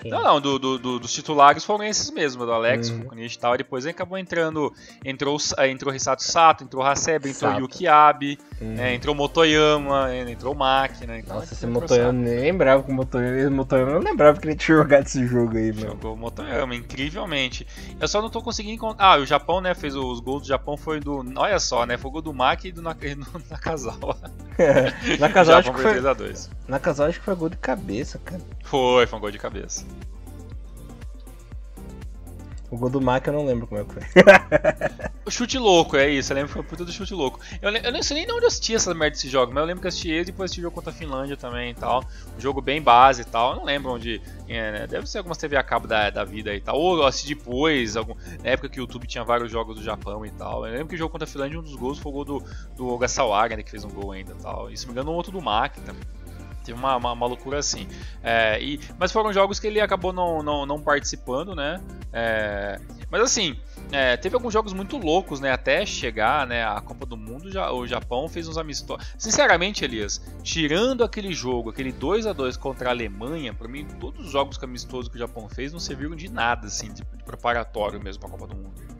[0.04, 3.02] Não, não, do, do, do, dos titulares foram esses mesmo, do Alex, uhum.
[3.02, 3.56] Fukunishi e tal.
[3.56, 4.72] Depois acabou entrando.
[5.04, 5.36] Entrou,
[5.68, 7.60] entrou Hisato Sato, entrou Hasebe, entrou Sato.
[7.60, 8.78] Yuki Abe, uhum.
[8.78, 11.18] é, entrou Motoyama, entrou né?
[11.18, 13.50] Então, Nossa, esse Motoyama nem lembrava que o Motoyama.
[13.50, 15.88] Motoyama não lembrava que ele tinha jogado esse jogo aí, mano.
[15.88, 17.66] Jogou Motoyama, incrivelmente.
[17.98, 19.14] Eu só não tô conseguindo encontrar.
[19.14, 19.74] Ah, o Japão, né?
[19.74, 21.24] Fez os gols do Japão foi do.
[21.36, 21.96] Olha só, né?
[21.96, 22.82] Foi o gol do Maki e do
[23.50, 24.16] Nakazawa.
[24.58, 26.00] É, Nakazawa acho que foi.
[26.68, 28.42] Nakazawa acho que foi gol de cabeça, cara.
[28.64, 29.84] Foi, foi um gol de cabeça.
[32.70, 34.02] O gol do Mac eu não lembro como é que foi.
[35.26, 36.32] o chute louco, é isso.
[36.32, 37.40] Eu lembro que foi puta do chute louco.
[37.60, 39.80] Eu, eu não sei nem onde eu assisti essa merda desse jogo, mas eu lembro
[39.80, 42.04] que eu assisti ele e depois assisti o jogo contra a Finlândia também e tal.
[42.36, 43.50] Um jogo bem base e tal.
[43.50, 44.22] Eu não lembro onde.
[44.48, 44.86] É, né?
[44.86, 46.78] Deve ser algumas TV a cabo da, da vida e tal.
[46.78, 50.24] Ou eu assisti depois, algum, na época que o YouTube tinha vários jogos do Japão
[50.24, 50.64] e tal.
[50.64, 52.44] Eu lembro que o jogo contra a Finlândia, um dos gols foi o gol do,
[52.76, 54.70] do Ogasawara, né, que fez um gol ainda e tal.
[54.70, 56.02] E se não me engano, um outro do Mac também.
[56.70, 57.88] Teve uma, uma, uma, loucura assim.
[58.22, 61.82] É, e, mas foram jogos que ele acabou não, não, não participando, né?
[62.12, 62.80] É,
[63.10, 63.58] mas assim,
[63.90, 65.50] é, teve alguns jogos muito loucos, né?
[65.50, 69.04] Até chegar né, a Copa do Mundo, já, o Japão fez uns amistosos.
[69.18, 74.26] Sinceramente, Elias, tirando aquele jogo, aquele 2 a 2 contra a Alemanha, para mim, todos
[74.26, 78.00] os jogos amistosos que o Japão fez não serviram de nada, assim, de, de preparatório
[78.00, 78.99] mesmo para a Copa do Mundo.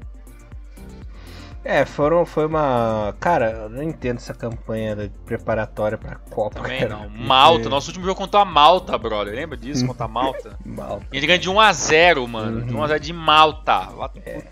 [1.63, 3.15] É, foram, foi uma.
[3.21, 6.61] Cara, eu não entendo essa campanha preparatória pra Copa.
[6.61, 7.09] Também cara, não.
[7.11, 9.35] Malta, nosso último jogo contra a Malta, brother.
[9.35, 9.87] Lembra disso?
[9.87, 10.59] Contra a Malta?
[10.65, 11.07] Malta.
[11.13, 12.61] E ele ganha de 1x0, mano.
[12.61, 12.67] Uhum.
[12.67, 13.89] De 1x0 de Malta.
[14.25, 14.43] É.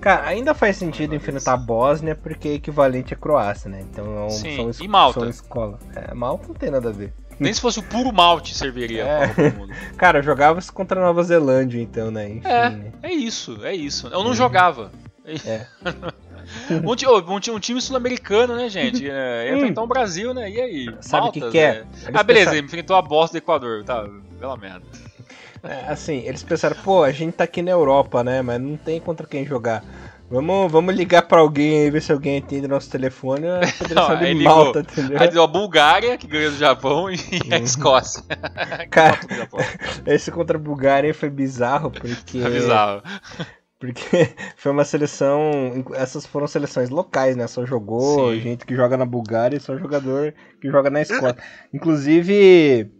[0.00, 3.84] Cara, ainda faz sentido enfrentar a Bósnia porque é equivalente à Croácia, né?
[3.90, 4.56] Então Sim.
[4.56, 5.20] são, es e Malta.
[5.20, 5.78] são escola.
[5.94, 7.12] É, Malta não tem nada a ver.
[7.38, 9.04] Nem se fosse o puro malte serviria.
[9.04, 9.30] É.
[9.98, 12.28] Cara, jogava se contra a Nova Zelândia, então, né?
[12.28, 12.92] Enfim, é, né?
[13.02, 14.06] é isso, é isso.
[14.06, 14.34] Eu não uhum.
[14.34, 14.90] jogava.
[15.24, 15.66] É.
[16.70, 19.04] um, um, um, time sul-americano, né, gente?
[19.14, 20.50] É, ia enfrentar o Brasil, né?
[20.50, 20.96] E aí?
[21.00, 21.84] Sabe o que, que é?
[22.12, 22.66] ah, beleza, pensaram...
[22.66, 24.08] enfrentou a bosta do Equador, tá?
[24.38, 24.86] Pela merda.
[25.66, 28.42] É, assim, eles pensaram, pô, a gente tá aqui na Europa, né?
[28.42, 29.82] Mas não tem contra quem jogar.
[30.30, 33.46] Vamos, vamos ligar pra alguém e ver se alguém atende nosso telefone.
[33.48, 35.18] A Federação de Malta, entendeu?
[35.20, 37.14] Aí deu a Bulgária, que ganhou do Japão, e
[37.50, 37.64] a uhum.
[37.64, 38.22] Escócia.
[38.90, 39.18] Cara,
[40.06, 42.38] esse contra a Bulgária foi bizarro, porque.
[42.38, 43.02] É bizarro.
[43.78, 44.02] Porque
[44.56, 45.84] foi uma seleção.
[45.94, 47.46] Essas foram seleções locais, né?
[47.46, 48.40] Só jogou Sim.
[48.40, 51.36] gente que joga na Bulgária e só jogador que joga na Escócia.
[51.72, 52.90] Inclusive,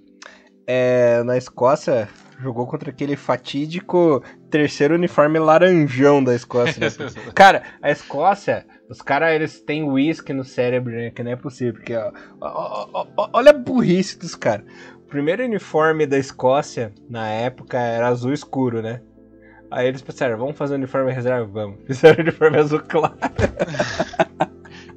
[0.66, 2.08] é, na Escócia,
[2.40, 6.80] jogou contra aquele fatídico terceiro uniforme laranjão da Escócia.
[6.80, 7.10] Né?
[7.34, 11.10] cara, a Escócia, os caras eles têm uísque no cérebro, né?
[11.10, 11.74] Que não é possível.
[11.74, 14.66] Porque, ó, ó, ó, olha a burrice dos caras.
[14.96, 19.00] O primeiro uniforme da Escócia, na época, era azul escuro, né?
[19.74, 21.44] Aí eles pensaram, vamos fazer o uniforme reserva?
[21.52, 21.78] Vamos.
[21.84, 23.16] Fizeram uniforme azul claro.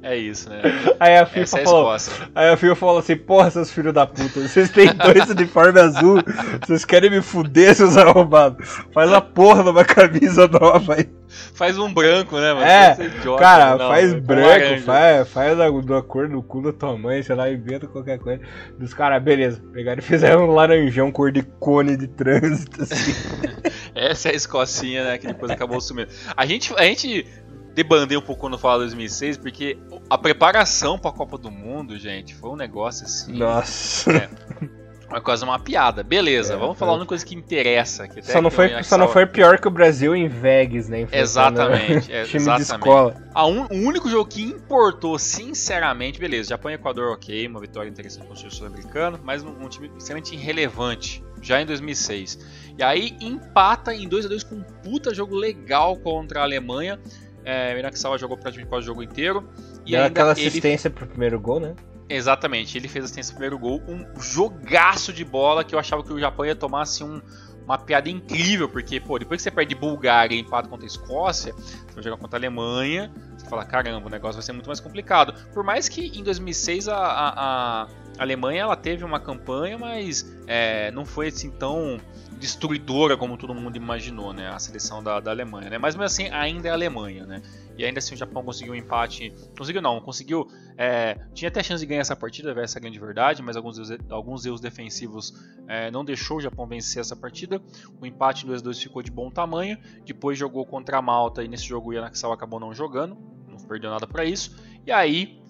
[0.00, 0.62] É isso, né?
[1.00, 1.96] Aí a FIFA Essa é a falou.
[2.32, 6.22] Aí a FIFA falou assim, porra, seus filhos da puta, vocês têm dois uniformes azul,
[6.64, 8.80] vocês querem me fuder, seus arrombados.
[8.94, 11.17] Faz a porra de uma camisa nova aí.
[11.54, 12.66] Faz um branco, né, mano?
[12.66, 14.82] É, Você idiota, Cara, não, faz com branco, laranja.
[14.84, 18.42] faz, faz da, da cor do cu da tua mãe, sei lá, inventa qualquer coisa.
[18.78, 23.12] Dos caras, beleza, pegaram e fizeram um laranjão cor de cone de trânsito, assim.
[23.94, 26.08] Essa é a Escocinha, né, que depois acabou sumindo.
[26.36, 27.26] A gente, a gente
[27.74, 29.78] debandeia um pouco quando fala 2006, porque
[30.10, 33.32] a preparação pra Copa do Mundo, gente, foi um negócio assim.
[33.32, 34.12] Nossa.
[34.12, 34.28] É,
[35.08, 36.02] uma coisa, uma piada.
[36.02, 36.86] Beleza, É, vamos foi.
[36.86, 38.06] falar uma coisa que interessa.
[38.06, 41.06] Que Só não, foi, só não foi pior que o Brasil em Vegas, né?
[41.10, 42.62] Exatamente, é, Time de exatamente.
[42.88, 43.14] escola.
[43.34, 47.88] A un- o único jogo que importou, sinceramente, beleza, Japão e Equador, ok, uma vitória
[47.88, 52.38] interessante contra o time sul-americano, mas um, um time extremamente irrelevante, já em 2006.
[52.78, 56.98] E aí empata em 2 a 2 com um puta jogo legal contra a Alemanha.
[57.44, 59.48] É, Minaxawa jogou praticamente quase o jogo inteiro.
[59.86, 61.74] E Deu aquela ele assistência pro primeiro gol, né?
[62.08, 66.12] Exatamente, ele fez assistência no primeiro gol, um jogaço de bola que eu achava que
[66.12, 67.20] o Japão ia tomar assim, um-
[67.64, 71.52] uma piada incrível, porque, pô, depois que você perde Bulgária e empata contra a Escócia,
[71.52, 74.80] você vai jogar contra a Alemanha, você fala, caramba, o negócio vai ser muito mais
[74.80, 75.34] complicado.
[75.52, 77.88] Por mais que em 2006 a, a- a
[78.22, 81.98] Alemanha ela teve uma campanha, mas é, não foi assim tão
[82.38, 84.48] destruidora como todo mundo imaginou, né?
[84.48, 85.78] A seleção da, da Alemanha, né?
[85.78, 87.42] Mas mesmo assim, ainda é a Alemanha, né?
[87.76, 89.32] E ainda assim o Japão conseguiu um empate.
[89.56, 90.48] Conseguiu não, conseguiu.
[90.76, 93.78] é, tinha até chance de ganhar essa partida, essa é a grande verdade, mas alguns
[94.08, 95.34] alguns erros defensivos
[95.66, 97.60] é, não deixou o Japão vencer essa partida.
[98.00, 99.78] O empate em 2x2 ficou de bom tamanho.
[100.04, 103.16] Depois jogou contra a Malta e nesse jogo o Yanakisawa acabou não jogando.
[103.46, 104.56] Não perdeu nada para isso.
[104.86, 105.40] E aí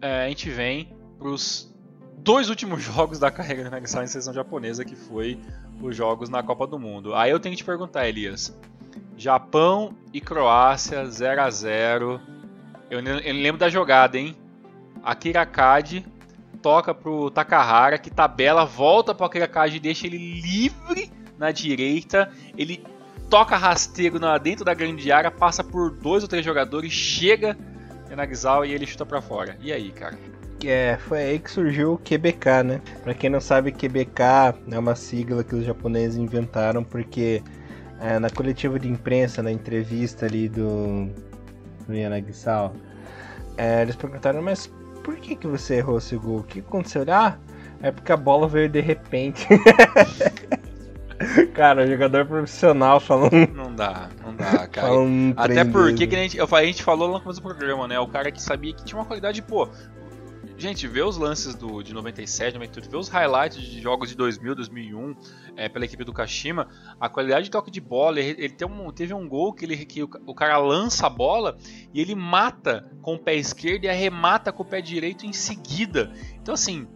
[0.00, 1.74] é, a gente vem para os
[2.18, 5.38] dois últimos jogos da carreira do Yanakisawa em seleção japonesa, que foi
[5.80, 7.14] os jogos na Copa do Mundo.
[7.14, 8.56] Aí eu tenho que te perguntar, Elias.
[9.16, 12.20] Japão e Croácia 0 a 0
[12.90, 14.36] Eu, eu lembro da jogada, hein?
[15.02, 16.06] Akira Kade
[16.62, 22.30] toca pro Takahara, que tabela, volta pro Akira Kade e deixa ele livre na direita.
[22.56, 22.84] Ele
[23.30, 27.56] toca rasteiro na, dentro da grande área, passa por dois ou três jogadores, chega
[28.10, 29.56] em Nagzawa e ele chuta pra fora.
[29.60, 30.18] E aí, cara?
[30.64, 32.80] É, foi aí que surgiu o QBK, né?
[33.04, 34.22] Pra quem não sabe, QBK
[34.72, 37.42] é uma sigla que os japoneses inventaram porque
[38.00, 41.08] é, na coletiva de imprensa, na entrevista ali do,
[41.86, 42.72] do Yanagisawa,
[43.56, 44.66] é, eles perguntaram, mas
[45.04, 46.38] por que, que você errou esse gol?
[46.38, 47.04] O que aconteceu?
[47.08, 47.38] Ah,
[47.80, 49.46] é porque a bola veio de repente.
[51.54, 54.88] Cara, jogador profissional falando, Não dá, não dá, cara.
[55.36, 57.88] Até porque, que a gente, eu falei- a gente falou lá no começo do programa,
[57.88, 57.98] né?
[57.98, 59.68] O cara que sabia que tinha uma qualidade, pô.
[60.58, 64.56] Gente, vê os lances do, de 97, 98, vê os highlights de jogos de 2000,
[64.56, 65.14] 2001
[65.56, 66.66] é, pela equipe do Kashima.
[66.98, 70.02] A qualidade de toque de bola, ele, ele um- teve um gol que, ele, que
[70.02, 71.56] o, o cara lança a bola
[71.94, 76.12] e ele mata com o pé esquerdo e arremata com o pé direito em seguida.
[76.42, 76.88] Então, assim,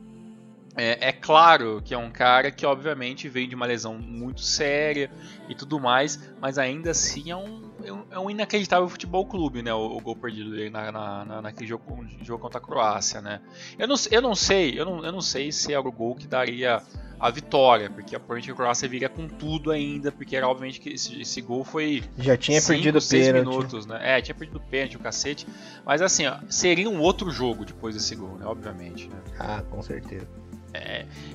[0.75, 5.09] é, é claro que é um cara que, obviamente, veio de uma lesão muito séria
[5.49, 9.63] e tudo mais, mas ainda assim é um, é um, é um inacreditável futebol clube,
[9.63, 9.73] né?
[9.75, 13.41] O, o gol perdido dele na, na, na- naquele jogo, jogo contra a Croácia, né?
[13.79, 16.27] Eu não, eu não sei, eu não, eu não sei se era o gol que
[16.27, 16.83] daria
[17.21, 21.21] a vitória, porque provavelmente a Croácia viria com tudo ainda, porque era obviamente que esse,
[21.21, 23.47] esse gol foi Já tinha cinco, perdido seis pênalti.
[23.49, 23.99] minutos, né?
[24.03, 25.47] É, tinha perdido o pênalti, o cacete,
[25.87, 28.45] mas assim, ó, seria um outro jogo depois desse gol, né?
[28.47, 29.17] Obviamente, né?
[29.39, 30.27] Ah, com certeza.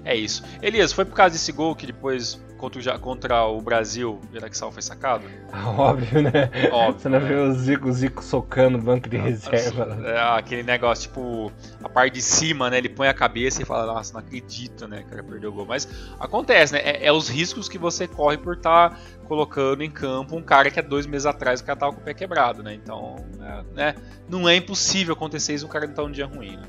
[0.04, 0.44] É isso.
[0.62, 4.72] Elias, foi por causa desse gol que depois contra o, contra o Brasil o Iraxal
[4.72, 5.24] foi sacado?
[5.78, 6.50] Óbvio, né?
[6.72, 7.28] Óbvio, Você não né?
[7.28, 9.86] vê o Zico, o Zico socando o banco de reserva.
[9.86, 10.10] lá.
[10.10, 11.52] É, aquele negócio, tipo,
[11.84, 12.78] a parte de cima, né?
[12.80, 15.04] Ele põe a cabeça e fala, nossa, não acredito, né?
[15.06, 15.66] O cara perdeu o gol.
[15.66, 15.88] Mas
[16.20, 16.80] acontece, né?
[16.84, 20.80] É, é os riscos que você corre por estar colocando em campo um cara que
[20.80, 22.74] há dois meses atrás o cara tava com o pé quebrado, né?
[22.74, 23.96] Então, é, né?
[24.30, 26.64] Não é impossível acontecer isso um cara não tá um dia ruim, né?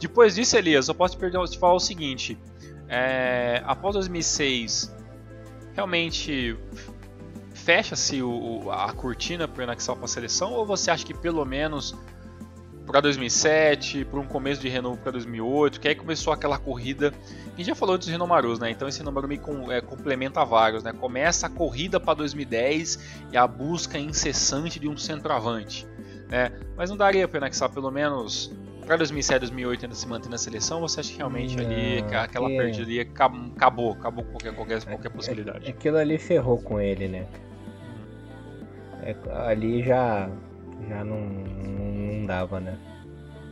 [0.00, 2.38] Depois disso, Elias, eu posso te, perder- te falar o seguinte.
[2.88, 4.96] É, após 2006,
[5.78, 6.58] realmente
[7.54, 8.20] fecha-se
[8.72, 11.94] a cortina para o Enaxal para a seleção ou você acha que pelo menos
[12.84, 17.12] para 2007, para um começo de renovo para 2008, que aí começou aquela corrida.
[17.46, 18.70] A gente já falou dos Renomarus, né?
[18.70, 20.92] Então esse Renomaru meio com, é, complementa vários, né?
[20.92, 25.86] Começa a corrida para 2010 e a busca incessante de um centroavante,
[26.28, 26.50] né?
[26.76, 28.50] Mas não daria para o Enaxal pelo menos
[28.88, 30.80] para 2007, 2008 ainda se manter na seleção?
[30.80, 34.30] Você acha que realmente ali Não, ca- aquela que- perdida ali acab- acabou, acabou com
[34.32, 35.70] qualquer, qualquer, qualquer possibilidade?
[35.70, 37.26] Aquilo ali ferrou com ele, né?
[39.02, 39.14] É,
[39.46, 40.28] ali já,
[40.88, 42.76] já não, não dava, né?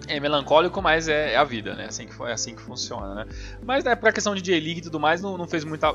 [0.08, 1.86] É melancólico, mas é, é a vida, né?
[1.86, 3.26] Assim que, foi- é assim que funciona, né?
[3.62, 5.94] Mas né, pra questão de J-League e tudo mais, não, não fez muita.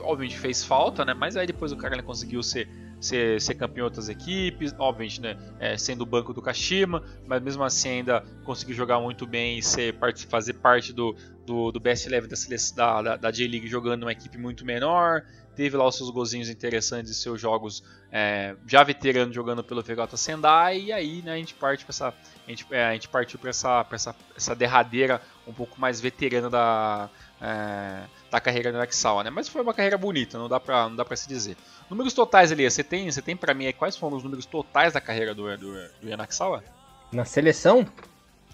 [0.00, 1.14] Obviamente fez falta, né?
[1.14, 2.68] Mas aí depois o cara ele conseguiu ser
[3.00, 7.42] ser, ser campeão em outras equipes, obviamente, né, é, sendo o banco do Kashima, mas
[7.42, 9.94] mesmo assim ainda conseguir jogar muito bem e ser,
[10.28, 11.14] fazer parte do,
[11.44, 15.24] do, do best level da, da, da J-League jogando uma equipe muito menor,
[15.56, 17.82] teve lá os seus golzinhos interessantes e seus jogos
[18.12, 22.14] é, já veterano jogando pelo Vegeta Sendai, e aí né, a gente parte para essa.
[22.46, 26.50] A gente, é, a gente partiu para essa, essa, essa derradeira um pouco mais veterana
[26.50, 27.10] da,
[27.40, 28.04] é,
[28.36, 29.30] da carreira do Nexal, né?
[29.30, 31.56] Mas foi uma carreira bonita, não dá pra, não dá pra se dizer.
[31.88, 34.92] Números totais, ali, você tem, você tem pra mim aí, quais foram os números totais
[34.92, 35.72] da carreira do, do,
[36.02, 36.62] do Yanakisawa?
[37.10, 37.86] Na seleção?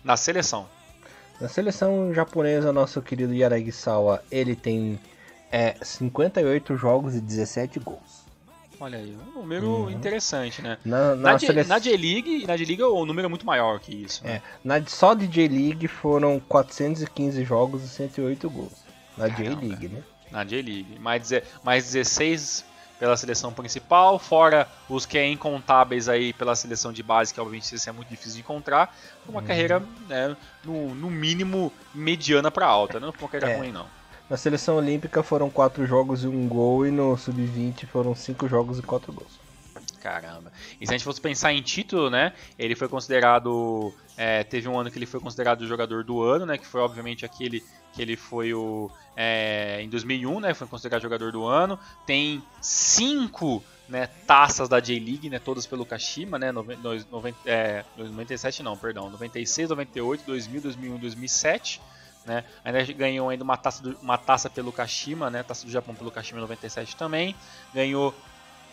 [0.04, 0.68] Na seleção.
[1.40, 5.00] Na seleção japonesa, nosso querido Yanagisawa, ele tem
[5.50, 8.22] é 58 jogos e 17 gols.
[8.78, 9.90] Olha aí, um número uhum.
[9.90, 10.78] interessante, né?
[10.84, 11.32] Na, na,
[11.66, 14.24] na, J-League, na J-League o número é muito maior que isso.
[14.24, 14.36] Né?
[14.36, 18.81] É, na, só de J-League foram 415 jogos e 108 gols.
[19.16, 20.02] Na J-League, né?
[20.30, 20.98] Na J-League.
[20.98, 21.30] Mais,
[21.62, 22.64] mais 16
[23.02, 27.74] pela seleção principal, fora os que é incontáveis aí pela seleção de base, que obviamente
[27.74, 28.96] isso é muito difícil de encontrar.
[29.28, 29.46] Uma uhum.
[29.46, 33.58] carreira, né, no, no mínimo, mediana para alta, não uma carreira é.
[33.58, 33.86] ruim não.
[34.30, 38.78] Na seleção olímpica foram 4 jogos e 1 gol, e no sub-20 foram 5 jogos
[38.78, 39.41] e 4 gols.
[40.02, 40.52] Caramba.
[40.80, 42.32] E se a gente fosse pensar em título, né?
[42.58, 43.94] Ele foi considerado.
[44.16, 46.58] É, teve um ano que ele foi considerado o jogador do ano, né?
[46.58, 47.62] Que foi obviamente aquele
[47.92, 48.90] que ele foi o.
[49.16, 50.54] É, em 2001, né?
[50.54, 51.78] Foi considerado jogador do ano.
[52.04, 55.38] Tem cinco né, taças da J-League, né?
[55.38, 56.50] Todas pelo Kashima, né?
[56.50, 59.08] No, no, no, é, 97 não, perdão.
[59.08, 61.80] 96, 98, 2000, 2001, 2007
[62.24, 62.44] né?
[62.64, 65.42] Ainda ganhou ainda uma taça, do, uma taça pelo Kashima, né?
[65.42, 67.34] Taça do Japão pelo Kashima 97 também.
[67.74, 68.14] Ganhou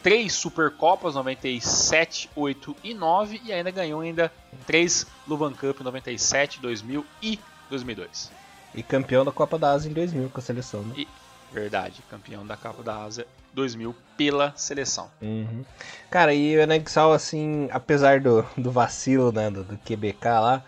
[0.01, 4.31] três Supercopas 97, 8 e 9 e ainda ganhou ainda
[4.65, 7.39] três Luvan Cup 97, 2000 e
[7.69, 8.31] 2002.
[8.73, 10.93] E campeão da Copa da Ásia em 2000 com a seleção, né?
[10.97, 11.07] E,
[11.51, 15.09] verdade, campeão da Copa da Ásia 2000 pela seleção.
[15.21, 15.65] Uhum.
[16.09, 20.63] Cara, e o Enexal, assim, apesar do, do vacilo, né, do, do QBK lá,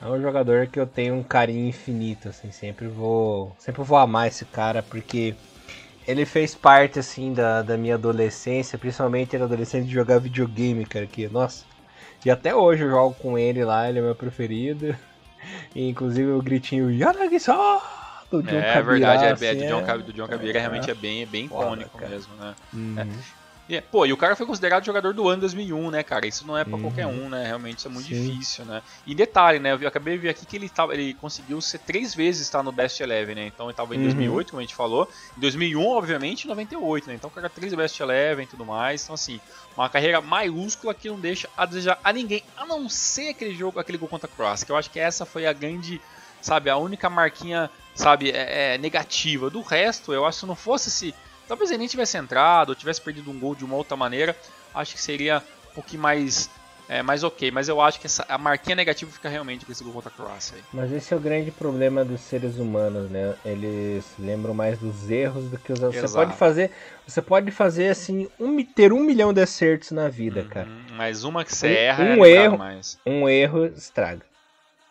[0.00, 4.28] é um jogador que eu tenho um carinho infinito, assim, sempre vou, sempre vou amar
[4.28, 5.34] esse cara porque
[6.08, 11.06] ele fez parte assim da, da minha adolescência, principalmente na adolescência de jogar videogame, cara,
[11.06, 11.66] que nossa.
[12.24, 14.96] E até hoje eu jogo com ele lá, ele é meu preferido.
[15.72, 17.78] E, inclusive o gritinho Yanagi-san!
[18.28, 20.60] do John É, é verdade, é, assim, é, do John, é, do John Kabira é,
[20.60, 22.54] realmente é bem, é bem icônico mesmo, né?
[22.74, 23.08] Uhum.
[23.68, 23.80] É.
[23.82, 26.26] Pô, e o cara foi considerado jogador do ano 2001, né, cara?
[26.26, 26.82] Isso não é pra uhum.
[26.82, 27.46] qualquer um, né?
[27.46, 28.22] Realmente isso é muito Sim.
[28.22, 28.82] difícil, né?
[29.06, 29.76] E detalhe, né?
[29.78, 32.72] Eu acabei de ver aqui que ele, tava, ele conseguiu ser três vezes estar no
[32.72, 33.46] Best Eleven, né?
[33.46, 34.04] Então ele tava em uhum.
[34.04, 35.08] 2008, como a gente falou.
[35.36, 37.14] Em 2001, obviamente, em 98, né?
[37.14, 39.04] Então o cara três Best Eleven e tudo mais.
[39.04, 39.38] Então, assim,
[39.76, 43.78] uma carreira maiúscula que não deixa a desejar a ninguém, a não ser aquele jogo,
[43.78, 46.00] aquele gol contra Cross, que eu acho que essa foi a grande,
[46.40, 49.50] sabe, a única marquinha, sabe, é, é negativa.
[49.50, 51.14] Do resto, eu acho que se não fosse esse
[51.48, 54.36] Talvez ele nem tivesse entrado ou tivesse perdido um gol de uma outra maneira.
[54.74, 56.50] Acho que seria um pouquinho mais,
[56.88, 57.50] é, mais ok.
[57.50, 60.12] Mas eu acho que essa, a marquinha negativa fica realmente com esse gol contra a
[60.12, 60.56] Croácia.
[60.56, 60.62] Aí.
[60.72, 63.34] Mas esse é o grande problema dos seres humanos, né?
[63.44, 65.96] Eles lembram mais dos erros do que os erros.
[65.96, 66.70] Você pode fazer,
[67.06, 70.68] você pode fazer assim, um, ter um milhão de acertos na vida, uhum, cara.
[70.92, 72.98] Mas uma que você um, erra um é erro, mais.
[73.06, 74.27] Um erro estraga.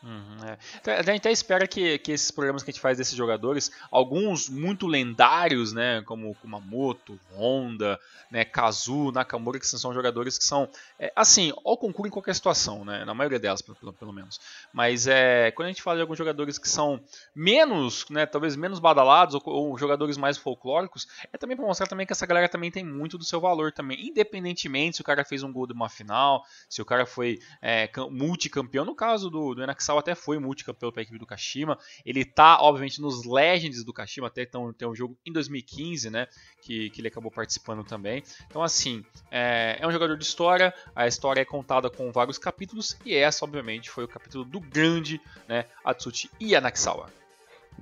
[0.07, 0.57] Uhum, é.
[0.79, 3.69] Então, a gente até espera que, que esses programas que a gente faz desses jogadores,
[3.91, 7.99] alguns muito lendários, né, como Kumamoto, Honda,
[8.31, 12.85] né, Kazu, Nakamura, que são jogadores que são, é, assim, ao concurso em qualquer situação,
[12.85, 14.39] né, na maioria delas, pelo, pelo menos.
[14.71, 17.01] Mas é, quando a gente fala de alguns jogadores que são
[17.35, 22.07] menos, né, talvez menos badalados ou, ou jogadores mais folclóricos, é também para mostrar também
[22.07, 25.43] que essa galera também tem muito do seu valor também, independentemente se o cara fez
[25.43, 29.61] um gol de uma final, se o cara foi é, multicampeão, no caso do, do
[29.61, 31.77] Enaxal até foi multicampeão pela equipe do Kashima.
[32.05, 36.27] Ele tá, obviamente, nos Legends do Kashima, até então tem um jogo em 2015, né?
[36.61, 38.23] Que, que ele acabou participando também.
[38.47, 42.97] Então, assim, é, é um jogador de história, a história é contada com vários capítulos,
[43.05, 45.65] e essa, obviamente, foi o capítulo do grande, né?
[45.83, 47.09] Atsushi Yanakisawa.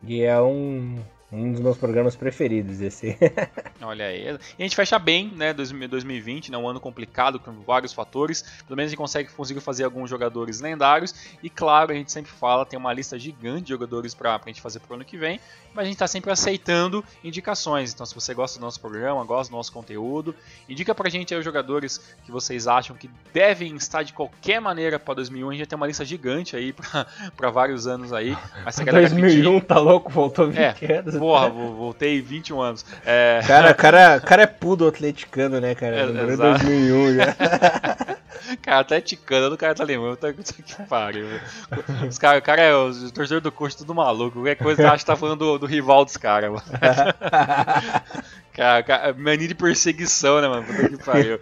[0.04, 3.18] E é um um dos meus programas preferidos, esse.
[3.82, 4.26] Olha aí.
[4.26, 5.54] E a gente fecha bem, né?
[5.54, 6.58] 2020, né?
[6.58, 8.44] Um ano complicado, com vários fatores.
[8.68, 11.16] Pelo menos a gente consegue, conseguiu fazer alguns jogadores lendários.
[11.42, 14.62] E claro, a gente sempre fala, tem uma lista gigante de jogadores pra, pra gente
[14.62, 15.40] fazer pro ano que vem.
[15.74, 17.92] Mas a gente tá sempre aceitando indicações.
[17.94, 20.34] Então, se você gosta do nosso programa, gosta do nosso conteúdo,
[20.70, 25.00] indica pra gente aí os jogadores que vocês acham que devem estar de qualquer maneira
[25.00, 25.50] pra 2001.
[25.50, 28.38] A gente já tem uma lista gigante aí pra, pra vários anos aí.
[28.64, 29.68] Mas 2001 pedir...
[29.68, 31.15] tá louco, voltou 20 é, anos.
[31.20, 32.86] Porra, voltei 21 anos.
[33.06, 33.42] É...
[33.48, 35.96] Cara, cara, cara é pudo atleticano, né, cara?
[35.96, 37.36] É, 2001 já.
[38.62, 40.44] cara, atleticano, o cara tá lembrando, tá que
[40.88, 41.28] pariu.
[42.08, 44.40] Os cara, o cara é o torcedor do coxo tudo maluco.
[44.40, 46.52] Qualquer coisa acha que tá falando do, do rival dos caras,
[48.54, 50.66] Cara, mania de perseguição, né, mano?
[50.66, 51.40] Puta que pariu.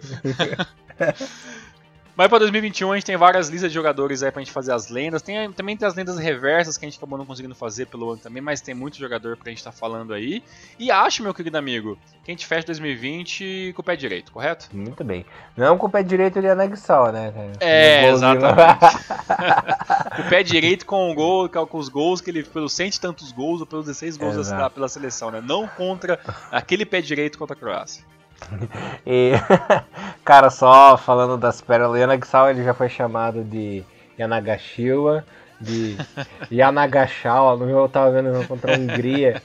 [2.16, 4.88] Mas para 2021 a gente tem várias listas de jogadores aí pra gente fazer as
[4.88, 5.20] lendas.
[5.20, 8.20] Tem, também tem as lendas reversas que a gente acabou não conseguindo fazer pelo ano
[8.20, 10.42] também, mas tem muito jogador pra gente estar tá falando aí.
[10.78, 14.68] E acho, meu querido amigo, que a gente fecha 2020 com o pé direito, correto?
[14.72, 15.26] Muito bem.
[15.56, 17.32] Não com o pé direito de Anagsal, né?
[17.58, 18.54] É, exatamente.
[20.14, 23.00] com o pé direito com o gol, com os gols que ele, pelos cento e
[23.00, 25.40] tantos gols ou pelos 16 gols da, pela seleção, né?
[25.40, 26.20] Não contra
[26.52, 28.13] aquele pé direito contra a Croácia.
[29.06, 29.32] e,
[30.24, 33.84] cara, só falando das pérolas, Yanagisawa ele já foi chamado de
[34.18, 35.24] Yanagashiwa,
[35.60, 35.96] de
[36.50, 39.42] Yanagashawa, no jogo eu tava vendo contra a Hungria,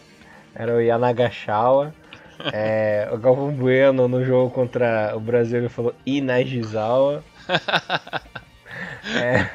[0.56, 1.94] era o Yanagashawa.
[2.54, 7.22] É, o Galvão Bueno no jogo contra o Brasil ele falou Inagizawa.
[9.20, 9.50] É,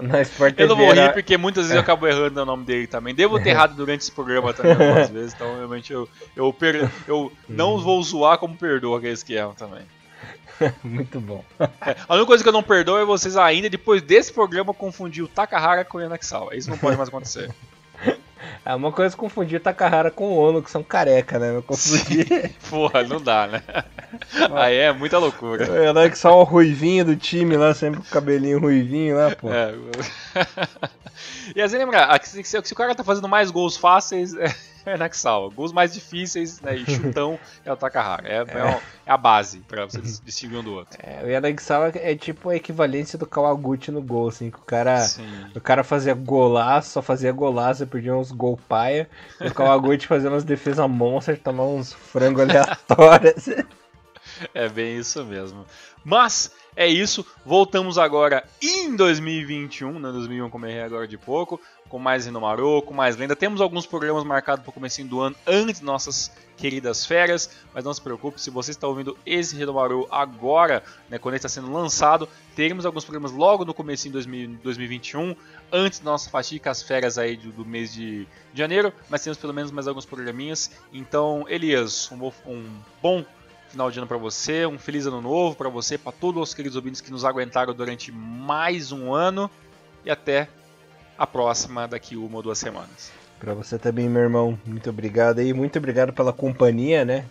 [0.00, 2.64] na Sport TV eu não vou rir porque muitas vezes eu acabo errando o nome
[2.64, 3.14] dele também.
[3.14, 7.32] Devo ter errado durante esse programa também algumas vezes, então realmente eu, eu, per, eu
[7.48, 7.78] não uhum.
[7.78, 9.82] vou zoar como perdoo aqueles que erram também.
[10.82, 11.44] Muito bom.
[11.60, 15.22] É, a única coisa que eu não perdoo é vocês ainda, depois desse programa, confundir
[15.22, 16.54] o Takahara com o Yanakisawa.
[16.56, 17.50] Isso não pode mais acontecer.
[18.64, 21.56] É uma coisa é confundir Takahara com o Ono, que são careca, né?
[21.56, 22.26] Eu confundi.
[22.68, 23.62] Porra, não dá, né?
[24.54, 25.64] Aí é muita loucura.
[25.64, 29.16] É, não é que só o ruivinho do time lá, sempre com o cabelinho ruivinho
[29.16, 29.50] lá, pô.
[29.52, 29.74] É.
[31.54, 34.32] e assim, lembra, se o cara tá fazendo mais gols fáceis,
[34.90, 35.50] é, é Naxal.
[35.50, 38.28] Gols mais difíceis, né, e chutão é o Takahara.
[38.28, 38.40] É, é.
[38.42, 40.98] é, a base pra você distinguir um do outro.
[41.02, 45.04] É, o Yanagisawa é tipo a equivalência do Kawaguchi no gol, assim, que o cara,
[45.54, 49.08] o cara fazia golaço, só fazia golaço, perdia uns gol paia,
[49.40, 53.48] e o Kawaguchi fazia umas defesas monstras, tomava uns frangos aleatórios.
[54.52, 55.64] É bem isso mesmo.
[56.04, 60.12] Mas é isso, voltamos agora em 2021, né?
[60.12, 63.36] 2001 como errei agora de pouco, com mais Renomaru, com mais lenda.
[63.36, 67.84] Temos alguns programas marcados para o começo do ano, antes de nossas queridas férias, mas
[67.84, 71.70] não se preocupe, se você está ouvindo esse Renomaru agora, né, quando ele está sendo
[71.70, 75.36] lançado, teremos alguns programas logo no começo de 2021,
[75.70, 79.52] antes da nossa fatídica as férias aí do, do mês de janeiro, mas temos pelo
[79.52, 80.70] menos mais alguns programinhas.
[80.92, 82.70] Então, Elias, um, um
[83.02, 83.24] bom
[83.68, 86.76] final de ano para você, um feliz ano novo para você, para todos os queridos
[86.76, 89.50] ouvintes que nos aguentaram durante mais um ano
[90.04, 90.48] e até
[91.18, 93.12] a próxima daqui uma ou duas semanas.
[93.38, 97.26] Para você também, meu irmão, muito obrigado aí, muito obrigado pela companhia, né?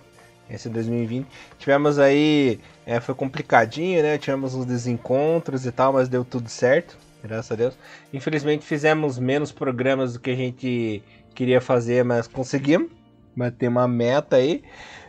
[0.49, 1.27] Esse 2020.
[1.57, 4.17] Tivemos aí, é, foi complicadinho, né?
[4.17, 7.77] Tivemos uns desencontros e tal, mas deu tudo certo, graças a Deus.
[8.13, 11.01] Infelizmente fizemos menos programas do que a gente
[11.33, 12.91] queria fazer, mas conseguimos
[13.35, 14.63] bater uma meta aí.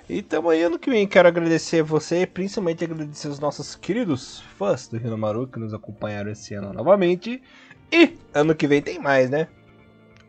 [0.09, 1.07] E tamo aí ano que vem.
[1.07, 6.55] Quero agradecer você, principalmente agradecer os nossos queridos fãs do Rinomaru que nos acompanharam esse
[6.55, 7.43] ano novamente.
[7.93, 9.49] E ano que vem tem mais, né?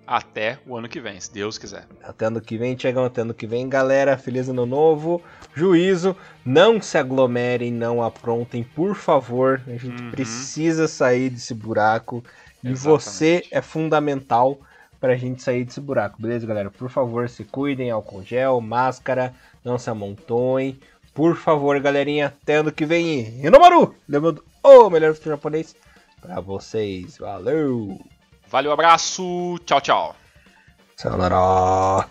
[0.05, 1.85] Até o ano que vem, se Deus quiser.
[2.01, 4.17] Até ano que vem, Tiagão, até ano que vem, galera.
[4.17, 5.21] Feliz ano novo.
[5.53, 6.15] Juízo.
[6.45, 9.61] Não se aglomerem, não aprontem, por favor.
[9.67, 10.11] A gente uhum.
[10.11, 12.23] precisa sair desse buraco.
[12.63, 12.79] E Exatamente.
[12.79, 14.59] você é fundamental
[14.99, 16.71] pra gente sair desse buraco, beleza, galera?
[16.71, 20.79] Por favor, se cuidem, álcool gel, máscara, não se amontoem.
[21.13, 23.21] Por favor, galerinha, até ano que vem.
[23.21, 25.75] Rinomaru, levando o melhor futebol japonês
[26.27, 27.17] pra vocês.
[27.17, 27.99] Valeu!
[28.49, 30.15] Valeu, abraço, tchau, tchau.
[30.95, 32.07] Sayonara.